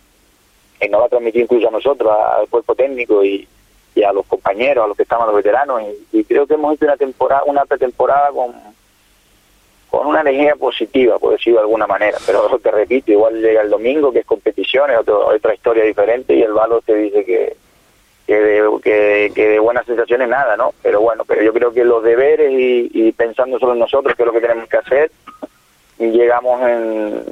y 0.80 0.88
nos 0.88 1.02
va 1.02 1.06
a 1.06 1.08
transmitir 1.08 1.42
incluso 1.42 1.68
a 1.68 1.72
nosotros, 1.72 2.10
al 2.10 2.48
cuerpo 2.48 2.74
técnico 2.74 3.22
y, 3.22 3.46
y 3.94 4.02
a 4.02 4.12
los 4.12 4.24
compañeros, 4.26 4.84
a 4.84 4.88
los 4.88 4.96
que 4.96 5.02
estaban 5.02 5.26
los 5.26 5.36
veteranos. 5.36 5.82
Y, 6.12 6.24
creo 6.24 6.46
que 6.46 6.54
hemos 6.54 6.74
hecho 6.74 6.86
una 6.86 6.96
temporada, 6.96 7.42
una 7.44 7.64
pretemporada 7.64 8.30
con 8.30 8.54
con 9.90 10.06
una 10.06 10.20
energía 10.20 10.54
positiva, 10.54 11.18
por 11.18 11.32
decirlo 11.32 11.60
de 11.60 11.64
alguna 11.64 11.86
manera. 11.86 12.18
Pero 12.26 12.58
te 12.62 12.70
repito, 12.70 13.10
igual 13.10 13.40
llega 13.40 13.62
el 13.62 13.70
domingo, 13.70 14.12
que 14.12 14.20
es 14.20 14.26
competición, 14.26 14.90
es 14.90 14.98
otra 14.98 15.54
historia 15.54 15.82
diferente, 15.84 16.34
y 16.34 16.42
el 16.42 16.52
Valo 16.52 16.82
te 16.82 16.94
dice 16.94 17.24
que, 17.24 17.56
que, 18.28 18.38
de, 18.38 18.62
que, 18.82 19.32
que 19.34 19.48
de 19.48 19.58
buenas 19.58 19.86
sensaciones 19.86 20.28
nada, 20.28 20.54
¿no? 20.54 20.74
Pero 20.82 21.00
bueno, 21.00 21.24
pero 21.26 21.42
yo 21.42 21.50
creo 21.54 21.72
que 21.72 21.82
los 21.82 22.04
deberes 22.04 22.52
y, 22.52 22.90
y 22.92 23.12
pensando 23.12 23.58
solo 23.58 23.72
en 23.72 23.78
nosotros, 23.78 24.14
que 24.14 24.22
es 24.22 24.26
lo 24.26 24.34
que 24.34 24.42
tenemos 24.42 24.68
que 24.68 24.76
hacer, 24.76 25.10
llegamos 25.98 26.60
en, 26.60 27.22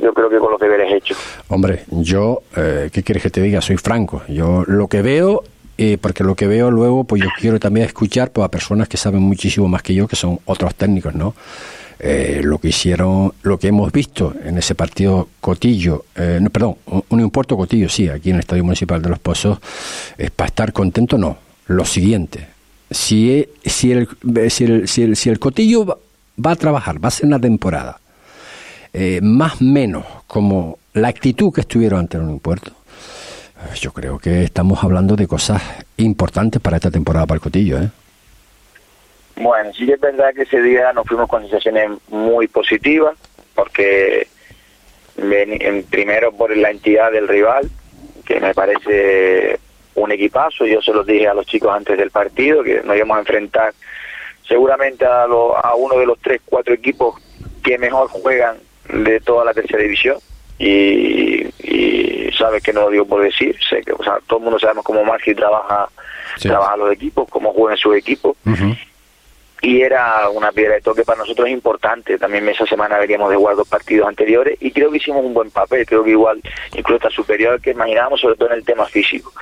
yo 0.00 0.14
creo 0.14 0.30
que 0.30 0.38
con 0.38 0.50
los 0.50 0.58
deberes 0.58 0.90
hechos. 0.94 1.18
Hombre, 1.48 1.84
yo, 1.88 2.40
eh, 2.56 2.88
¿qué 2.90 3.02
quieres 3.02 3.22
que 3.22 3.28
te 3.28 3.42
diga? 3.42 3.60
Soy 3.60 3.76
franco. 3.76 4.22
Yo 4.28 4.64
lo 4.66 4.88
que 4.88 5.02
veo, 5.02 5.44
eh, 5.76 5.98
porque 6.00 6.24
lo 6.24 6.34
que 6.34 6.46
veo 6.46 6.70
luego, 6.70 7.04
pues 7.04 7.20
yo 7.22 7.28
quiero 7.38 7.60
también 7.60 7.84
escuchar 7.84 8.30
pues, 8.30 8.46
a 8.46 8.50
personas 8.50 8.88
que 8.88 8.96
saben 8.96 9.20
muchísimo 9.20 9.68
más 9.68 9.82
que 9.82 9.92
yo, 9.92 10.08
que 10.08 10.16
son 10.16 10.38
otros 10.46 10.74
técnicos, 10.74 11.14
¿no? 11.14 11.34
Eh, 11.98 12.40
lo 12.44 12.58
que 12.58 12.68
hicieron, 12.68 13.32
lo 13.42 13.58
que 13.58 13.68
hemos 13.68 13.90
visto 13.90 14.34
en 14.44 14.58
ese 14.58 14.74
partido 14.74 15.28
Cotillo, 15.40 16.04
eh, 16.14 16.38
no, 16.42 16.50
perdón, 16.50 16.76
un, 16.86 17.02
un 17.08 17.20
importo 17.20 17.56
Cotillo, 17.56 17.88
sí, 17.88 18.08
aquí 18.08 18.28
en 18.28 18.36
el 18.36 18.40
Estadio 18.40 18.64
Municipal 18.64 19.00
de 19.00 19.08
Los 19.08 19.18
Pozos, 19.18 19.58
es 20.18 20.30
para 20.30 20.48
estar 20.48 20.72
contento, 20.72 21.16
no. 21.16 21.38
Lo 21.68 21.84
siguiente, 21.84 22.48
si, 22.90 23.46
si, 23.64 23.92
el, 23.92 24.08
si, 24.50 24.64
el, 24.64 24.88
si, 24.88 25.02
el, 25.02 25.16
si 25.16 25.30
el 25.30 25.38
Cotillo 25.38 25.84
va, 25.84 26.50
a 26.50 26.56
trabajar, 26.56 27.02
va 27.02 27.08
a 27.08 27.10
ser 27.10 27.26
una 27.26 27.40
temporada, 27.40 27.98
eh, 28.92 29.20
más 29.22 29.60
menos 29.60 30.04
como 30.26 30.78
la 30.92 31.08
actitud 31.08 31.52
que 31.52 31.62
estuvieron 31.62 32.00
ante 32.00 32.16
el 32.16 32.24
Unipuerto, 32.24 32.70
eh, 32.70 33.74
yo 33.80 33.92
creo 33.92 34.18
que 34.18 34.44
estamos 34.44 34.82
hablando 34.84 35.16
de 35.16 35.26
cosas 35.26 35.62
importantes 35.96 36.60
para 36.60 36.76
esta 36.76 36.90
temporada 36.90 37.26
para 37.26 37.36
el 37.36 37.42
Cotillo, 37.42 37.82
¿eh? 37.82 37.90
Bueno, 39.36 39.72
sí 39.74 39.86
que 39.86 39.92
es 39.94 40.00
verdad 40.00 40.32
que 40.34 40.42
ese 40.42 40.62
día 40.62 40.92
nos 40.92 41.06
fuimos 41.06 41.28
con 41.28 41.42
sensaciones 41.42 41.90
muy 42.08 42.48
positivas, 42.48 43.16
porque 43.54 44.26
primero 45.90 46.32
por 46.32 46.54
la 46.56 46.70
entidad 46.70 47.10
del 47.12 47.28
rival, 47.28 47.68
que 48.24 48.40
me 48.40 48.54
parece 48.54 49.58
un 49.94 50.12
equipazo, 50.12 50.66
yo 50.66 50.80
se 50.82 50.92
los 50.92 51.06
dije 51.06 51.28
a 51.28 51.34
los 51.34 51.46
chicos 51.46 51.74
antes 51.74 51.96
del 51.96 52.10
partido, 52.10 52.62
que 52.62 52.82
nos 52.82 52.96
íbamos 52.96 53.16
a 53.16 53.20
enfrentar 53.20 53.72
seguramente 54.46 55.04
a, 55.06 55.26
lo- 55.26 55.56
a 55.56 55.74
uno 55.74 55.98
de 55.98 56.06
los 56.06 56.18
tres, 56.20 56.40
cuatro 56.44 56.74
equipos 56.74 57.14
que 57.62 57.78
mejor 57.78 58.08
juegan 58.08 58.56
de 58.92 59.20
toda 59.20 59.44
la 59.44 59.54
tercera 59.54 59.82
división. 59.82 60.16
Y, 60.58 61.46
y 61.62 62.30
sabes 62.38 62.62
que 62.62 62.72
no 62.72 62.82
lo 62.82 62.90
digo 62.90 63.04
por 63.06 63.22
decir, 63.22 63.56
sé 63.68 63.82
que 63.82 63.92
o 63.92 64.02
sea, 64.02 64.18
todo 64.26 64.38
el 64.38 64.44
mundo 64.44 64.58
sabemos 64.58 64.84
cómo 64.84 65.04
Margi 65.04 65.34
trabaja, 65.34 65.88
trabaja 66.48 66.76
los 66.78 66.92
equipos, 66.92 67.28
cómo 67.28 67.52
juegan 67.52 67.76
sus 67.76 67.94
equipos 67.96 68.36
y 69.62 69.80
era 69.80 70.28
una 70.28 70.52
piedra 70.52 70.74
de 70.74 70.82
toque 70.82 71.04
para 71.04 71.18
nosotros 71.18 71.48
importante. 71.48 72.18
También 72.18 72.48
esa 72.48 72.66
semana 72.66 72.98
veníamos 72.98 73.30
de 73.30 73.36
jugar 73.36 73.56
dos 73.56 73.68
partidos 73.68 74.08
anteriores 74.08 74.58
y 74.60 74.70
creo 74.70 74.90
que 74.90 74.98
hicimos 74.98 75.24
un 75.24 75.34
buen 75.34 75.50
papel, 75.50 75.86
creo 75.86 76.04
que 76.04 76.10
igual 76.10 76.40
incluso 76.74 76.96
está 76.96 77.10
superior 77.10 77.54
al 77.54 77.60
que 77.60 77.70
imaginábamos, 77.70 78.20
sobre 78.20 78.36
todo 78.36 78.50
en 78.50 78.56
el 78.56 78.64
tema 78.64 78.86
físico. 78.86 79.32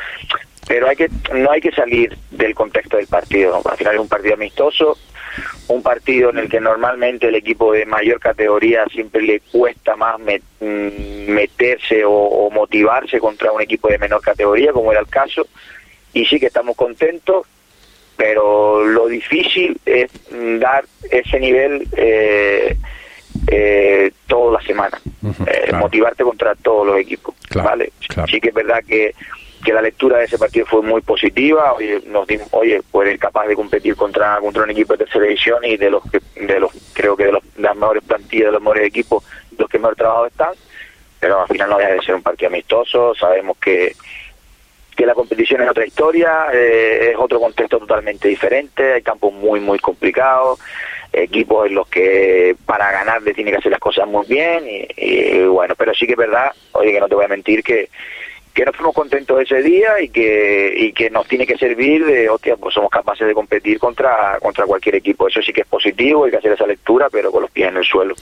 Pero 0.66 0.88
hay 0.88 0.96
que 0.96 1.10
no 1.34 1.50
hay 1.50 1.60
que 1.60 1.72
salir 1.72 2.16
del 2.30 2.54
contexto 2.54 2.96
del 2.96 3.06
partido. 3.06 3.60
Al 3.64 3.76
final 3.76 3.94
es 3.94 4.00
un 4.00 4.08
partido 4.08 4.34
amistoso, 4.34 4.96
un 5.68 5.82
partido 5.82 6.30
en 6.30 6.38
el 6.38 6.48
que 6.48 6.60
normalmente 6.60 7.28
el 7.28 7.34
equipo 7.34 7.72
de 7.72 7.84
mayor 7.84 8.18
categoría 8.18 8.86
siempre 8.86 9.20
le 9.20 9.40
cuesta 9.40 9.96
más 9.96 10.18
mm, 10.18 11.30
meterse 11.30 12.04
o, 12.04 12.12
o 12.12 12.50
motivarse 12.50 13.18
contra 13.18 13.52
un 13.52 13.60
equipo 13.60 13.88
de 13.88 13.98
menor 13.98 14.22
categoría, 14.22 14.72
como 14.72 14.90
era 14.92 15.00
el 15.00 15.08
caso. 15.08 15.46
Y 16.14 16.24
sí 16.24 16.38
que 16.38 16.46
estamos 16.46 16.76
contentos, 16.76 17.46
pero 18.16 18.84
lo 18.84 19.06
difícil 19.06 19.78
es 19.84 20.10
dar 20.60 20.84
ese 21.10 21.40
nivel 21.40 21.86
eh, 21.96 22.76
eh, 23.48 24.12
toda 24.26 24.60
la 24.60 24.66
semana, 24.66 25.00
Eh, 25.46 25.72
motivarte 25.72 26.22
contra 26.22 26.54
todos 26.54 26.86
los 26.86 26.98
equipos, 26.98 27.34
¿vale? 27.54 27.92
Sí 28.30 28.40
que 28.40 28.48
es 28.48 28.54
verdad 28.54 28.82
que, 28.86 29.14
que 29.64 29.72
la 29.72 29.80
lectura 29.82 30.18
de 30.18 30.24
ese 30.26 30.38
partido 30.38 30.66
fue 30.66 30.82
muy 30.82 31.00
positiva, 31.00 31.72
oye, 31.72 32.02
nos 32.06 32.26
dimos, 32.26 32.46
oye, 32.52 32.82
pues 32.90 33.08
eres 33.08 33.20
capaz 33.20 33.46
de 33.46 33.56
competir 33.56 33.96
contra, 33.96 34.38
contra 34.38 34.62
un 34.62 34.70
equipo 34.70 34.92
de 34.92 35.04
tercera 35.04 35.24
división 35.24 35.64
y 35.64 35.76
de 35.76 35.90
los 35.90 36.02
que, 36.10 36.20
de 36.40 36.60
los, 36.60 36.70
creo 36.92 37.16
que 37.16 37.24
de, 37.24 37.32
los, 37.32 37.42
de 37.54 37.62
las 37.62 37.74
mejores 37.74 38.04
plantillas, 38.04 38.46
de 38.46 38.52
los 38.52 38.62
mejores 38.62 38.86
equipos, 38.86 39.24
los 39.58 39.68
que 39.68 39.78
mejor 39.78 39.96
trabajo 39.96 40.26
están, 40.26 40.52
pero 41.18 41.40
al 41.40 41.48
final 41.48 41.70
no 41.70 41.78
deja 41.78 41.92
de 41.92 42.02
ser 42.02 42.14
un 42.14 42.22
partido 42.22 42.48
amistoso, 42.48 43.14
sabemos 43.14 43.56
que 43.58 43.96
la 45.06 45.14
competición 45.14 45.62
es 45.62 45.70
otra 45.70 45.86
historia, 45.86 46.46
eh, 46.52 47.10
es 47.12 47.16
otro 47.18 47.40
contexto 47.40 47.78
totalmente 47.78 48.28
diferente, 48.28 48.94
hay 48.94 49.02
campos 49.02 49.32
muy, 49.32 49.60
muy 49.60 49.78
complicados, 49.78 50.60
equipos 51.12 51.66
en 51.66 51.74
los 51.74 51.88
que 51.88 52.56
para 52.66 52.90
ganar 52.90 53.22
le 53.22 53.34
tiene 53.34 53.50
que 53.50 53.58
hacer 53.58 53.70
las 53.70 53.80
cosas 53.80 54.06
muy 54.06 54.26
bien, 54.26 54.64
y, 54.96 55.44
bueno, 55.44 55.74
pero 55.76 55.94
sí 55.94 56.06
que 56.06 56.12
es 56.12 56.18
verdad, 56.18 56.52
oye, 56.72 56.92
que 56.92 57.00
no 57.00 57.08
te 57.08 57.14
voy 57.14 57.24
a 57.24 57.28
mentir 57.28 57.62
que 57.62 57.88
que 58.54 58.64
nos 58.64 58.76
fuimos 58.76 58.94
contentos 58.94 59.42
ese 59.42 59.62
día 59.62 60.00
y 60.00 60.10
que 60.10 60.72
y 60.76 60.92
que 60.92 61.10
nos 61.10 61.26
tiene 61.26 61.44
que 61.44 61.58
servir 61.58 62.06
de, 62.06 62.28
hostia, 62.28 62.56
pues 62.56 62.72
somos 62.72 62.88
capaces 62.88 63.26
de 63.26 63.34
competir 63.34 63.80
contra 63.80 64.38
contra 64.40 64.64
cualquier 64.64 64.94
equipo. 64.94 65.26
Eso 65.26 65.42
sí 65.42 65.52
que 65.52 65.62
es 65.62 65.66
positivo, 65.66 66.24
hay 66.24 66.30
que 66.30 66.36
hacer 66.36 66.52
esa 66.52 66.66
lectura, 66.66 67.08
pero 67.10 67.32
con 67.32 67.42
los 67.42 67.50
pies 67.50 67.68
en 67.68 67.78
el 67.78 67.84
suelo. 67.84 68.14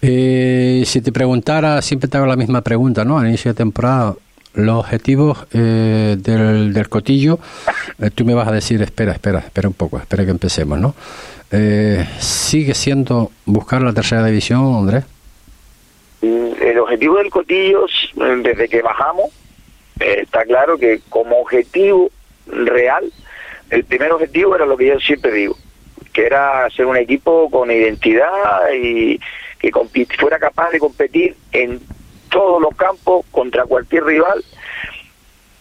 Eh, 0.00 0.82
si 0.86 1.02
te 1.02 1.12
preguntara, 1.12 1.82
siempre 1.82 2.08
te 2.08 2.16
hago 2.16 2.26
la 2.26 2.36
misma 2.36 2.62
pregunta, 2.62 3.04
¿no? 3.04 3.18
Al 3.18 3.28
inicio 3.28 3.52
de 3.52 3.58
temporada, 3.58 4.14
los 4.56 4.78
objetivos 4.78 5.46
eh, 5.52 6.16
del, 6.18 6.72
del, 6.72 6.88
cotillo, 6.88 7.38
eh, 8.00 8.10
tú 8.10 8.24
me 8.24 8.34
vas 8.34 8.48
a 8.48 8.52
decir, 8.52 8.82
espera, 8.82 9.12
espera, 9.12 9.38
espera 9.40 9.68
un 9.68 9.74
poco, 9.74 9.98
espera 9.98 10.24
que 10.24 10.30
empecemos, 10.30 10.78
¿no? 10.78 10.94
Eh, 11.52 12.04
¿Sigue 12.18 12.74
siendo 12.74 13.30
buscar 13.44 13.82
la 13.82 13.92
tercera 13.92 14.24
división, 14.24 14.74
Andrés? 14.74 15.04
El 16.22 16.78
objetivo 16.78 17.18
del 17.18 17.30
cotillo, 17.30 17.86
desde 18.42 18.68
que 18.68 18.82
bajamos, 18.82 19.30
está 20.00 20.44
claro 20.44 20.78
que 20.78 21.00
como 21.08 21.40
objetivo 21.40 22.10
real, 22.46 23.12
el 23.70 23.84
primer 23.84 24.12
objetivo 24.12 24.56
era 24.56 24.66
lo 24.66 24.76
que 24.76 24.86
yo 24.86 24.98
siempre 24.98 25.32
digo, 25.32 25.56
que 26.12 26.24
era 26.24 26.68
ser 26.70 26.86
un 26.86 26.96
equipo 26.96 27.50
con 27.50 27.70
identidad 27.70 28.72
y 28.74 29.20
que 29.58 29.70
fuera 30.18 30.38
capaz 30.38 30.70
de 30.70 30.78
competir 30.78 31.36
en 31.52 31.80
todos 32.36 32.60
los 32.60 32.76
campos 32.76 33.24
contra 33.30 33.64
cualquier 33.64 34.04
rival 34.04 34.44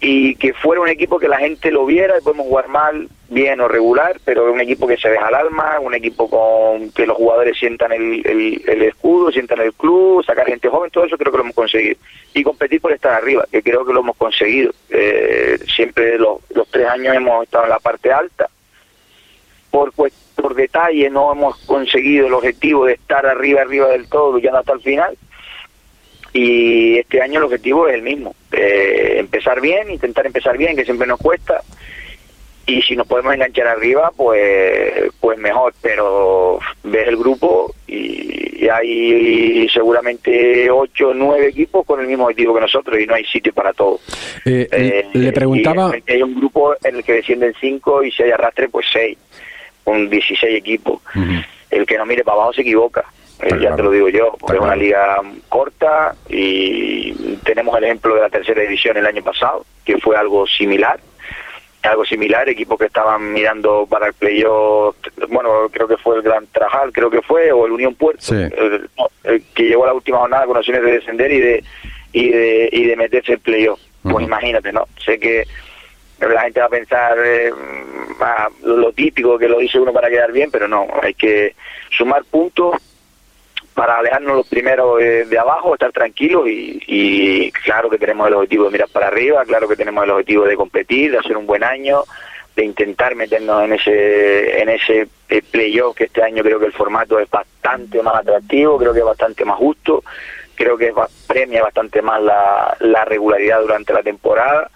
y 0.02 0.36
que 0.36 0.54
fuera 0.54 0.82
un 0.82 0.90
equipo 0.90 1.20
que 1.20 1.30
la 1.30 1.38
gente 1.38 1.72
lo 1.72 1.86
viera 1.86 2.18
y 2.18 2.22
podemos 2.22 2.48
jugar 2.48 2.68
mal, 2.68 3.08
bien 3.30 3.62
o 3.62 3.70
regular, 3.70 4.20
pero 4.26 4.52
un 4.52 4.60
equipo 4.60 4.86
que 4.86 4.98
se 4.98 5.08
deja 5.08 5.28
al 5.28 5.36
alma, 5.36 5.80
un 5.80 5.96
equipo 5.96 6.30
con 6.30 6.92
que 6.92 7.08
los 7.08 7.16
jugadores 7.16 7.58
sientan 7.58 7.94
el, 7.94 8.62
el, 8.68 8.82
escudo, 8.82 9.32
sientan 9.32 9.62
el 9.62 9.72
club, 9.72 10.22
sacar 10.26 10.48
gente 10.48 10.68
joven, 10.68 10.92
todo 10.92 11.06
eso 11.06 11.18
creo 11.18 11.32
que 11.32 11.38
lo 11.38 11.44
hemos 11.46 11.56
conseguido. 11.56 11.96
Y 12.34 12.44
competir 12.44 12.82
por 12.82 12.92
estar 12.92 13.14
arriba, 13.14 13.46
que 13.50 13.64
creo 13.64 13.86
que 13.86 13.94
lo 13.94 14.02
hemos 14.02 14.18
conseguido. 14.18 14.74
Eh, 14.90 15.58
siempre 15.74 16.20
los, 16.20 16.42
tres 16.72 16.88
años 16.90 17.16
hemos 17.16 17.46
estado 17.46 17.64
en 17.64 17.70
la 17.70 17.80
parte 17.80 18.12
alta. 18.12 18.50
Por, 19.72 19.94
pues, 19.94 20.12
por 20.36 20.56
detalle 20.56 21.10
no 21.10 21.32
hemos 21.32 21.58
conseguido 21.66 22.28
el 22.28 22.34
objetivo 22.34 22.86
de 22.86 22.96
estar 22.96 23.26
arriba, 23.26 23.62
arriba 23.62 23.88
del 23.88 24.10
todo, 24.10 24.40
ya 24.40 24.52
hasta 24.52 24.74
el 24.74 24.82
final 24.82 25.18
y 26.36 26.98
este 26.98 27.22
año 27.22 27.40
el 27.40 27.46
objetivo 27.46 27.88
es 27.88 27.96
el 27.96 28.02
mismo, 28.02 28.36
eh, 28.52 29.16
empezar 29.20 29.62
bien, 29.62 29.90
intentar 29.90 30.26
empezar 30.26 30.58
bien, 30.58 30.76
que 30.76 30.84
siempre 30.84 31.08
nos 31.08 31.18
cuesta, 31.18 31.62
y 32.68 32.82
si 32.82 32.94
nos 32.94 33.08
podemos 33.08 33.34
enganchar 33.34 33.68
arriba, 33.68 34.12
pues 34.18 35.14
pues 35.22 35.38
mejor, 35.38 35.74
pero 35.82 36.60
ves 36.84 37.08
el 37.08 37.16
grupo 37.16 37.74
y, 37.88 38.68
hay 38.68 39.70
seguramente 39.70 40.70
ocho 40.72 41.10
o 41.10 41.14
nueve 41.14 41.50
equipos 41.50 41.86
con 41.86 42.02
el 42.02 42.08
mismo 42.08 42.24
objetivo 42.24 42.56
que 42.56 42.62
nosotros 42.62 43.00
y 43.00 43.06
no 43.06 43.14
hay 43.14 43.24
sitio 43.26 43.54
para 43.54 43.72
todos. 43.72 44.02
Eh, 44.44 44.68
eh, 44.72 45.06
le 45.14 45.32
preguntaba... 45.32 45.94
hay 46.08 46.22
un 46.24 46.36
grupo 46.36 46.74
en 46.84 46.96
el 46.96 47.04
que 47.04 47.14
descienden 47.14 47.54
cinco 47.62 48.04
y 48.04 48.12
si 48.12 48.24
hay 48.24 48.32
arrastre, 48.32 48.68
pues 48.68 48.88
seis, 48.92 49.20
con 49.84 50.10
16 50.10 50.58
equipos. 50.58 51.00
El 51.70 51.86
que 51.86 51.98
no 51.98 52.08
mire 52.08 52.24
para 52.24 52.38
abajo 52.38 52.54
se 52.54 52.62
equivoca. 52.62 53.06
Eh, 53.46 53.60
ya 53.62 53.76
te 53.76 53.84
lo 53.84 53.92
digo 53.92 54.10
yo, 54.10 54.36
porque 54.40 54.58
es 54.58 54.64
una 54.64 54.76
liga 54.76 55.22
corta 55.50 56.16
y 56.28 57.14
tenemos 57.44 57.78
el 57.78 57.84
ejemplo 57.84 58.16
de 58.16 58.22
la 58.22 58.30
tercera 58.30 58.64
división 58.64 58.98
el 58.98 59.06
año 59.06 59.24
pasado, 59.24 59.64
que 59.86 60.00
fue 60.00 60.18
algo 60.18 60.48
similar, 60.48 61.00
algo 61.84 62.04
similar, 62.06 62.50
equipos 62.50 62.80
que 62.80 62.88
estaban 62.88 63.32
mirando 63.34 63.86
para 63.88 64.08
el 64.08 64.14
playoff, 64.14 64.96
bueno, 65.30 65.70
creo 65.72 65.88
que 65.88 65.98
fue 65.98 66.16
el 66.16 66.24
Gran 66.24 66.48
Trajal, 66.48 66.92
creo 66.92 67.12
que 67.12 67.22
fue, 67.22 67.52
o 67.52 67.68
el 67.68 67.74
Unión 67.74 67.94
Puerto, 67.94 68.34
que 69.54 69.64
llegó 69.64 69.84
a 69.84 69.88
la 69.88 69.94
última 69.94 70.18
jornada 70.18 70.48
con 70.48 70.58
opciones 70.58 70.82
de 70.82 70.94
descender 70.94 71.32
y 71.32 71.40
de 71.40 71.64
y 72.14 72.32
de, 72.32 72.70
y 72.72 72.86
de 72.86 72.96
meterse 72.96 73.34
en 73.34 73.40
playoff. 73.42 73.80
Pues 74.02 74.26
imagínate, 74.26 74.72
¿no? 74.74 74.88
Sé 75.04 75.20
que 75.20 75.46
la 76.20 76.42
gente 76.42 76.62
va 76.62 76.66
a 76.66 76.70
pensar 76.70 77.16
eh, 77.24 77.52
lo 78.64 78.92
típico 78.94 79.38
que 79.38 79.50
lo 79.50 79.60
dice 79.60 79.80
uno 79.80 79.94
para 79.94 80.10
quedar 80.10 80.32
bien, 80.32 80.50
pero 80.50 80.68
no, 80.68 80.88
hay 81.04 81.14
que 81.14 81.56
sumar 81.96 82.24
puntos 82.24 82.76
para 83.76 83.98
alejarnos 83.98 84.38
los 84.38 84.48
primeros 84.48 84.98
de, 85.00 85.38
abajo, 85.38 85.74
estar 85.74 85.92
tranquilos 85.92 86.46
y, 86.48 87.52
claro 87.64 87.90
que 87.90 87.98
tenemos 87.98 88.26
el 88.28 88.34
objetivo 88.36 88.66
de 88.66 88.72
mirar 88.72 88.88
para 88.88 89.08
arriba, 89.08 89.44
claro 89.46 89.68
que 89.68 89.76
tenemos 89.76 90.04
el 90.06 90.12
objetivo 90.12 90.46
de 90.46 90.56
competir, 90.56 91.12
de 91.12 91.18
hacer 91.18 91.36
un 91.36 91.46
buen 91.46 91.64
año, 91.64 92.04
de 92.56 92.64
intentar 92.64 93.16
meternos 93.16 93.66
en 93.66 93.74
ese 93.74 94.62
en 94.62 94.70
ese 94.70 95.08
eh, 95.28 95.42
playoff 95.52 95.94
que 95.94 96.06
este 96.06 96.24
año 96.24 96.42
creo 96.42 96.58
que 96.58 96.68
el 96.68 96.72
formato 96.72 97.20
es 97.20 97.30
bastante 97.30 98.02
más 98.02 98.16
atractivo, 98.16 98.78
creo 98.78 98.94
que 98.94 99.00
es 99.00 99.06
bastante 99.06 99.44
más 99.44 99.58
justo, 99.58 100.04
creo 100.56 100.78
que 100.78 100.94
premia 101.28 101.62
bastante 101.62 102.02
más 102.02 102.22
la, 102.22 102.78
la 102.80 103.04
regularidad 103.04 103.60
durante 103.60 103.92
la 103.92 104.04
temporada. 104.04 104.72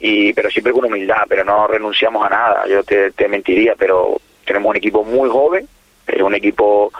Y 0.00 0.32
pero 0.32 0.50
siempre 0.50 0.72
con 0.72 0.84
humildad, 0.84 1.22
pero 1.28 1.44
no 1.44 1.66
renunciamos 1.68 2.24
a 2.26 2.30
nada, 2.30 2.66
yo 2.68 2.82
te, 2.82 3.12
te 3.12 3.28
mentiría, 3.28 3.74
pero 3.76 4.20
tenemos 4.44 4.70
un 4.70 4.76
equipo 4.76 5.04
muy 5.04 5.28
joven, 5.28 5.68
es 6.06 6.22
un 6.22 6.34
equipo 6.34 6.92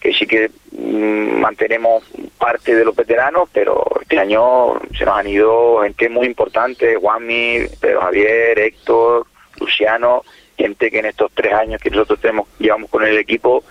que 0.00 0.12
sí 0.12 0.26
que 0.26 0.50
mm, 0.72 1.40
mantenemos 1.40 2.04
parte 2.38 2.74
de 2.74 2.84
los 2.84 2.96
veteranos, 2.96 3.48
pero 3.52 3.84
este 4.00 4.18
año 4.18 4.80
se 4.96 5.04
nos 5.04 5.18
han 5.18 5.28
ido 5.28 5.82
gente 5.82 6.08
muy 6.08 6.26
importante, 6.26 6.96
Juanmi, 6.96 7.66
Pedro 7.80 8.00
Javier, 8.00 8.58
Héctor, 8.58 9.26
Luciano, 9.58 10.24
gente 10.56 10.90
que 10.90 10.98
en 10.98 11.06
estos 11.06 11.30
tres 11.34 11.52
años 11.52 11.80
que 11.80 11.90
nosotros 11.90 12.20
tenemos, 12.20 12.48
llevamos 12.58 12.90
con 12.90 13.04
el 13.04 13.18
equipo 13.18 13.62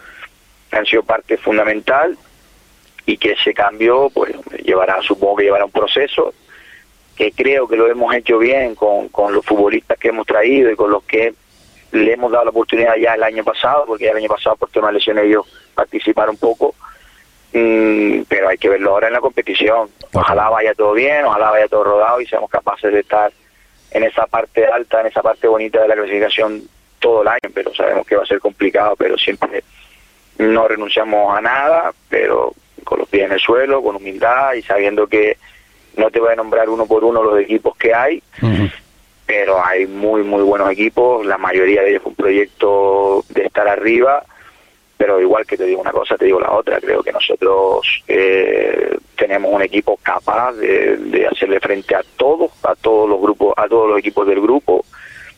han 0.72 0.86
sido 0.86 1.04
parte 1.04 1.38
fundamental 1.38 2.16
y 3.06 3.18
que 3.18 3.32
ese 3.32 3.54
cambio 3.54 4.12
pues 4.14 4.36
llevará, 4.64 5.02
supongo 5.02 5.38
que 5.38 5.46
llevará 5.46 5.66
un 5.66 5.72
proceso 5.72 6.34
que 7.16 7.32
creo 7.32 7.68
que 7.68 7.76
lo 7.76 7.88
hemos 7.88 8.14
hecho 8.16 8.38
bien 8.38 8.76
con, 8.76 9.10
con 9.10 9.34
los 9.34 9.46
futbolistas 9.46 9.98
que 9.98 10.10
hemos 10.10 10.26
traído 10.26 10.72
y 10.72 10.76
con 10.76 10.92
los 10.92 11.04
que 11.04 11.34
le 11.92 12.14
hemos 12.14 12.32
dado 12.32 12.46
la 12.46 12.52
oportunidad 12.52 12.96
ya 12.96 13.14
el 13.14 13.24
año 13.24 13.44
pasado, 13.44 13.86
porque 13.88 14.06
ya 14.06 14.12
el 14.12 14.18
año 14.18 14.30
pasado 14.30 14.56
por 14.56 14.70
temas 14.70 14.90
de 14.90 14.94
lesiones 14.96 15.26
ellos 15.26 15.46
participaron 15.74 16.38
poco, 16.38 16.76
mm, 17.54 18.22
pero 18.28 18.50
hay 18.50 18.58
que 18.58 18.70
verlo 18.70 18.92
ahora 18.92 19.08
en 19.08 19.14
la 19.14 19.20
competición. 19.20 19.90
Ojalá 20.14 20.50
vaya 20.50 20.74
todo 20.74 20.94
bien, 20.94 21.26
ojalá 21.26 21.52
vaya 21.52 21.68
todo 21.68 21.84
rodado 21.84 22.22
y 22.22 22.28
seamos 22.28 22.50
capaces 22.50 22.92
de 22.92 23.00
estar 23.00 23.32
en 23.92 24.04
esa 24.04 24.28
parte 24.28 24.66
alta, 24.68 25.02
en 25.02 25.08
esa 25.08 25.22
parte 25.22 25.48
bonita 25.48 25.82
de 25.82 25.88
la 25.88 25.96
clasificación 25.96 26.64
todo 27.00 27.22
el 27.22 27.30
año, 27.30 27.50
pero 27.54 27.74
sabemos 27.74 28.06
que 28.06 28.16
va 28.16 28.24
a 28.24 28.28
ser 28.28 28.40
complicado, 28.40 28.96
pero 28.96 29.18
siempre 29.18 29.64
no 30.38 30.68
renunciamos 30.68 31.36
a 31.36 31.42
nada, 31.42 31.92
pero 32.10 32.54
con 32.84 33.00
los 33.00 33.10
pies 33.10 33.26
en 33.26 33.34
el 33.34 33.40
suelo, 33.40 33.82
con 33.82 33.96
humildad 33.96 34.54
y 34.54 34.62
sabiendo 34.62 35.08
que 35.08 35.38
no 35.98 36.10
te 36.12 36.20
voy 36.20 36.32
a 36.34 36.36
nombrar 36.36 36.70
uno 36.70 36.86
por 36.86 37.04
uno 37.04 37.24
los 37.24 37.40
equipos 37.40 37.76
que 37.78 37.94
hay, 37.94 38.24
pero 39.30 39.64
hay 39.64 39.86
muy, 39.86 40.24
muy 40.24 40.42
buenos 40.42 40.72
equipos, 40.72 41.24
la 41.24 41.38
mayoría 41.38 41.84
de 41.84 41.92
ellos 41.92 42.02
fue 42.02 42.10
un 42.10 42.16
proyecto 42.16 43.24
de 43.30 43.44
estar 43.44 43.68
arriba, 43.68 44.24
pero 44.98 45.22
igual 45.22 45.46
que 45.46 45.56
te 45.56 45.66
digo 45.66 45.82
una 45.82 45.92
cosa, 45.92 46.18
te 46.18 46.26
digo 46.26 46.40
la 46.40 46.52
otra, 46.52 46.80
creo 46.82 47.04
que 47.04 47.12
nosotros 47.12 48.04
eh, 48.08 48.98
tenemos 49.16 49.54
un 49.54 49.62
equipo 49.62 50.00
capaz 50.02 50.54
de, 50.54 51.28
hacerle 51.32 51.60
frente 51.60 51.94
a 51.94 52.02
todos, 52.18 52.50
a 52.64 52.74
todos 52.74 53.08
los 53.08 53.22
grupos, 53.22 53.54
a 53.56 53.68
todos 53.68 53.88
los 53.92 54.00
equipos 54.00 54.26
del 54.26 54.42
grupo, 54.42 54.84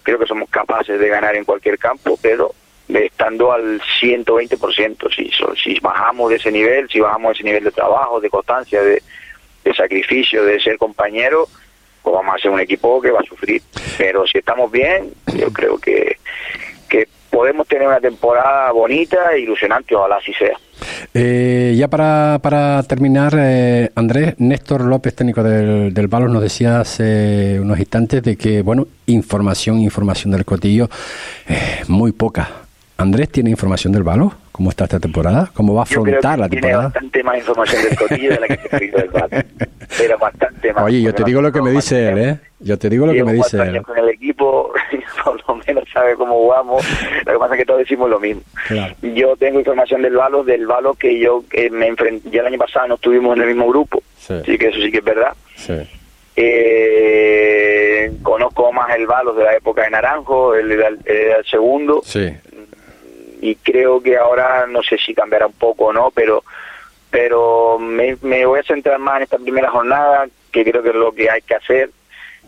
creo 0.04 0.18
que 0.18 0.26
somos 0.26 0.50
capaces 0.50 0.98
de 0.98 1.10
ganar 1.10 1.36
en 1.36 1.44
cualquier 1.44 1.78
campo, 1.78 2.18
pero 2.22 2.54
estando 2.88 3.52
al 3.52 3.82
120%, 4.00 5.14
si, 5.14 5.30
si 5.62 5.80
bajamos 5.82 6.30
de 6.30 6.38
ese 6.38 6.50
nivel, 6.50 6.88
si 6.88 7.02
bajamos 7.02 7.32
de 7.32 7.34
ese 7.34 7.44
nivel 7.44 7.66
de 7.66 7.72
trabajo, 7.72 8.22
de 8.22 8.30
constancia, 8.30 8.82
de, 8.82 9.04
de 9.66 9.74
sacrificio, 9.74 10.46
de 10.46 10.62
ser 10.62 10.78
compañero, 10.78 11.50
pues 12.02 12.14
vamos 12.14 12.36
a 12.36 12.40
ser 12.40 12.52
un 12.52 12.60
equipo 12.60 13.02
que 13.02 13.12
va 13.12 13.20
a 13.20 13.24
sufrir. 13.24 13.62
Pero 13.98 14.26
si 14.28 14.40
estamos 14.40 14.72
bien, 14.72 15.12
yo 15.36 15.52
creo 15.54 15.78
que, 15.78 16.18
que 16.90 17.08
podemos 17.30 17.68
tener 17.68 17.88
una 17.88 18.00
temporada 18.00 18.72
bonita 18.72 19.34
e 19.34 19.40
ilusionante, 19.40 19.96
ojalá 19.96 20.18
así 20.18 20.34
sea. 20.34 20.58
Eh, 21.14 21.76
ya 21.78 21.88
para, 21.88 22.40
para 22.42 22.84
terminar, 22.84 23.34
eh, 23.38 23.90
Andrés, 23.96 24.36
Néstor 24.38 24.82
López, 24.82 25.16
técnico 25.16 25.44
del, 25.44 25.94
del 25.94 26.08
Balos, 26.08 26.32
nos 26.32 26.42
decía 26.42 26.80
hace 26.80 27.60
unos 27.60 27.80
instantes 27.80 28.24
de 28.24 28.38
que, 28.38 28.62
bueno, 28.62 28.88
información, 29.08 29.80
información 29.80 30.32
del 30.32 30.46
cotillo, 30.46 30.90
eh, 31.48 31.84
muy 31.88 32.12
poca. 32.12 32.50
Andrés, 32.98 33.30
¿tiene 33.30 33.50
información 33.50 33.92
del 33.94 34.04
Balos? 34.04 34.34
¿Cómo 34.52 34.70
está 34.70 34.84
esta 34.84 35.00
temporada? 35.00 35.50
¿Cómo 35.54 35.74
va 35.74 35.82
a 35.82 35.84
afrontar 35.84 36.38
la 36.38 36.48
temporada? 36.48 36.50
Tiene 36.50 36.76
bastante 36.76 37.24
más 37.24 37.38
información 37.38 37.84
del 37.84 37.98
cotillo 37.98 38.30
de 38.30 38.40
la 38.40 38.48
que 38.48 38.70
se 38.70 38.88
del 38.88 39.10
Balos. 39.10 39.46
Pero 39.98 40.18
bastante 40.18 40.74
más. 40.74 40.84
Oye, 40.84 41.02
yo 41.02 41.14
te 41.14 41.24
digo 41.24 41.42
lo 41.42 41.52
que 41.52 41.62
me 41.62 41.72
dice 41.72 42.10
él, 42.10 42.18
¿eh? 42.18 42.40
Yo 42.60 42.78
te 42.78 42.90
digo 42.90 43.06
lo 43.06 43.14
que 43.14 43.24
me 43.24 43.34
dice 43.34 43.58
él. 43.62 43.82
con 43.82 43.98
el 43.98 44.10
equipo, 44.10 44.72
por 45.24 45.48
lo 45.48 45.56
menos 45.68 45.84
sabe 45.92 46.16
cómo 46.16 46.34
jugamos. 46.34 46.86
Lo 47.26 47.34
que 47.34 47.40
pasa 47.40 47.56
es 47.56 47.60
que 47.60 47.66
todos 47.66 47.80
decimos 47.80 48.10
lo 48.10 48.20
mismo. 48.20 48.42
Yo 49.02 49.36
tengo 49.36 49.60
información 49.60 50.02
del 50.02 50.16
Valo, 50.16 50.44
del 50.44 50.66
Valo 50.66 50.94
que 50.94 51.20
yo 51.20 51.44
me 51.72 51.88
enfrenté, 51.88 52.30
ya 52.30 52.42
el 52.42 52.48
año 52.48 52.58
pasado 52.58 52.88
no 52.88 52.96
estuvimos 52.96 53.36
en 53.36 53.44
el 53.44 53.48
mismo 53.50 53.68
grupo, 53.68 54.02
así 54.30 54.58
que 54.58 54.68
eso 54.68 54.80
sí 54.80 54.92
que 54.92 55.00
es 55.00 55.04
verdad. 55.04 55.34
Eh, 56.36 58.12
conozco 58.24 58.72
más 58.72 58.96
el 58.96 59.06
Valo 59.06 59.34
de 59.34 59.44
la 59.44 59.56
época 59.56 59.84
de 59.84 59.90
Naranjo, 59.90 60.56
él 60.56 60.72
era, 60.72 60.88
el 60.88 61.46
segundo. 61.50 62.02
Y 63.42 63.56
creo 63.56 64.02
que 64.02 64.18
ahora 64.18 64.68
no 64.68 64.84
sé 64.84 64.98
si 64.98 65.16
cambiará 65.16 65.48
un 65.48 65.54
poco 65.54 65.86
o 65.86 65.94
no, 65.94 66.12
pero 66.14 66.44
pero 67.12 67.78
me, 67.78 68.16
voy 68.16 68.60
a 68.60 68.64
centrar 68.64 68.98
más 68.98 69.18
en 69.18 69.24
esta 69.24 69.38
primera 69.38 69.70
jornada, 69.70 70.28
que 70.52 70.64
creo 70.64 70.82
que 70.82 70.90
es 70.90 70.96
lo 70.96 71.12
que 71.12 71.30
hay 71.30 71.42
que 71.42 71.56
hacer 71.56 71.92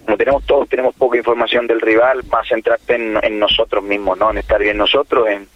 como 0.05 0.17
tenemos 0.17 0.45
todos, 0.45 0.67
tenemos 0.67 0.93
poca 0.95 1.17
información 1.17 1.65
del 1.65 1.79
rival, 1.79 2.23
más 2.29 2.47
centrarte 2.47 2.95
en, 2.95 3.39
nosotros 3.39 3.81
mismos, 3.83 4.17
¿no? 4.17 4.31
En 4.31 4.37
estar 4.37 4.59
bien 4.59 4.77
nosotros, 4.77 5.29
en, 5.29 5.47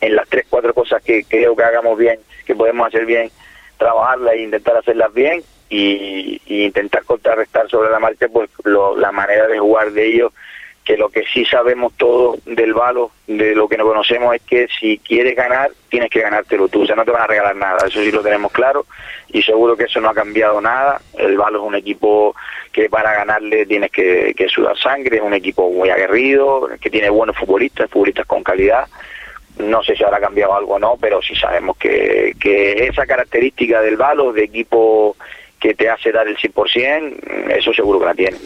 en 0.00 0.16
las 0.16 0.28
tres, 0.28 0.46
cuatro 0.50 0.74
cosas 0.74 1.02
que, 1.02 1.22
creo 1.24 1.54
que 1.54 1.62
hagamos 1.62 1.96
bien, 1.96 2.18
que 2.44 2.54
podemos 2.56 2.88
hacer 2.88 3.06
bien, 3.06 3.30
trabajarlas 3.78 4.34
e 4.34 4.42
intentar 4.42 4.76
hacerlas 4.76 5.14
bien 5.14 5.42
y, 5.68 6.40
intentar 6.46 7.04
contrarrestar 7.04 7.68
sobre 7.70 7.90
la 7.90 8.00
marcha 8.00 8.26
pues 8.28 8.50
la 8.64 9.12
manera 9.12 9.46
de 9.46 9.58
jugar 9.58 9.92
de 9.92 10.06
ellos 10.06 10.32
que 10.90 10.96
lo 10.96 11.08
que 11.08 11.22
sí 11.32 11.44
sabemos 11.44 11.92
todos 11.96 12.44
del 12.44 12.74
balo, 12.74 13.12
de 13.28 13.54
lo 13.54 13.68
que 13.68 13.76
no 13.76 13.84
conocemos, 13.84 14.34
es 14.34 14.42
que 14.42 14.66
si 14.80 14.98
quieres 14.98 15.36
ganar, 15.36 15.70
tienes 15.88 16.10
que 16.10 16.20
ganártelo 16.20 16.66
tú, 16.66 16.82
o 16.82 16.86
sea, 16.86 16.96
no 16.96 17.04
te 17.04 17.12
van 17.12 17.22
a 17.22 17.26
regalar 17.28 17.54
nada, 17.54 17.86
eso 17.86 18.02
sí 18.02 18.10
lo 18.10 18.22
tenemos 18.22 18.50
claro, 18.50 18.86
y 19.28 19.40
seguro 19.40 19.76
que 19.76 19.84
eso 19.84 20.00
no 20.00 20.08
ha 20.08 20.14
cambiado 20.14 20.60
nada, 20.60 21.00
el 21.16 21.36
balo 21.36 21.60
es 21.60 21.68
un 21.68 21.76
equipo 21.76 22.34
que 22.72 22.90
para 22.90 23.14
ganarle 23.14 23.66
tienes 23.66 23.92
que, 23.92 24.34
sudar 24.52 24.76
sangre, 24.76 25.18
es 25.18 25.22
un 25.22 25.34
equipo 25.34 25.70
muy 25.70 25.90
aguerrido, 25.90 26.68
que 26.80 26.90
tiene 26.90 27.08
buenos 27.08 27.36
futbolistas, 27.36 27.88
futbolistas 27.88 28.26
con 28.26 28.42
calidad, 28.42 28.88
no 29.58 29.84
sé 29.84 29.94
si 29.94 30.02
habrá 30.02 30.18
cambiado 30.18 30.56
algo 30.56 30.74
o 30.74 30.78
no, 30.80 30.96
pero 31.00 31.22
sí 31.22 31.36
sabemos 31.36 31.76
que, 31.76 32.34
que 32.40 32.88
esa 32.88 33.06
característica 33.06 33.80
del 33.80 33.96
balo, 33.96 34.32
de 34.32 34.42
equipo 34.42 35.16
que 35.60 35.72
te 35.72 35.88
hace 35.88 36.10
dar 36.10 36.26
el 36.26 36.36
100%, 36.36 37.52
eso 37.56 37.72
seguro 37.72 38.00
que 38.00 38.06
la 38.06 38.14
tiene. 38.14 38.38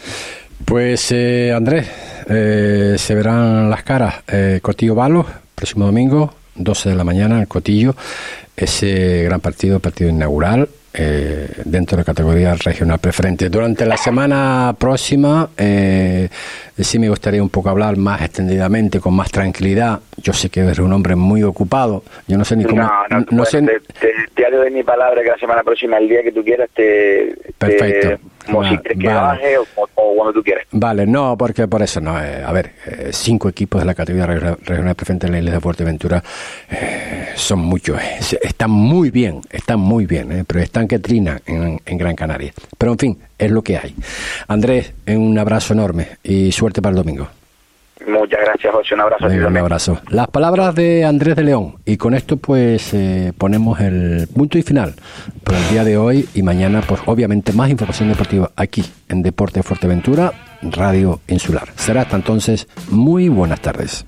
Pues 0.65 1.11
eh, 1.11 1.51
Andrés, 1.51 2.14
eh, 2.27 2.95
se 2.97 3.15
verán 3.15 3.69
las 3.69 3.83
caras. 3.83 4.23
Eh, 4.27 4.59
Cotillo 4.61 4.95
Balos, 4.95 5.25
próximo 5.53 5.85
domingo, 5.85 6.33
12 6.55 6.89
de 6.89 6.95
la 6.95 7.03
mañana, 7.03 7.39
el 7.41 7.47
Cotillo. 7.47 7.95
Ese 8.55 9.23
gran 9.23 9.41
partido, 9.41 9.79
partido 9.79 10.09
inaugural, 10.09 10.69
eh, 10.97 11.47
dentro 11.65 11.97
de 11.97 12.01
la 12.01 12.05
categoría 12.05 12.53
regional 12.55 12.99
preferente. 12.99 13.49
Durante 13.49 13.85
la 13.85 13.97
semana 13.97 14.73
próxima 14.79 15.49
eh, 15.57 16.29
sí 16.77 16.99
me 16.99 17.09
gustaría 17.09 17.43
un 17.43 17.49
poco 17.49 17.69
hablar 17.69 17.97
más 17.97 18.21
extendidamente, 18.21 19.01
con 19.01 19.13
más 19.13 19.29
tranquilidad. 19.29 19.99
Yo 20.15 20.31
sé 20.31 20.49
que 20.49 20.61
eres 20.61 20.79
un 20.79 20.93
hombre 20.93 21.17
muy 21.17 21.43
ocupado. 21.43 22.03
Yo 22.27 22.37
no 22.37 22.45
sé 22.45 22.55
ni 22.55 22.63
cómo. 22.63 22.83
No, 23.09 23.25
no, 23.29 23.45
sé. 23.45 23.61
Te, 23.61 23.81
te, 24.33 24.51
de 24.57 24.71
mi 24.71 24.83
palabra 24.83 25.21
que 25.21 25.29
la 25.29 25.37
semana 25.37 25.63
próxima, 25.63 25.97
el 25.97 26.07
día 26.07 26.23
que 26.23 26.31
tú 26.31 26.43
quieras, 26.43 26.69
te. 26.73 27.35
Perfecto. 27.57 28.17
Como 28.45 28.67
si 28.67 28.77
que 28.77 29.07
baje 29.07 29.57
o, 29.57 29.65
cuando 29.95 30.33
tú 30.33 30.43
quieras. 30.43 30.65
Vale, 30.71 31.05
no, 31.05 31.37
porque 31.37 31.67
por 31.67 31.81
eso 31.81 31.99
no. 32.01 32.19
Eh, 32.21 32.43
a 32.43 32.51
ver, 32.51 32.71
eh, 32.85 33.09
cinco 33.11 33.49
equipos 33.49 33.81
de 33.81 33.85
la 33.85 33.93
categoría 33.93 34.27
regional, 34.27 34.95
preferente 34.95 35.27
en 35.27 35.33
la 35.33 35.39
isla 35.39 35.51
de 35.51 35.59
Fuerteventura 35.59 36.23
eh, 36.69 37.29
son 37.35 37.59
muchos. 37.59 37.99
están 38.41 38.71
muy 38.71 39.11
bien, 39.11 39.41
están 39.49 39.79
muy 39.79 40.05
bien, 40.05 40.45
pero 40.47 40.61
están 40.61 40.87
que 40.87 40.99
trinan 40.99 41.39
en, 41.45 41.79
en 41.85 41.97
Gran 41.97 42.15
Canaria. 42.15 42.53
Pero 42.77 42.91
en 42.93 42.99
fin, 42.99 43.19
es 43.37 43.51
lo 43.51 43.61
que 43.61 43.77
hay. 43.77 43.95
Andrés, 44.47 44.93
un 45.07 45.37
abrazo 45.37 45.73
enorme 45.73 46.07
y 46.23 46.51
suerte 46.51 46.81
para 46.81 46.91
el 46.91 46.97
domingo. 46.97 47.27
Muchas 48.05 48.39
gracias, 48.41 48.73
José. 48.73 48.93
Un 48.93 49.01
abrazo. 49.01 49.25
un 49.27 49.57
abrazo. 49.57 50.01
Las 50.09 50.27
palabras 50.27 50.75
de 50.75 51.05
Andrés 51.05 51.35
de 51.35 51.43
León. 51.43 51.75
Y 51.85 51.97
con 51.97 52.13
esto, 52.13 52.37
pues, 52.37 52.93
eh, 52.93 53.31
ponemos 53.37 53.79
el 53.79 54.27
punto 54.33 54.57
y 54.57 54.63
final 54.63 54.93
por 55.43 55.55
el 55.55 55.69
día 55.69 55.83
de 55.83 55.97
hoy 55.97 56.27
y 56.33 56.43
mañana, 56.43 56.81
pues, 56.85 57.01
obviamente, 57.05 57.53
más 57.53 57.69
información 57.69 58.09
deportiva 58.09 58.51
aquí 58.55 58.83
en 59.07 59.21
Deporte 59.21 59.63
Fuerteventura, 59.63 60.33
Radio 60.61 61.21
Insular. 61.27 61.69
Será 61.75 62.01
hasta 62.01 62.17
entonces. 62.17 62.67
Muy 62.89 63.29
buenas 63.29 63.61
tardes. 63.61 64.05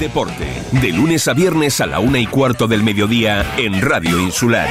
Deporte. 0.00 0.46
De 0.72 0.92
lunes 0.92 1.28
a 1.28 1.34
viernes 1.34 1.80
a 1.80 1.86
la 1.86 2.00
una 2.00 2.18
y 2.18 2.26
cuarto 2.26 2.66
del 2.66 2.82
mediodía 2.82 3.54
en 3.58 3.80
Radio 3.80 4.18
Insular. 4.18 4.68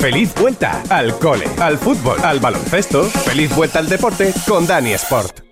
Feliz 0.00 0.34
vuelta 0.34 0.82
al 0.88 1.18
cole, 1.18 1.44
al 1.58 1.78
fútbol, 1.78 2.18
al 2.24 2.40
baloncesto. 2.40 3.04
Feliz 3.04 3.54
vuelta 3.54 3.78
al 3.78 3.88
deporte 3.88 4.32
con 4.48 4.66
Dani 4.66 4.92
Sport. 4.94 5.49